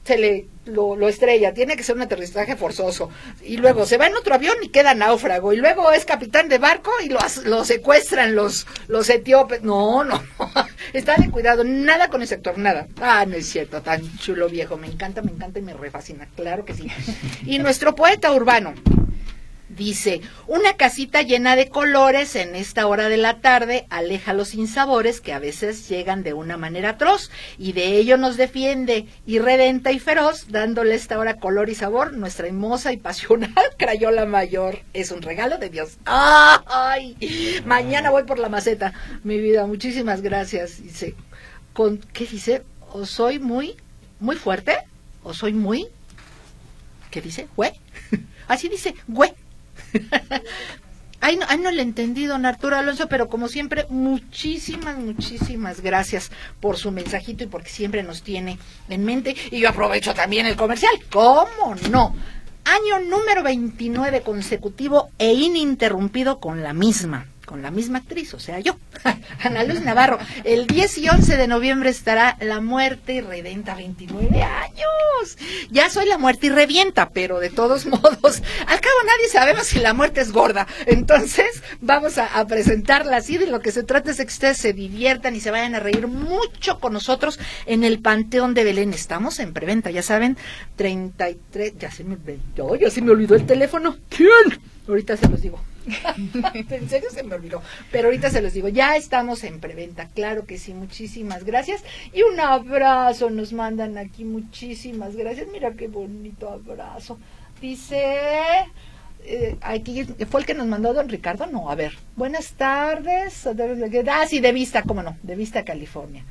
se 0.04 0.18
le 0.18 0.48
lo, 0.64 0.96
lo 0.96 1.08
estrella, 1.08 1.54
tiene 1.54 1.76
que 1.76 1.82
ser 1.82 1.96
un 1.96 2.02
aterrizaje 2.02 2.56
forzoso. 2.56 3.10
Y 3.42 3.56
luego 3.56 3.86
se 3.86 3.96
va 3.96 4.06
en 4.06 4.16
otro 4.16 4.34
avión 4.34 4.56
y 4.62 4.68
queda 4.68 4.94
náufrago. 4.94 5.52
Y 5.52 5.56
luego 5.56 5.92
es 5.92 6.04
capitán 6.04 6.48
de 6.48 6.58
barco 6.58 6.90
y 7.04 7.08
lo, 7.08 7.18
lo 7.44 7.64
secuestran 7.64 8.34
los, 8.34 8.66
los 8.86 9.08
etíopes. 9.10 9.62
No, 9.62 10.04
no, 10.04 10.22
no. 10.38 10.67
Está 10.92 11.16
de 11.16 11.30
cuidado, 11.30 11.64
nada 11.64 12.08
con 12.08 12.22
ese 12.22 12.36
actor, 12.36 12.58
nada. 12.58 12.86
Ah, 13.00 13.24
no 13.26 13.36
es 13.36 13.48
cierto, 13.48 13.82
tan 13.82 14.16
chulo 14.18 14.48
viejo. 14.48 14.76
Me 14.76 14.86
encanta, 14.86 15.22
me 15.22 15.30
encanta 15.30 15.58
y 15.58 15.62
me 15.62 15.74
refascina. 15.74 16.26
Claro 16.36 16.64
que 16.64 16.74
sí. 16.74 16.88
Y 17.46 17.58
nuestro 17.58 17.94
poeta 17.94 18.32
urbano. 18.32 18.74
Dice, 19.78 20.22
una 20.48 20.72
casita 20.72 21.22
llena 21.22 21.54
de 21.54 21.68
colores 21.68 22.34
en 22.34 22.56
esta 22.56 22.88
hora 22.88 23.08
de 23.08 23.16
la 23.16 23.40
tarde 23.40 23.86
aleja 23.90 24.34
los 24.34 24.48
sinsabores 24.48 25.20
que 25.20 25.32
a 25.32 25.38
veces 25.38 25.88
llegan 25.88 26.24
de 26.24 26.32
una 26.32 26.56
manera 26.56 26.90
atroz 26.90 27.30
y 27.58 27.74
de 27.74 27.96
ello 27.96 28.16
nos 28.16 28.36
defiende 28.36 29.06
irredenta 29.24 29.92
y 29.92 30.00
feroz, 30.00 30.46
dándole 30.48 30.96
esta 30.96 31.16
hora 31.16 31.38
color 31.38 31.70
y 31.70 31.76
sabor 31.76 32.12
nuestra 32.14 32.48
hermosa 32.48 32.92
y 32.92 32.96
pasional 32.96 33.54
crayola 33.78 34.26
mayor. 34.26 34.80
Es 34.94 35.12
un 35.12 35.22
regalo 35.22 35.58
de 35.58 35.70
Dios. 35.70 35.98
¡Ay! 36.06 37.16
Mañana 37.64 38.10
voy 38.10 38.24
por 38.24 38.40
la 38.40 38.48
maceta, 38.48 38.94
mi 39.22 39.38
vida. 39.38 39.64
Muchísimas 39.66 40.22
gracias. 40.22 40.82
Dice, 40.82 41.14
con, 41.72 41.98
¿qué 42.12 42.26
dice? 42.26 42.64
¿O 42.90 43.06
soy 43.06 43.38
muy, 43.38 43.76
muy 44.18 44.34
fuerte? 44.34 44.76
¿O 45.22 45.34
soy 45.34 45.52
muy, 45.52 45.86
qué 47.12 47.20
dice? 47.20 47.46
¿Güey? 47.54 47.70
Así 48.48 48.68
dice, 48.68 48.96
güey. 49.06 49.30
Ay 51.20 51.36
no, 51.36 51.46
ay, 51.48 51.58
no 51.58 51.72
le 51.72 51.82
entendí, 51.82 52.26
don 52.26 52.46
Arturo 52.46 52.76
Alonso, 52.76 53.08
pero 53.08 53.28
como 53.28 53.48
siempre, 53.48 53.86
muchísimas, 53.88 54.98
muchísimas 54.98 55.80
gracias 55.80 56.30
por 56.60 56.76
su 56.76 56.92
mensajito 56.92 57.42
y 57.42 57.48
porque 57.48 57.70
siempre 57.70 58.04
nos 58.04 58.22
tiene 58.22 58.58
en 58.88 59.04
mente. 59.04 59.34
Y 59.50 59.58
yo 59.58 59.68
aprovecho 59.68 60.14
también 60.14 60.46
el 60.46 60.54
comercial. 60.54 60.92
¿Cómo 61.10 61.74
no? 61.90 62.14
Año 62.64 63.00
número 63.00 63.42
29 63.42 64.20
consecutivo 64.20 65.10
e 65.18 65.32
ininterrumpido 65.32 66.38
con 66.38 66.62
la 66.62 66.72
misma, 66.72 67.26
con 67.48 67.62
la 67.62 67.70
misma 67.70 68.00
actriz, 68.00 68.34
o 68.34 68.38
sea, 68.38 68.60
yo, 68.60 68.76
Ana 69.42 69.64
Luz 69.64 69.80
Navarro. 69.80 70.18
El 70.44 70.66
10 70.66 70.98
y 70.98 71.08
11 71.08 71.38
de 71.38 71.48
noviembre 71.48 71.88
estará 71.88 72.36
La 72.40 72.60
Muerte 72.60 73.14
y 73.14 73.20
Redenta, 73.22 73.74
29 73.74 74.42
años. 74.42 75.38
Ya 75.70 75.88
soy 75.88 76.06
La 76.06 76.18
Muerte 76.18 76.48
y 76.48 76.50
Revienta, 76.50 77.08
pero 77.08 77.40
de 77.40 77.48
todos 77.48 77.86
modos, 77.86 78.42
al 78.66 78.80
cabo 78.80 78.96
nadie 79.06 79.28
sabemos 79.32 79.66
si 79.66 79.78
la 79.78 79.94
muerte 79.94 80.20
es 80.20 80.30
gorda. 80.30 80.66
Entonces, 80.84 81.62
vamos 81.80 82.18
a, 82.18 82.26
a 82.26 82.46
presentarla 82.46 83.16
así. 83.16 83.38
De 83.38 83.46
lo 83.46 83.60
que 83.60 83.72
se 83.72 83.82
trata 83.82 84.10
es 84.10 84.18
de 84.18 84.26
que 84.26 84.32
ustedes 84.32 84.58
se 84.58 84.74
diviertan 84.74 85.34
y 85.34 85.40
se 85.40 85.50
vayan 85.50 85.74
a 85.74 85.80
reír 85.80 86.06
mucho 86.06 86.78
con 86.80 86.92
nosotros 86.92 87.40
en 87.64 87.82
el 87.82 88.00
Panteón 88.00 88.52
de 88.52 88.64
Belén. 88.64 88.92
Estamos 88.92 89.38
en 89.38 89.54
preventa, 89.54 89.90
ya 89.90 90.02
saben, 90.02 90.36
33, 90.76 91.78
ya 91.78 91.90
se 91.90 92.04
me 92.04 92.16
olvidó, 92.16 92.76
ya 92.76 92.90
se 92.90 93.00
me 93.00 93.10
olvidó 93.10 93.36
el 93.36 93.46
teléfono. 93.46 93.96
¿Quién? 94.10 94.60
Ahorita 94.86 95.16
se 95.16 95.28
los 95.30 95.40
digo. 95.40 95.58
en 96.70 96.88
serio 96.88 97.08
se 97.10 97.22
me 97.22 97.34
olvidó. 97.34 97.62
Pero 97.90 98.08
ahorita 98.08 98.30
se 98.30 98.42
los 98.42 98.52
digo, 98.52 98.68
ya 98.68 98.96
estamos 98.96 99.44
en 99.44 99.60
preventa, 99.60 100.08
claro 100.14 100.46
que 100.46 100.58
sí, 100.58 100.74
muchísimas 100.74 101.44
gracias. 101.44 101.82
Y 102.12 102.22
un 102.22 102.38
abrazo 102.40 103.30
nos 103.30 103.52
mandan 103.52 103.98
aquí, 103.98 104.24
muchísimas 104.24 105.16
gracias. 105.16 105.48
Mira 105.52 105.72
qué 105.72 105.88
bonito 105.88 106.50
abrazo. 106.50 107.18
Dice, 107.60 108.04
eh, 109.24 109.56
aquí 109.60 110.04
fue 110.04 110.40
el 110.40 110.46
que 110.46 110.54
nos 110.54 110.66
mandó 110.66 110.94
don 110.94 111.08
Ricardo, 111.08 111.46
no, 111.46 111.70
a 111.70 111.74
ver, 111.74 111.92
buenas 112.16 112.52
tardes. 112.52 113.46
Ah, 113.46 114.26
sí, 114.28 114.40
de 114.40 114.52
vista, 114.52 114.82
cómo 114.82 115.02
no, 115.02 115.16
de 115.22 115.36
vista 115.36 115.64
California. 115.64 116.24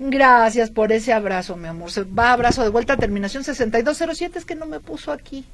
Gracias 0.00 0.70
por 0.70 0.92
ese 0.92 1.12
abrazo, 1.12 1.56
mi 1.56 1.66
amor. 1.66 1.90
Se 1.90 2.02
va 2.04 2.32
abrazo 2.32 2.62
de 2.62 2.68
vuelta, 2.68 2.96
terminación 2.96 3.42
6207, 3.42 4.38
es 4.38 4.44
que 4.44 4.54
no 4.54 4.66
me 4.66 4.78
puso 4.78 5.10
aquí 5.10 5.44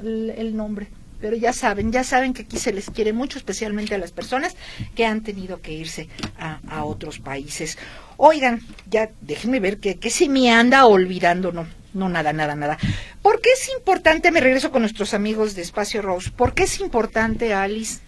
el 0.00 0.56
nombre. 0.56 0.88
Pero 1.22 1.36
ya 1.36 1.52
saben, 1.52 1.92
ya 1.92 2.02
saben 2.02 2.34
que 2.34 2.42
aquí 2.42 2.58
se 2.58 2.72
les 2.72 2.90
quiere 2.90 3.12
mucho, 3.12 3.38
especialmente 3.38 3.94
a 3.94 3.98
las 3.98 4.10
personas 4.10 4.56
que 4.96 5.06
han 5.06 5.22
tenido 5.22 5.60
que 5.62 5.72
irse 5.72 6.08
a, 6.38 6.84
otros 6.84 7.20
países. 7.20 7.78
Oigan, 8.16 8.60
ya 8.90 9.10
déjenme 9.20 9.60
ver 9.60 9.78
que, 9.78 9.98
que 9.98 10.10
se 10.10 10.28
me 10.28 10.50
anda 10.50 10.84
olvidando, 10.84 11.52
no, 11.52 11.66
no, 11.94 12.08
nada, 12.08 12.32
nada, 12.32 12.56
nada. 12.56 12.76
¿Por 13.22 13.40
qué 13.40 13.50
es 13.52 13.70
importante, 13.70 14.32
me 14.32 14.40
regreso 14.40 14.72
con 14.72 14.82
nuestros 14.82 15.14
amigos 15.14 15.54
de 15.54 15.62
Espacio 15.62 16.02
Rose, 16.02 16.30
¿por 16.32 16.54
qué 16.54 16.64
es 16.64 16.80
importante, 16.80 17.54
Alice, 17.54 18.00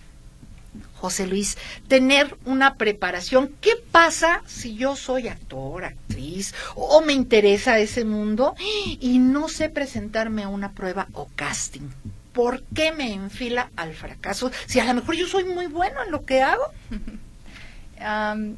José 1.04 1.26
Luis, 1.26 1.58
tener 1.86 2.34
una 2.46 2.76
preparación. 2.76 3.54
¿Qué 3.60 3.72
pasa 3.92 4.42
si 4.46 4.74
yo 4.74 4.96
soy 4.96 5.28
actor, 5.28 5.84
actriz 5.84 6.54
o 6.74 7.02
me 7.02 7.12
interesa 7.12 7.78
ese 7.78 8.06
mundo 8.06 8.54
y 9.00 9.18
no 9.18 9.50
sé 9.50 9.68
presentarme 9.68 10.44
a 10.44 10.48
una 10.48 10.72
prueba 10.72 11.08
o 11.12 11.28
casting? 11.36 11.90
¿Por 12.34 12.62
qué 12.74 12.92
me 12.92 13.14
enfila 13.14 13.70
al 13.76 13.94
fracaso? 13.94 14.50
Si 14.66 14.80
a 14.80 14.84
lo 14.84 14.94
mejor 14.94 15.14
yo 15.14 15.26
soy 15.26 15.44
muy 15.44 15.66
bueno 15.68 16.02
en 16.04 16.10
lo 16.10 16.26
que 16.26 16.42
hago. 16.42 16.64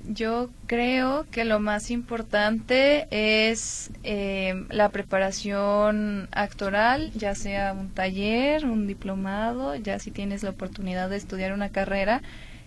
Yo 0.08 0.50
creo 0.66 1.26
que 1.30 1.44
lo 1.44 1.60
más 1.60 1.90
importante 1.92 3.06
es 3.10 3.90
eh, 4.02 4.64
la 4.70 4.88
preparación 4.88 6.28
actoral, 6.32 7.12
ya 7.14 7.36
sea 7.36 7.72
un 7.72 7.90
taller, 7.90 8.64
un 8.64 8.88
diplomado, 8.88 9.76
ya 9.76 10.00
si 10.00 10.10
tienes 10.10 10.42
la 10.42 10.50
oportunidad 10.50 11.08
de 11.10 11.16
estudiar 11.16 11.52
una 11.52 11.68
carrera, 11.68 12.22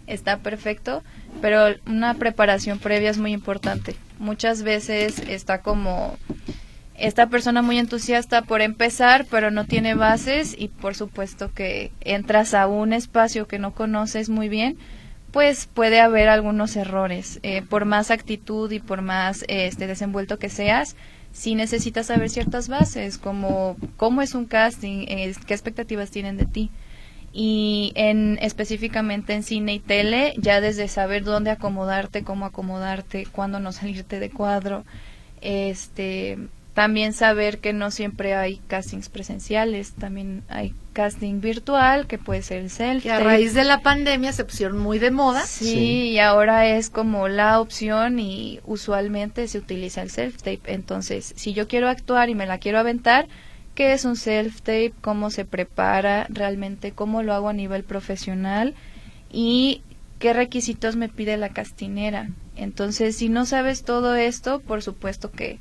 está 0.08 0.38
perfecto, 0.38 1.04
pero 1.42 1.76
una 1.86 2.14
preparación 2.14 2.80
previa 2.80 3.10
es 3.10 3.18
muy 3.18 3.34
importante. 3.34 3.96
Muchas 4.18 4.64
veces 4.64 5.20
está 5.20 5.62
como 5.62 6.18
esta 7.00 7.28
persona 7.28 7.62
muy 7.62 7.78
entusiasta 7.78 8.42
por 8.42 8.62
empezar, 8.62 9.26
pero 9.30 9.52
no 9.52 9.66
tiene 9.66 9.96
bases 9.96 10.56
y 10.58 10.68
por 10.68 10.96
supuesto 10.96 11.52
que 11.54 11.92
entras 12.02 12.54
a 12.54 12.68
un 12.68 12.94
espacio 12.94 13.48
que 13.48 13.60
no 13.60 13.74
conoces 13.74 14.30
muy 14.30 14.50
bien, 14.50 14.78
pues 15.32 15.68
puede 15.68 16.02
haber 16.02 16.30
algunos 16.30 16.76
errores. 16.76 17.40
Eh, 17.44 17.62
por 17.62 17.86
más 17.86 18.12
actitud 18.12 18.72
y 18.72 18.80
por 18.80 19.02
más 19.02 19.46
este 19.48 19.88
desenvuelto 19.88 20.40
que 20.40 20.50
seas, 20.50 20.96
sí 21.32 21.56
necesitas 21.56 22.08
saber 22.08 22.30
ciertas 22.30 22.68
bases, 22.68 23.18
como 23.18 23.78
cómo 23.98 24.22
es 24.22 24.36
un 24.36 24.46
casting, 24.46 25.06
eh, 25.08 25.34
qué 25.46 25.54
expectativas 25.54 26.12
tienen 26.12 26.38
de 26.38 26.46
ti. 26.46 26.72
Y 27.32 27.92
en 27.96 28.40
específicamente 28.42 29.34
en 29.34 29.44
cine 29.44 29.76
y 29.76 29.80
tele, 29.80 30.34
ya 30.38 30.62
desde 30.62 30.88
saber 30.88 31.24
dónde 31.24 31.52
acomodarte, 31.52 32.24
cómo 32.24 32.46
acomodarte, 32.46 33.28
cuándo 33.32 33.60
no 33.60 33.72
salirte 33.72 34.20
de 34.20 34.32
cuadro, 34.32 34.84
este 35.42 36.40
también 36.74 37.14
saber 37.14 37.60
que 37.60 37.74
no 37.74 37.92
siempre 37.92 38.36
hay 38.36 38.62
castings 38.68 39.10
presenciales, 39.10 39.94
también 39.94 40.44
hay 40.50 40.74
casting 40.94 41.42
virtual, 41.42 42.08
que 42.08 42.18
puede 42.18 42.42
ser 42.42 42.60
el 42.60 42.70
self. 42.70 43.04
Que 43.04 43.12
a 43.12 43.20
raíz 43.20 43.54
de 43.54 43.64
la 43.64 43.82
pandemia 43.82 44.34
se 44.34 44.46
pusieron 44.46 44.78
muy 44.78 45.00
de 45.00 45.12
moda. 45.12 45.46
Sí, 45.46 46.10
y 46.12 46.20
ahora 46.20 46.68
es 46.68 46.90
como 46.90 47.28
la 47.28 47.60
opción 47.60 48.20
y 48.20 48.60
usualmente 48.66 49.48
se 49.48 49.58
utiliza 49.58 50.02
el 50.02 50.10
self-tape. 50.10 50.62
Entonces, 50.74 51.34
si 51.36 51.54
yo 51.54 51.68
quiero 51.68 51.90
actuar 51.90 52.30
y 52.30 52.36
me 52.36 52.46
la 52.46 52.60
quiero 52.60 52.80
aventar, 52.80 53.28
¿qué 53.76 53.94
es 53.94 54.06
un 54.06 54.16
self-tape? 54.16 54.94
¿Cómo 55.02 55.32
se 55.32 55.46
prepara 55.46 56.28
realmente? 56.30 56.92
¿Cómo 56.92 57.24
lo 57.24 57.34
hago 57.34 57.50
a 57.50 57.54
nivel 57.54 57.84
profesional? 57.84 58.74
Y 59.32 59.82
qué 60.20 60.34
requisitos 60.34 60.96
me 60.96 61.10
pide 61.10 61.38
la 61.38 61.50
castinera. 61.50 62.30
Entonces, 62.56 63.16
si 63.16 63.30
no 63.30 63.46
sabes 63.46 63.84
todo 63.84 64.16
esto, 64.16 64.60
por 64.60 64.82
supuesto 64.82 65.32
que 65.32 65.60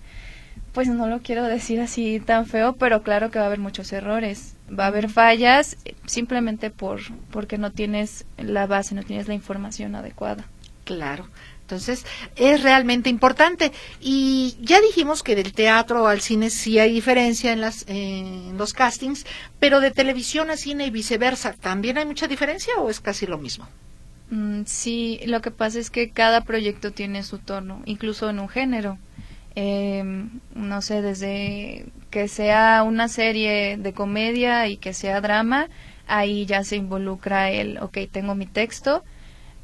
pues 0.73 0.89
no 0.89 1.07
lo 1.07 1.21
quiero 1.21 1.45
decir 1.45 1.81
así 1.81 2.21
tan 2.21 2.47
feo, 2.47 2.75
pero 2.75 3.03
claro 3.03 3.31
que 3.31 3.39
va 3.39 3.45
a 3.45 3.49
haber 3.49 3.59
muchos 3.59 3.93
errores. 3.93 4.55
Va 4.69 4.85
a 4.85 4.89
haber 4.89 5.09
fallas 5.09 5.77
eh, 5.85 5.95
simplemente 6.07 6.71
por 6.71 7.01
porque 7.31 7.59
no 7.59 7.73
tienes 7.73 8.25
la 8.37 8.67
base, 8.67 8.95
no 8.95 9.03
tienes 9.03 9.29
la 9.29 9.35
información 9.35 9.95
adecuada. 9.95 10.45
Claro. 10.85 11.29
Entonces, 11.69 12.07
es 12.37 12.63
realmente 12.63 13.11
importante. 13.11 13.73
Y 14.01 14.57
ya 14.63 14.81
dijimos 14.81 15.23
que 15.23 15.37
del 15.37 15.53
teatro 15.53 16.07
al 16.07 16.23
cine 16.23 16.49
sí 16.49 16.79
hay 16.79 16.95
diferencia 16.95 17.53
en, 17.53 17.61
las, 17.61 17.85
en 17.89 18.57
los 18.57 18.73
castings, 18.73 19.27
pero 19.59 19.81
de 19.81 19.91
televisión 19.91 20.49
a 20.49 20.57
cine 20.57 20.87
y 20.87 20.91
viceversa, 20.91 21.53
¿también 21.53 21.99
hay 21.99 22.07
mucha 22.07 22.27
diferencia 22.27 22.73
o 22.79 22.89
es 22.89 23.01
casi 23.01 23.27
lo 23.27 23.37
mismo? 23.37 23.69
Mm, 24.31 24.63
sí, 24.65 25.21
lo 25.27 25.43
que 25.43 25.51
pasa 25.51 25.79
es 25.79 25.91
que 25.91 26.09
cada 26.09 26.41
proyecto 26.41 26.91
tiene 26.91 27.23
su 27.23 27.37
tono, 27.37 27.83
incluso 27.85 28.31
en 28.31 28.39
un 28.39 28.49
género 28.49 28.99
eh, 29.61 30.05
no 30.55 30.83
sé, 30.83 31.03
desde 31.03 31.87
que 32.11 32.29
sea 32.29 32.85
una 32.85 33.09
serie 33.09 33.77
de 33.77 33.93
comedia 33.93 34.69
y 34.69 34.77
que 34.77 34.95
sea 34.95 35.21
drama, 35.21 35.69
ahí 36.07 36.47
ya 36.47 36.63
se 36.63 36.77
involucra 36.77 37.51
el, 37.51 37.79
ok, 37.79 37.99
tengo 38.09 38.37
mi 38.37 38.47
texto, 38.47 39.03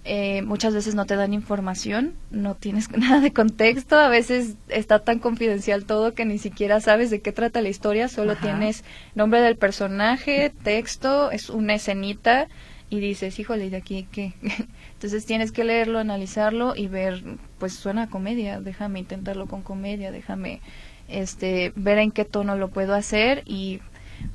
eh, 0.03 0.43
muchas 0.43 0.75
veces 0.75 0.97
no 0.97 1.07
te 1.07 1.15
dan 1.15 1.33
información, 1.33 2.15
no 2.33 2.57
tienes 2.57 2.91
nada 2.99 3.21
de 3.21 3.33
contexto, 3.33 3.97
a 3.97 4.09
veces 4.09 4.57
está 4.69 4.99
tan 4.99 5.21
confidencial 5.21 5.85
todo 5.85 6.13
que 6.13 6.25
ni 6.25 6.39
siquiera 6.39 6.81
sabes 6.81 7.11
de 7.11 7.21
qué 7.21 7.31
trata 7.31 7.63
la 7.63 7.69
historia, 7.69 8.09
solo 8.09 8.35
tienes 8.35 8.83
nombre 9.15 9.43
del 9.43 9.57
personaje, 9.57 10.53
texto, 10.65 11.31
es 11.31 11.51
una 11.51 11.75
escenita 11.75 12.49
y 12.91 12.99
dices, 12.99 13.39
híjole, 13.39 13.71
¿de 13.71 13.77
aquí 13.77 14.09
qué? 14.11 14.33
Entonces 15.05 15.27
tienes 15.27 15.53
que 15.53 15.65
leerlo, 15.65 15.99
analizarlo 15.99 16.75
y 16.75 16.89
ver, 16.89 17.23
pues 17.59 17.75
suena 17.75 18.05
a 18.05 18.09
comedia, 18.09 18.59
déjame 18.63 19.01
intentarlo 19.01 19.47
con 19.47 19.61
comedia, 19.61 20.11
déjame 20.11 20.63
este 21.09 21.75
ver 21.77 21.99
en 21.99 22.11
qué 22.11 22.25
tono 22.25 22.57
lo 22.57 22.69
puedo 22.69 22.95
hacer 22.95 23.43
y 23.45 23.83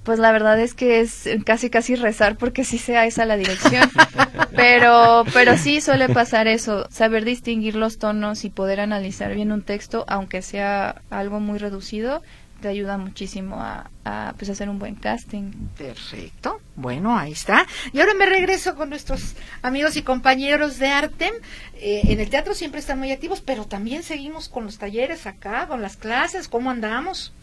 pues 0.03 0.19
la 0.19 0.31
verdad 0.31 0.59
es 0.59 0.75
que 0.75 0.99
es 0.99 1.27
casi 1.43 1.71
casi 1.71 1.95
rezar 1.95 2.37
porque 2.37 2.63
sí 2.65 2.77
sea 2.77 3.07
esa 3.07 3.25
la 3.25 3.35
dirección. 3.35 3.89
pero 4.55 5.23
pero 5.33 5.57
sí 5.57 5.81
suele 5.81 6.07
pasar 6.07 6.45
eso, 6.45 6.87
saber 6.91 7.25
distinguir 7.25 7.73
los 7.73 7.97
tonos 7.97 8.45
y 8.45 8.51
poder 8.51 8.79
analizar 8.79 9.33
bien 9.33 9.51
un 9.51 9.63
texto 9.63 10.05
aunque 10.07 10.43
sea 10.43 11.01
algo 11.09 11.39
muy 11.39 11.57
reducido 11.57 12.21
te 12.59 12.67
ayuda 12.67 12.97
muchísimo 12.97 13.57
a, 13.59 13.89
pues 14.37 14.49
hacer 14.49 14.69
un 14.69 14.79
buen 14.79 14.95
casting. 14.95 15.51
Perfecto. 15.77 16.59
Bueno, 16.79 17.17
ahí 17.17 17.33
está. 17.33 17.67
Y 17.91 17.99
ahora 17.99 18.13
me 18.13 18.25
regreso 18.25 18.73
con 18.75 18.89
nuestros 18.89 19.35
amigos 19.61 19.97
y 19.97 20.01
compañeros 20.01 20.79
de 20.79 20.87
arte. 20.87 21.29
Eh, 21.73 22.03
en 22.05 22.21
el 22.21 22.29
teatro 22.29 22.53
siempre 22.53 22.79
están 22.79 22.99
muy 22.99 23.11
activos, 23.11 23.41
pero 23.41 23.65
también 23.65 24.01
seguimos 24.01 24.47
con 24.47 24.63
los 24.63 24.77
talleres 24.77 25.27
acá, 25.27 25.67
con 25.67 25.81
las 25.81 25.97
clases. 25.97 26.47
¿Cómo 26.47 26.71
andamos? 26.71 27.33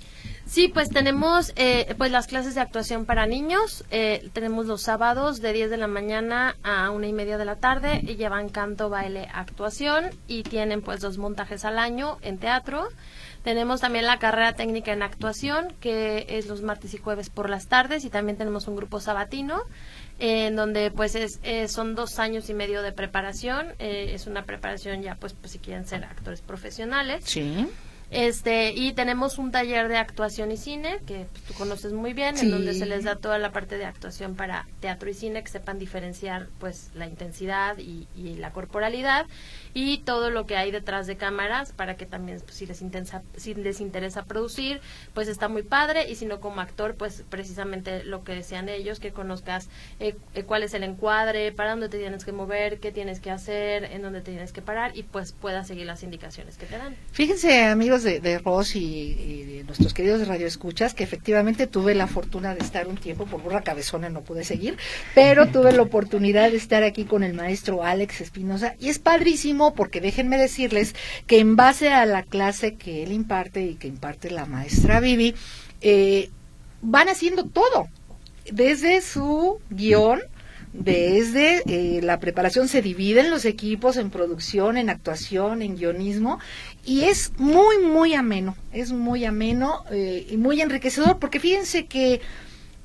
Sí, 0.47 0.68
pues 0.68 0.89
tenemos 0.89 1.53
eh, 1.57 1.95
pues 1.99 2.11
las 2.12 2.28
clases 2.28 2.55
de 2.55 2.62
actuación 2.62 3.05
para 3.05 3.26
niños. 3.26 3.84
Eh, 3.91 4.30
tenemos 4.32 4.64
los 4.64 4.80
sábados 4.80 5.43
de 5.43 5.53
10 5.53 5.68
de 5.68 5.76
la 5.76 5.87
mañana 5.87 6.57
a 6.62 6.91
una 6.91 7.07
y 7.07 7.12
media 7.12 7.37
de 7.37 7.45
la 7.45 7.57
tarde 7.57 8.01
y 8.05 8.16
llevan 8.16 8.49
canto, 8.49 8.89
baile, 8.89 9.28
actuación 9.34 10.07
y 10.28 10.45
tienen 10.45 10.80
pues 10.80 11.01
dos 11.03 11.18
montajes 11.18 11.66
al 11.66 11.78
año 11.78 12.16
en 12.22 12.39
teatro. 12.39 12.89
Tenemos 13.47 13.80
también 13.80 14.07
la 14.07 14.18
carrera 14.18 14.55
técnica 14.55 14.92
en 14.92 15.05
actuación, 15.05 15.72
que 15.78 16.26
es 16.28 16.49
los 16.49 16.62
martes 16.62 16.94
y 16.94 16.99
jueves 16.99 17.30
por 17.30 17.49
las 17.49 17.68
tardes, 17.68 18.05
y 18.05 18.11
también 18.11 18.36
tenemos 18.36 18.66
un 18.66 18.74
grupo 18.74 18.99
sabatino, 18.99 19.62
en 20.18 20.57
donde 20.57 20.90
pues 20.90 21.14
es, 21.14 21.38
eh, 21.44 21.68
son 21.68 21.94
dos 21.94 22.18
años 22.18 22.51
y 22.51 22.55
medio 22.55 22.82
de 22.82 22.90
preparación. 22.90 23.68
Eh, 23.78 24.11
es 24.14 24.26
una 24.26 24.42
preparación 24.42 25.01
ya 25.01 25.14
pues, 25.14 25.34
pues 25.34 25.53
si 25.53 25.61
quieren 25.61 25.86
ser 25.86 26.03
actores 26.03 26.40
profesionales. 26.40 27.22
Sí. 27.24 27.68
Este, 28.11 28.70
y 28.70 28.92
tenemos 28.92 29.36
un 29.38 29.50
taller 29.50 29.88
de 29.88 29.96
actuación 29.96 30.52
y 30.52 30.57
cine, 30.57 31.00
que 31.07 31.26
pues, 31.32 31.44
tú 31.44 31.54
conoces 31.54 31.92
muy 31.92 32.12
bien, 32.12 32.38
en 32.38 32.52
donde 32.52 32.72
se 32.72 32.86
les 32.86 33.02
da 33.02 33.16
toda 33.16 33.38
la 33.38 33.50
parte 33.50 33.78
de 33.78 33.84
actuación 33.84 34.36
para 34.36 34.68
teatro 34.80 35.11
y 35.11 35.14
cine, 35.14 35.42
que 35.42 35.50
sepan 35.50 35.78
diferenciar 35.80 36.46
pues 36.61 36.90
la 36.94 37.07
intensidad 37.07 37.78
y, 37.78 38.07
la 38.36 38.52
corporalidad, 38.52 39.26
y 39.74 39.98
todo 39.98 40.30
lo 40.30 40.46
que 40.46 40.57
hay 40.57 40.70
detrás 40.70 41.07
de 41.07 41.16
cámaras, 41.16 41.72
para 41.72 41.96
que 41.96 42.07
también 42.07 42.40
pues, 42.40 42.54
si, 42.54 42.66
les 42.66 42.80
interesa, 42.80 43.22
si 43.36 43.54
les 43.54 43.80
interesa 43.80 44.24
producir, 44.24 44.80
pues 45.12 45.26
está 45.26 45.48
muy 45.48 45.62
padre, 45.62 46.09
y 46.09 46.14
si 46.14 46.26
no 46.26 46.40
como 46.40 46.61
actor, 46.61 46.94
pues 46.94 47.24
precisamente 47.28 48.04
lo 48.04 48.22
que 48.22 48.34
desean 48.34 48.68
ellos, 48.68 49.00
que 49.00 49.12
conozcas 49.12 49.68
eh, 49.98 50.14
eh, 50.34 50.44
cuál 50.44 50.62
es 50.62 50.74
el 50.74 50.84
encuadre, 50.84 51.50
para 51.50 51.70
dónde 51.70 51.88
te 51.88 51.98
tienes 51.98 52.24
que 52.24 52.32
mover, 52.32 52.78
qué 52.78 52.92
tienes 52.92 53.18
que 53.18 53.30
hacer, 53.30 53.84
en 53.84 54.02
dónde 54.02 54.20
te 54.20 54.30
tienes 54.30 54.52
que 54.52 54.62
parar, 54.62 54.96
y 54.96 55.02
pues 55.02 55.32
puedas 55.32 55.66
seguir 55.66 55.86
las 55.86 56.04
indicaciones 56.04 56.57
que 56.57 56.66
te 56.66 56.78
dan. 56.78 56.94
Fíjense, 57.12 57.64
amigos, 57.64 57.95
de, 58.03 58.20
de 58.20 58.38
Ross 58.38 58.76
y, 58.76 59.14
de 59.44 59.64
nuestros 59.64 59.94
queridos 59.94 60.26
radioescuchas, 60.26 60.94
que 60.94 61.05
efectivamente 61.05 61.66
tuve 61.66 61.94
la 61.94 62.07
fortuna 62.07 62.55
de 62.55 62.61
estar 62.61 62.86
un 62.88 62.97
tiempo, 62.97 63.26
por 63.26 63.42
burra 63.42 63.62
cabezona 63.62 64.09
no 64.09 64.22
pude 64.22 64.44
seguir, 64.44 64.76
pero 65.14 65.49
tuve 65.49 65.72
la 65.72 65.82
oportunidad 65.82 66.51
de 66.51 66.57
estar 66.57 66.82
aquí 66.82 67.05
con 67.05 67.22
el 67.22 67.34
maestro 67.34 67.82
Alex 67.82 68.20
Espinosa 68.20 68.74
y 68.78 68.88
es 68.88 68.99
padrísimo 68.99 69.74
porque 69.74 70.01
déjenme 70.01 70.38
decirles 70.38 70.94
que 71.26 71.40
en 71.40 71.57
base 71.57 71.90
a 71.90 72.07
la 72.07 72.22
clase 72.22 72.76
que 72.76 73.03
él 73.03 73.12
imparte 73.12 73.62
y 73.62 73.74
que 73.74 73.88
imparte 73.88 74.30
la 74.30 74.47
maestra 74.47 75.01
Vivi, 75.01 75.34
eh, 75.80 76.30
van 76.82 77.09
haciendo 77.09 77.44
todo, 77.44 77.88
desde 78.51 79.01
su 79.01 79.61
guion, 79.70 80.20
desde 80.72 81.62
eh, 81.66 82.03
la 82.03 82.20
preparación 82.20 82.68
se 82.68 82.82
dividen 82.82 83.30
los 83.30 83.44
equipos 83.44 83.97
en 83.97 84.11
producción, 84.11 84.76
en 84.76 84.90
actuación, 84.90 85.62
en 85.62 85.76
guionismo 85.76 86.38
y 86.87 87.05
es 87.05 87.32
muy, 87.37 87.78
muy 87.78 88.14
ameno, 88.14 88.57
es 88.72 88.93
muy 88.93 89.24
ameno 89.24 89.84
eh, 89.91 90.26
y 90.30 90.37
muy 90.37 90.61
enriquecedor 90.61 91.18
porque 91.18 91.41
fíjense 91.41 91.87
que 91.87 92.20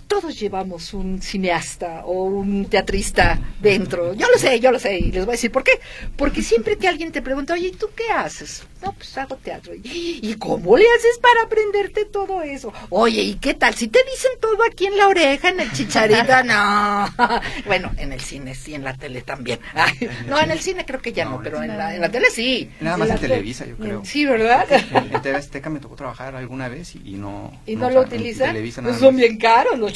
todos 0.08 0.38
llevamos 0.38 0.94
un 0.94 1.22
cineasta 1.22 2.04
o 2.04 2.24
un 2.24 2.66
teatrista 2.66 3.40
dentro. 3.62 4.14
Yo 4.14 4.28
lo 4.30 4.38
sé, 4.38 4.60
yo 4.60 4.72
lo 4.72 4.80
sé, 4.80 4.98
y 4.98 5.12
les 5.12 5.26
voy 5.26 5.34
a 5.34 5.38
decir 5.38 5.52
por 5.52 5.64
qué. 5.64 5.72
Porque 6.18 6.42
siempre 6.42 6.78
que 6.78 6.90
alguien 6.90 7.14
te 7.14 7.22
pregunta, 7.22 7.54
oye, 7.54 7.68
¿y 7.68 7.72
tú 7.72 7.88
qué 7.96 8.12
haces? 8.12 8.64
No, 8.82 8.94
pues 8.94 9.18
hago 9.18 9.36
teatro. 9.36 9.74
¿Y 9.84 10.36
cómo 10.36 10.78
le 10.78 10.86
haces 10.98 11.20
para 11.22 11.44
aprenderte 11.44 12.06
todo 12.06 12.42
eso? 12.42 12.74
Oye, 12.90 13.22
¿y 13.22 13.36
qué 13.36 13.54
tal? 13.54 13.76
Si 13.76 13.88
te 13.88 14.00
dicen 14.04 14.32
todo 14.40 14.58
aquí 14.70 14.88
en 14.88 14.98
la 14.98 15.08
oreja, 15.08 15.50
en 15.50 15.60
el 15.60 15.72
chicharito, 15.72 16.44
no. 16.44 17.08
bueno, 17.66 17.92
en 17.98 18.14
el 18.14 18.22
cine 18.22 18.56
sí, 18.56 18.74
en 18.74 18.84
la 18.84 18.96
tele 18.96 19.22
también. 19.22 19.60
no, 20.28 20.40
en 20.40 20.52
el 20.52 20.60
cine 20.60 20.86
creo 20.86 21.02
que 21.02 21.14
ya 21.14 21.26
no, 21.26 21.42
pero 21.44 21.62
en 21.62 21.78
la, 21.78 21.96
en 21.96 22.02
la, 22.02 22.10
tele 22.10 22.30
sí. 22.32 22.72
Nada 22.80 22.98
más 22.98 23.10
en, 23.10 23.20
Televisa, 23.20 23.66
yo 23.66 23.78
creo. 23.78 24.04
Sí, 24.04 24.26
¿verdad? 24.26 24.66
En, 24.72 25.22
TV 25.22 25.38
Azteca 25.38 25.70
me 25.70 25.80
tocó 25.80 25.96
trabajar 25.96 26.36
alguna 26.36 26.68
vez 26.68 26.96
y, 26.96 27.14
no. 27.14 27.52
¿Y 27.66 27.76
no, 27.76 27.90
lo 27.90 28.02
utilizan? 28.02 28.56
Pues 28.56 28.98
son 28.98 29.16
bien 29.16 29.38
caros 29.38 29.78
los 29.78 29.92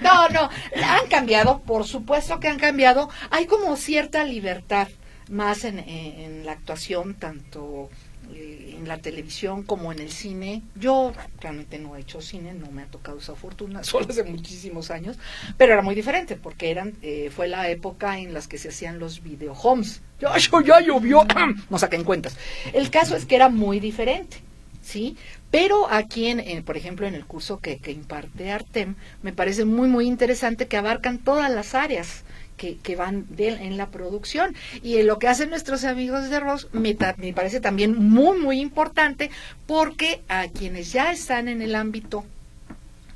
no, 0.00 0.28
no, 0.28 0.50
han 0.82 1.06
cambiado, 1.08 1.60
por 1.62 1.84
supuesto 1.84 2.40
que 2.40 2.48
han 2.48 2.58
cambiado. 2.58 3.10
Hay 3.30 3.46
como 3.46 3.76
cierta 3.76 4.24
libertad 4.24 4.88
más 5.28 5.64
en, 5.64 5.78
en 5.78 6.44
la 6.46 6.52
actuación, 6.52 7.14
tanto 7.14 7.90
eh, 8.32 8.76
en 8.78 8.88
la 8.88 8.98
televisión 8.98 9.62
como 9.62 9.92
en 9.92 9.98
el 9.98 10.10
cine. 10.10 10.62
Yo 10.74 11.12
realmente 11.40 11.78
no 11.78 11.96
he 11.96 12.00
hecho 12.00 12.20
cine, 12.20 12.54
no 12.54 12.70
me 12.70 12.82
ha 12.82 12.86
tocado 12.86 13.18
esa 13.18 13.34
fortuna, 13.34 13.84
solo 13.84 14.06
hace 14.08 14.24
muchísimos 14.24 14.90
años, 14.90 15.18
pero 15.56 15.72
era 15.72 15.82
muy 15.82 15.94
diferente 15.94 16.36
porque 16.36 16.70
eran 16.70 16.94
eh, 17.02 17.30
fue 17.34 17.48
la 17.48 17.68
época 17.68 18.18
en 18.18 18.32
las 18.32 18.48
que 18.48 18.58
se 18.58 18.68
hacían 18.68 18.98
los 18.98 19.22
video 19.22 19.52
homes. 19.52 20.00
Ya, 20.20 20.32
ya 20.64 20.80
llovió, 20.80 21.26
no 21.70 21.78
saquen 21.78 22.04
cuentas. 22.04 22.36
El 22.72 22.90
caso 22.90 23.16
es 23.16 23.26
que 23.26 23.36
era 23.36 23.48
muy 23.48 23.80
diferente. 23.80 24.38
¿sí? 24.82 25.16
Pero 25.50 25.90
aquí, 25.90 26.26
en, 26.26 26.62
por 26.62 26.76
ejemplo, 26.76 27.06
en 27.06 27.14
el 27.14 27.24
curso 27.24 27.58
que, 27.58 27.78
que 27.78 27.90
imparte 27.92 28.52
Artem, 28.52 28.96
me 29.22 29.32
parece 29.32 29.64
muy, 29.64 29.88
muy 29.88 30.06
interesante 30.06 30.66
que 30.66 30.76
abarcan 30.76 31.18
todas 31.18 31.50
las 31.50 31.74
áreas 31.74 32.24
que, 32.56 32.96
van 32.96 33.26
en 33.38 33.76
la 33.76 33.88
producción. 33.88 34.54
Y 34.82 35.02
lo 35.02 35.18
que 35.18 35.28
hacen 35.28 35.50
nuestros 35.50 35.84
amigos 35.84 36.30
de 36.30 36.40
Ross 36.40 36.68
me, 36.72 36.96
me 37.16 37.32
parece 37.32 37.60
también 37.60 37.96
muy, 37.96 38.38
muy 38.38 38.60
importante 38.60 39.30
porque 39.66 40.22
a 40.28 40.48
quienes 40.48 40.92
ya 40.92 41.12
están 41.12 41.48
en 41.48 41.62
el 41.62 41.74
ámbito 41.74 42.24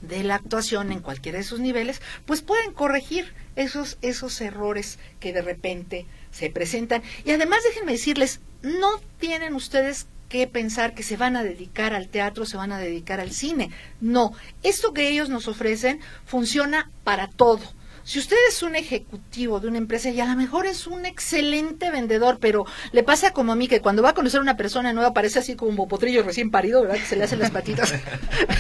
de 0.01 0.23
la 0.23 0.37
actuación 0.37 0.93
en 0.93 1.01
cualquiera 1.01 1.39
de 1.39 1.45
sus 1.45 1.61
niveles, 1.61 2.01
pues 2.25 2.43
pueden 2.43 2.73
corregir 2.73 3.33
esos, 3.57 3.99
esos 4.03 4.41
errores 4.41 4.99
que 5.21 5.33
de 5.33 5.43
repente 5.43 6.07
se 6.31 6.51
presentan. 6.51 7.03
Y 7.25 7.33
además 7.33 7.61
déjenme 7.65 7.93
decirles, 7.93 8.41
no 8.63 9.01
tienen 9.19 9.55
ustedes 9.55 10.07
que 10.29 10.47
pensar 10.47 10.95
que 10.95 11.03
se 11.03 11.17
van 11.17 11.37
a 11.37 11.43
dedicar 11.43 11.95
al 11.95 12.09
teatro, 12.09 12.45
se 12.45 12.57
van 12.57 12.73
a 12.73 12.79
dedicar 12.79 13.19
al 13.19 13.33
cine. 13.33 13.71
No, 14.01 14.33
esto 14.63 14.93
que 14.93 15.09
ellos 15.09 15.31
nos 15.31 15.49
ofrecen 15.49 16.01
funciona 16.27 16.91
para 17.03 17.29
todo. 17.29 17.61
Si 18.09 18.19
usted 18.19 18.39
es 18.49 18.63
un 18.63 18.75
ejecutivo 18.75 19.61
de 19.61 19.69
una 19.69 19.77
empresa 19.77 20.09
y 20.09 20.19
a 20.19 20.25
lo 20.25 20.35
mejor 20.35 20.65
es 20.65 20.87
un 20.87 21.05
excelente 21.05 21.91
vendedor, 21.91 22.39
pero 22.41 22.65
le 22.91 23.03
pasa 23.03 23.35
como 23.35 23.53
a 23.53 23.55
mí 23.55 23.69
que 23.69 23.83
cuando 23.83 24.03
va 24.03 24.09
a 24.09 24.15
conocer 24.15 24.39
a 24.39 24.43
una 24.43 24.57
persona 24.57 24.95
nueva 24.95 25.13
parece 25.13 25.41
así 25.41 25.57
como 25.57 25.83
un 25.83 25.89
potrillo 25.89 26.23
recién 26.23 26.51
parido, 26.51 26.81
¿verdad? 26.81 26.97
Que 26.97 27.05
se 27.05 27.17
le 27.17 27.25
hacen 27.25 27.39
las 27.39 27.51
patitas 27.51 27.93
de 27.93 27.99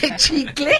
chicle, 0.16 0.78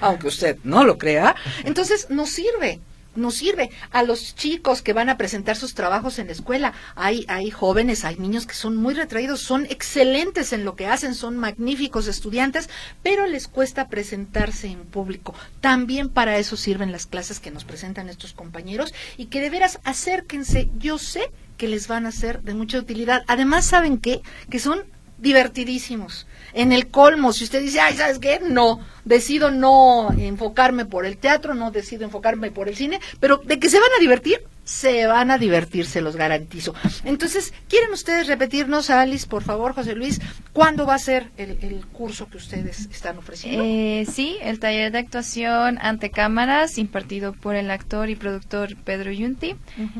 aunque 0.00 0.26
usted 0.26 0.58
no 0.64 0.82
lo 0.82 0.98
crea. 0.98 1.36
Entonces, 1.62 2.08
no 2.10 2.26
sirve. 2.26 2.80
No 3.16 3.30
sirve 3.30 3.70
a 3.90 4.02
los 4.02 4.36
chicos 4.36 4.82
que 4.82 4.92
van 4.92 5.08
a 5.08 5.16
presentar 5.16 5.56
sus 5.56 5.74
trabajos 5.74 6.18
en 6.18 6.26
la 6.26 6.32
escuela. 6.32 6.72
Hay, 6.94 7.24
hay 7.28 7.50
jóvenes, 7.50 8.04
hay 8.04 8.16
niños 8.16 8.46
que 8.46 8.54
son 8.54 8.76
muy 8.76 8.94
retraídos, 8.94 9.40
son 9.40 9.66
excelentes 9.66 10.52
en 10.52 10.64
lo 10.64 10.76
que 10.76 10.86
hacen, 10.86 11.14
son 11.14 11.36
magníficos 11.36 12.06
estudiantes, 12.06 12.70
pero 13.02 13.26
les 13.26 13.48
cuesta 13.48 13.88
presentarse 13.88 14.68
en 14.68 14.84
público. 14.84 15.34
También 15.60 16.08
para 16.08 16.38
eso 16.38 16.56
sirven 16.56 16.92
las 16.92 17.06
clases 17.06 17.40
que 17.40 17.50
nos 17.50 17.64
presentan 17.64 18.08
estos 18.08 18.32
compañeros 18.32 18.94
y 19.16 19.26
que 19.26 19.40
de 19.40 19.50
veras 19.50 19.80
acérquense. 19.84 20.68
Yo 20.78 20.98
sé 20.98 21.30
que 21.56 21.68
les 21.68 21.88
van 21.88 22.06
a 22.06 22.12
ser 22.12 22.42
de 22.42 22.54
mucha 22.54 22.78
utilidad. 22.78 23.22
Además, 23.26 23.66
¿saben 23.66 23.98
qué? 23.98 24.22
Que 24.48 24.58
son 24.58 24.82
divertidísimos. 25.18 26.26
En 26.52 26.72
el 26.72 26.88
colmo, 26.88 27.32
si 27.32 27.44
usted 27.44 27.60
dice, 27.60 27.80
ay, 27.80 27.96
¿sabes 27.96 28.18
qué? 28.18 28.40
No, 28.42 28.80
decido 29.04 29.50
no 29.50 30.10
enfocarme 30.16 30.84
por 30.84 31.06
el 31.06 31.16
teatro, 31.16 31.54
no 31.54 31.70
decido 31.70 32.04
enfocarme 32.04 32.50
por 32.50 32.68
el 32.68 32.76
cine, 32.76 33.00
pero 33.20 33.38
de 33.38 33.58
que 33.58 33.68
se 33.68 33.80
van 33.80 33.90
a 33.96 34.00
divertir, 34.00 34.42
se 34.70 35.04
van 35.08 35.32
a 35.32 35.38
divertir, 35.38 35.84
se 35.84 36.00
los 36.00 36.14
garantizo. 36.14 36.74
Entonces, 37.04 37.52
¿quieren 37.68 37.92
ustedes 37.92 38.28
repetirnos, 38.28 38.88
Alice, 38.88 39.26
por 39.26 39.42
favor, 39.42 39.74
José 39.74 39.96
Luis, 39.96 40.20
cuándo 40.52 40.86
va 40.86 40.94
a 40.94 40.98
ser 41.00 41.28
el, 41.38 41.58
el 41.60 41.84
curso 41.86 42.28
que 42.30 42.36
ustedes 42.36 42.88
están 42.92 43.18
ofreciendo? 43.18 43.64
Eh, 43.66 44.06
sí, 44.08 44.36
el 44.40 44.60
taller 44.60 44.92
de 44.92 44.98
actuación 44.98 45.78
ante 45.82 46.10
cámaras 46.10 46.78
impartido 46.78 47.32
por 47.32 47.56
el 47.56 47.68
actor 47.68 48.10
y 48.10 48.14
productor 48.14 48.76
Pedro 48.76 49.10
Yunti. 49.10 49.56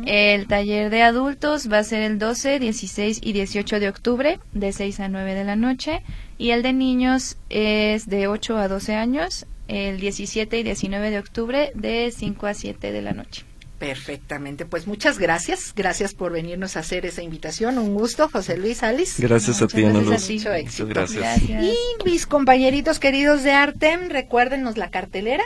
El 0.07 0.47
taller 0.47 0.89
de 0.91 1.03
adultos 1.03 1.71
va 1.71 1.79
a 1.79 1.85
ser 1.85 2.03
el 2.03 2.21
12, 2.21 2.61
16 2.61 3.21
y 3.25 3.33
18 3.33 3.81
de 3.81 3.89
octubre 3.89 4.39
de 4.53 4.73
6 4.73 5.01
a 5.01 5.09
9 5.09 5.35
de 5.35 5.45
la 5.45 5.57
noche 5.57 6.03
y 6.39 6.51
el 6.51 6.63
de 6.63 6.73
niños 6.73 7.39
es 7.49 8.07
de 8.07 8.29
8 8.29 8.57
a 8.57 8.69
12 8.69 8.95
años 8.95 9.47
el 9.67 9.99
17 9.99 10.61
y 10.61 10.63
19 10.63 11.11
de 11.11 11.19
octubre 11.19 11.73
de 11.75 12.13
5 12.17 12.47
a 12.47 12.55
7 12.55 12.93
de 12.93 13.03
la 13.03 13.15
noche. 13.15 13.50
Perfectamente, 13.81 14.67
pues 14.67 14.87
muchas 14.87 15.19
gracias, 15.19 15.73
gracias 15.75 16.13
por 16.13 16.33
venirnos 16.33 16.77
a 16.77 16.81
hacer 16.81 17.07
esa 17.07 17.23
invitación, 17.23 17.79
un 17.79 17.95
gusto, 17.95 18.29
José 18.29 18.59
Luis 18.59 18.83
Alice. 18.83 19.23
Gracias 19.23 19.63
a 19.63 19.69
ti, 19.69 19.83
Ana 19.83 20.03
Luz. 20.03 20.31
Mucho 20.31 20.53
éxito. 20.53 20.85
Muchas 20.85 20.89
gracias. 20.89 21.49
Gracias. 21.49 21.65
Y 21.65 21.75
mis 22.05 22.27
compañeritos 22.27 22.99
queridos 22.99 23.43
de 23.43 23.53
Artem, 23.53 24.11
recuérdenos 24.11 24.77
la 24.77 24.91
cartelera. 24.91 25.45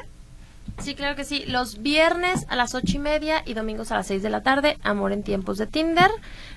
Sí, 0.82 0.97
claro 0.97 1.14
que 1.14 1.22
sí. 1.22 1.45
Los 1.47 1.80
viernes 1.80 2.45
a 2.49 2.57
las 2.57 2.74
ocho 2.74 2.97
y 2.97 2.99
media 2.99 3.45
y 3.47 3.55
domingos 3.55 3.93
a 3.93 3.95
las 3.95 4.09
seis 4.09 4.24
de 4.24 4.30
la 4.30 4.43
tarde, 4.43 4.78
Amor 4.82 5.12
en 5.12 5.22
tiempos 5.22 5.57
de 5.59 5.68
Tinder. 5.68 6.11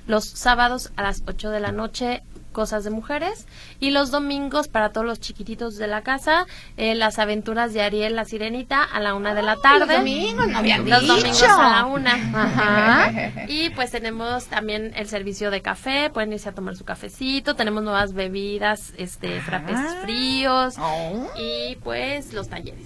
Los 0.07 0.25
sábados 0.25 0.91
a 0.95 1.03
las 1.03 1.21
ocho 1.27 1.51
de 1.51 1.59
la 1.59 1.71
noche, 1.71 2.23
Cosas 2.51 2.83
de 2.83 2.89
Mujeres. 2.89 3.45
Y 3.79 3.91
los 3.91 4.09
domingos, 4.11 4.67
para 4.67 4.89
todos 4.91 5.05
los 5.05 5.19
chiquititos 5.19 5.77
de 5.77 5.87
la 5.87 6.01
casa, 6.01 6.45
eh, 6.77 6.95
Las 6.95 7.19
aventuras 7.19 7.73
de 7.73 7.81
Ariel, 7.81 8.15
la 8.15 8.25
sirenita, 8.25 8.83
a 8.83 8.99
la 8.99 9.13
una 9.13 9.33
de 9.35 9.41
la 9.43 9.55
tarde. 9.57 9.85
los 9.85 9.97
domingos, 9.97 10.47
no 10.47 10.57
habían 10.57 10.89
Los 10.89 11.01
dicho. 11.01 11.15
domingos 11.17 11.43
a 11.43 11.69
la 11.69 11.85
una. 11.85 12.13
Ajá. 12.13 13.11
Y 13.47 13.69
pues 13.71 13.91
tenemos 13.91 14.45
también 14.47 14.91
el 14.95 15.07
servicio 15.07 15.51
de 15.51 15.61
café, 15.61 16.09
pueden 16.09 16.33
irse 16.33 16.49
a 16.49 16.51
tomar 16.51 16.75
su 16.75 16.83
cafecito, 16.85 17.55
tenemos 17.55 17.83
nuevas 17.83 18.13
bebidas, 18.13 18.93
este, 18.97 19.39
frappés 19.41 19.75
Ah. 19.77 19.99
fríos 20.03 20.75
Oh. 20.79 21.27
y 21.39 21.75
pues 21.83 22.33
los 22.33 22.49
talleres. 22.49 22.81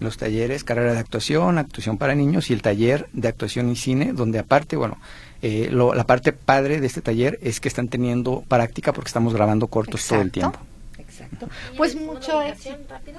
los 0.00 0.16
talleres, 0.18 0.64
carrera 0.64 0.92
de 0.92 0.98
actuación, 0.98 1.56
actuación 1.56 1.96
para 1.96 2.14
niños 2.14 2.50
y 2.50 2.52
el 2.52 2.60
taller 2.62 3.08
de 3.12 3.28
actuación 3.28 3.70
y 3.70 3.76
cine, 3.76 4.12
donde 4.12 4.38
aparte, 4.38 4.76
bueno, 4.76 4.98
eh, 5.46 5.68
lo- 5.70 5.92
la 5.94 6.04
parte 6.04 6.32
padre 6.32 6.80
de 6.80 6.86
este 6.86 7.02
taller 7.02 7.38
es 7.42 7.60
que 7.60 7.68
están 7.68 7.88
teniendo 7.88 8.42
práctica 8.48 8.92
porque 8.94 9.08
estamos 9.08 9.34
grabando 9.34 9.66
cortos 9.68 10.06
todo 10.08 10.22
el 10.22 10.30
tiempo. 10.32 10.58
Exacto. 10.98 11.48
Pues 11.76 11.94
¿Y 11.94 11.98
mucho 12.00 12.40
éxito. 12.42 12.74
ubicación 12.74 12.78
rápido? 12.88 13.18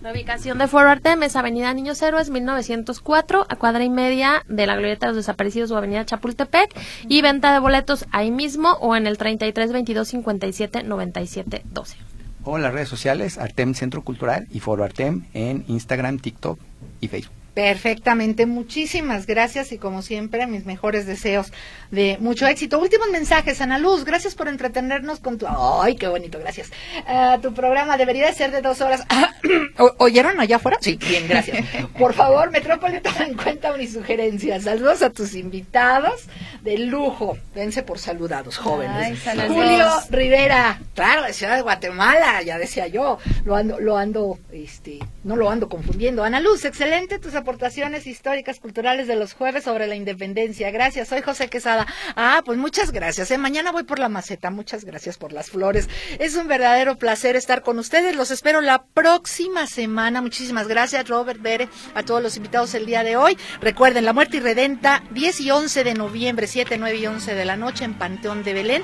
La 0.00 0.12
ubicación 0.12 0.58
de 0.58 0.68
Foro 0.68 0.88
Artem 0.90 1.22
es 1.22 1.36
Avenida 1.36 1.72
Niños 1.74 2.00
Héroes 2.02 2.28
1904, 2.30 3.46
a 3.48 3.56
cuadra 3.56 3.82
y 3.84 3.90
media 3.90 4.42
de 4.48 4.66
la 4.66 4.76
Glorieta 4.76 5.06
de 5.06 5.12
los 5.12 5.16
Desaparecidos 5.16 5.70
o 5.70 5.76
Avenida 5.76 6.04
Chapultepec, 6.04 6.70
y 7.08 7.22
venta 7.22 7.52
de 7.52 7.58
boletos 7.60 8.06
ahí 8.12 8.30
mismo 8.30 8.72
o 8.80 8.94
en 8.96 9.06
el 9.06 9.16
33 9.18 9.72
22 9.72 10.08
57 10.08 10.82
97 10.82 11.62
12. 11.72 11.96
O 12.44 12.56
en 12.56 12.62
las 12.62 12.72
redes 12.72 12.88
sociales, 12.88 13.38
Artem 13.38 13.74
Centro 13.74 14.02
Cultural 14.02 14.46
y 14.52 14.60
Foro 14.60 14.84
Artem 14.84 15.24
en 15.34 15.64
Instagram, 15.68 16.18
TikTok 16.18 16.58
y 17.00 17.08
Facebook. 17.08 17.34
Perfectamente, 17.56 18.44
muchísimas 18.44 19.24
gracias 19.26 19.72
y 19.72 19.78
como 19.78 20.02
siempre 20.02 20.46
mis 20.46 20.66
mejores 20.66 21.06
deseos 21.06 21.54
de 21.90 22.18
mucho 22.20 22.46
éxito. 22.46 22.78
Últimos 22.78 23.08
mensajes, 23.10 23.62
Ana 23.62 23.78
Luz, 23.78 24.04
gracias 24.04 24.34
por 24.34 24.48
entretenernos 24.48 25.20
con 25.20 25.38
tu... 25.38 25.46
¡Ay, 25.48 25.96
qué 25.96 26.06
bonito, 26.06 26.38
gracias! 26.38 26.70
Ah, 27.06 27.38
tu 27.40 27.54
programa 27.54 27.96
debería 27.96 28.26
de 28.26 28.34
ser 28.34 28.50
de 28.50 28.60
dos 28.60 28.82
horas. 28.82 29.04
¿O- 29.78 29.94
¿Oyeron 29.96 30.38
allá 30.38 30.56
afuera? 30.56 30.76
Sí, 30.82 30.98
bien, 31.08 31.26
gracias. 31.28 31.64
Por 31.98 32.12
favor, 32.12 32.50
Metrópoli, 32.50 33.00
toma 33.00 33.24
en 33.24 33.34
cuenta 33.34 33.74
mis 33.78 33.94
sugerencias. 33.94 34.64
Saludos 34.64 35.00
a 35.00 35.08
tus 35.08 35.34
invitados 35.34 36.24
de 36.60 36.76
lujo. 36.76 37.38
Dense 37.54 37.82
por 37.82 37.98
saludados, 37.98 38.58
jóvenes. 38.58 39.26
Ay. 39.26 39.48
Julio 39.48 39.88
Rivera, 40.10 40.78
claro, 40.94 41.22
de 41.22 41.32
Ciudad 41.32 41.56
de 41.56 41.62
Guatemala, 41.62 42.42
ya 42.42 42.58
decía 42.58 42.86
yo, 42.86 43.16
lo 43.46 43.56
ando, 43.56 43.80
lo 43.80 43.96
ando, 43.96 44.38
este, 44.52 44.98
no 45.24 45.36
lo 45.36 45.48
ando 45.48 45.70
confundiendo. 45.70 46.22
Ana 46.22 46.40
Luz, 46.40 46.66
excelente 46.66 47.18
tus 47.18 47.34
aportaciones 47.46 48.08
históricas, 48.08 48.58
culturales 48.58 49.06
de 49.06 49.14
los 49.14 49.32
jueves 49.32 49.62
sobre 49.62 49.86
la 49.86 49.94
independencia. 49.94 50.72
Gracias, 50.72 51.06
soy 51.06 51.22
José 51.22 51.48
Quesada. 51.48 51.86
Ah, 52.16 52.42
pues 52.44 52.58
muchas 52.58 52.90
gracias. 52.90 53.30
¿eh? 53.30 53.38
Mañana 53.38 53.70
voy 53.70 53.84
por 53.84 54.00
la 54.00 54.08
maceta, 54.08 54.50
muchas 54.50 54.84
gracias 54.84 55.16
por 55.16 55.32
las 55.32 55.50
flores. 55.50 55.88
Es 56.18 56.34
un 56.34 56.48
verdadero 56.48 56.98
placer 56.98 57.36
estar 57.36 57.62
con 57.62 57.78
ustedes. 57.78 58.16
Los 58.16 58.32
espero 58.32 58.60
la 58.62 58.82
próxima 58.82 59.68
semana. 59.68 60.20
Muchísimas 60.22 60.66
gracias, 60.66 61.08
Robert 61.08 61.40
Bere, 61.40 61.68
a 61.94 62.02
todos 62.02 62.20
los 62.20 62.36
invitados 62.36 62.74
el 62.74 62.84
día 62.84 63.04
de 63.04 63.16
hoy. 63.16 63.38
Recuerden, 63.60 64.06
La 64.06 64.12
Muerte 64.12 64.38
Irredenta, 64.38 65.04
10 65.12 65.40
y 65.42 65.52
11 65.52 65.84
de 65.84 65.94
noviembre, 65.94 66.48
7, 66.48 66.78
9 66.78 66.98
y 66.98 67.06
11 67.06 67.32
de 67.32 67.44
la 67.44 67.56
noche 67.56 67.84
en 67.84 67.94
Panteón 67.94 68.42
de 68.42 68.54
Belén. 68.54 68.82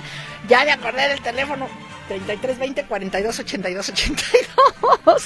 Ya 0.49 0.65
me 0.65 0.71
acordé 0.71 1.09
del 1.09 1.21
teléfono 1.21 1.67
3320 2.21 2.85
42 2.85 3.39
82 3.39 3.89
82. 3.89 5.23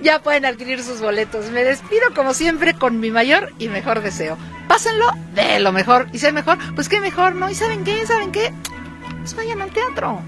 Ya 0.00 0.22
pueden 0.22 0.46
adquirir 0.46 0.82
sus 0.82 1.00
boletos. 1.00 1.50
Me 1.50 1.64
despido 1.64 2.14
como 2.14 2.34
siempre 2.34 2.74
con 2.74 3.00
mi 3.00 3.10
mayor 3.10 3.52
y 3.58 3.68
mejor 3.68 4.00
deseo. 4.02 4.38
Pásenlo 4.68 5.10
de 5.34 5.60
lo 5.60 5.72
mejor 5.72 6.08
y 6.12 6.18
ser 6.18 6.32
mejor. 6.32 6.58
Pues 6.74 6.88
qué 6.88 7.00
mejor, 7.00 7.34
¿no? 7.34 7.50
¿Y 7.50 7.54
saben 7.54 7.84
qué? 7.84 8.06
¿Saben 8.06 8.32
qué? 8.32 8.52
Pues 9.20 9.34
vayan 9.34 9.60
al 9.60 9.70
teatro. 9.70 10.22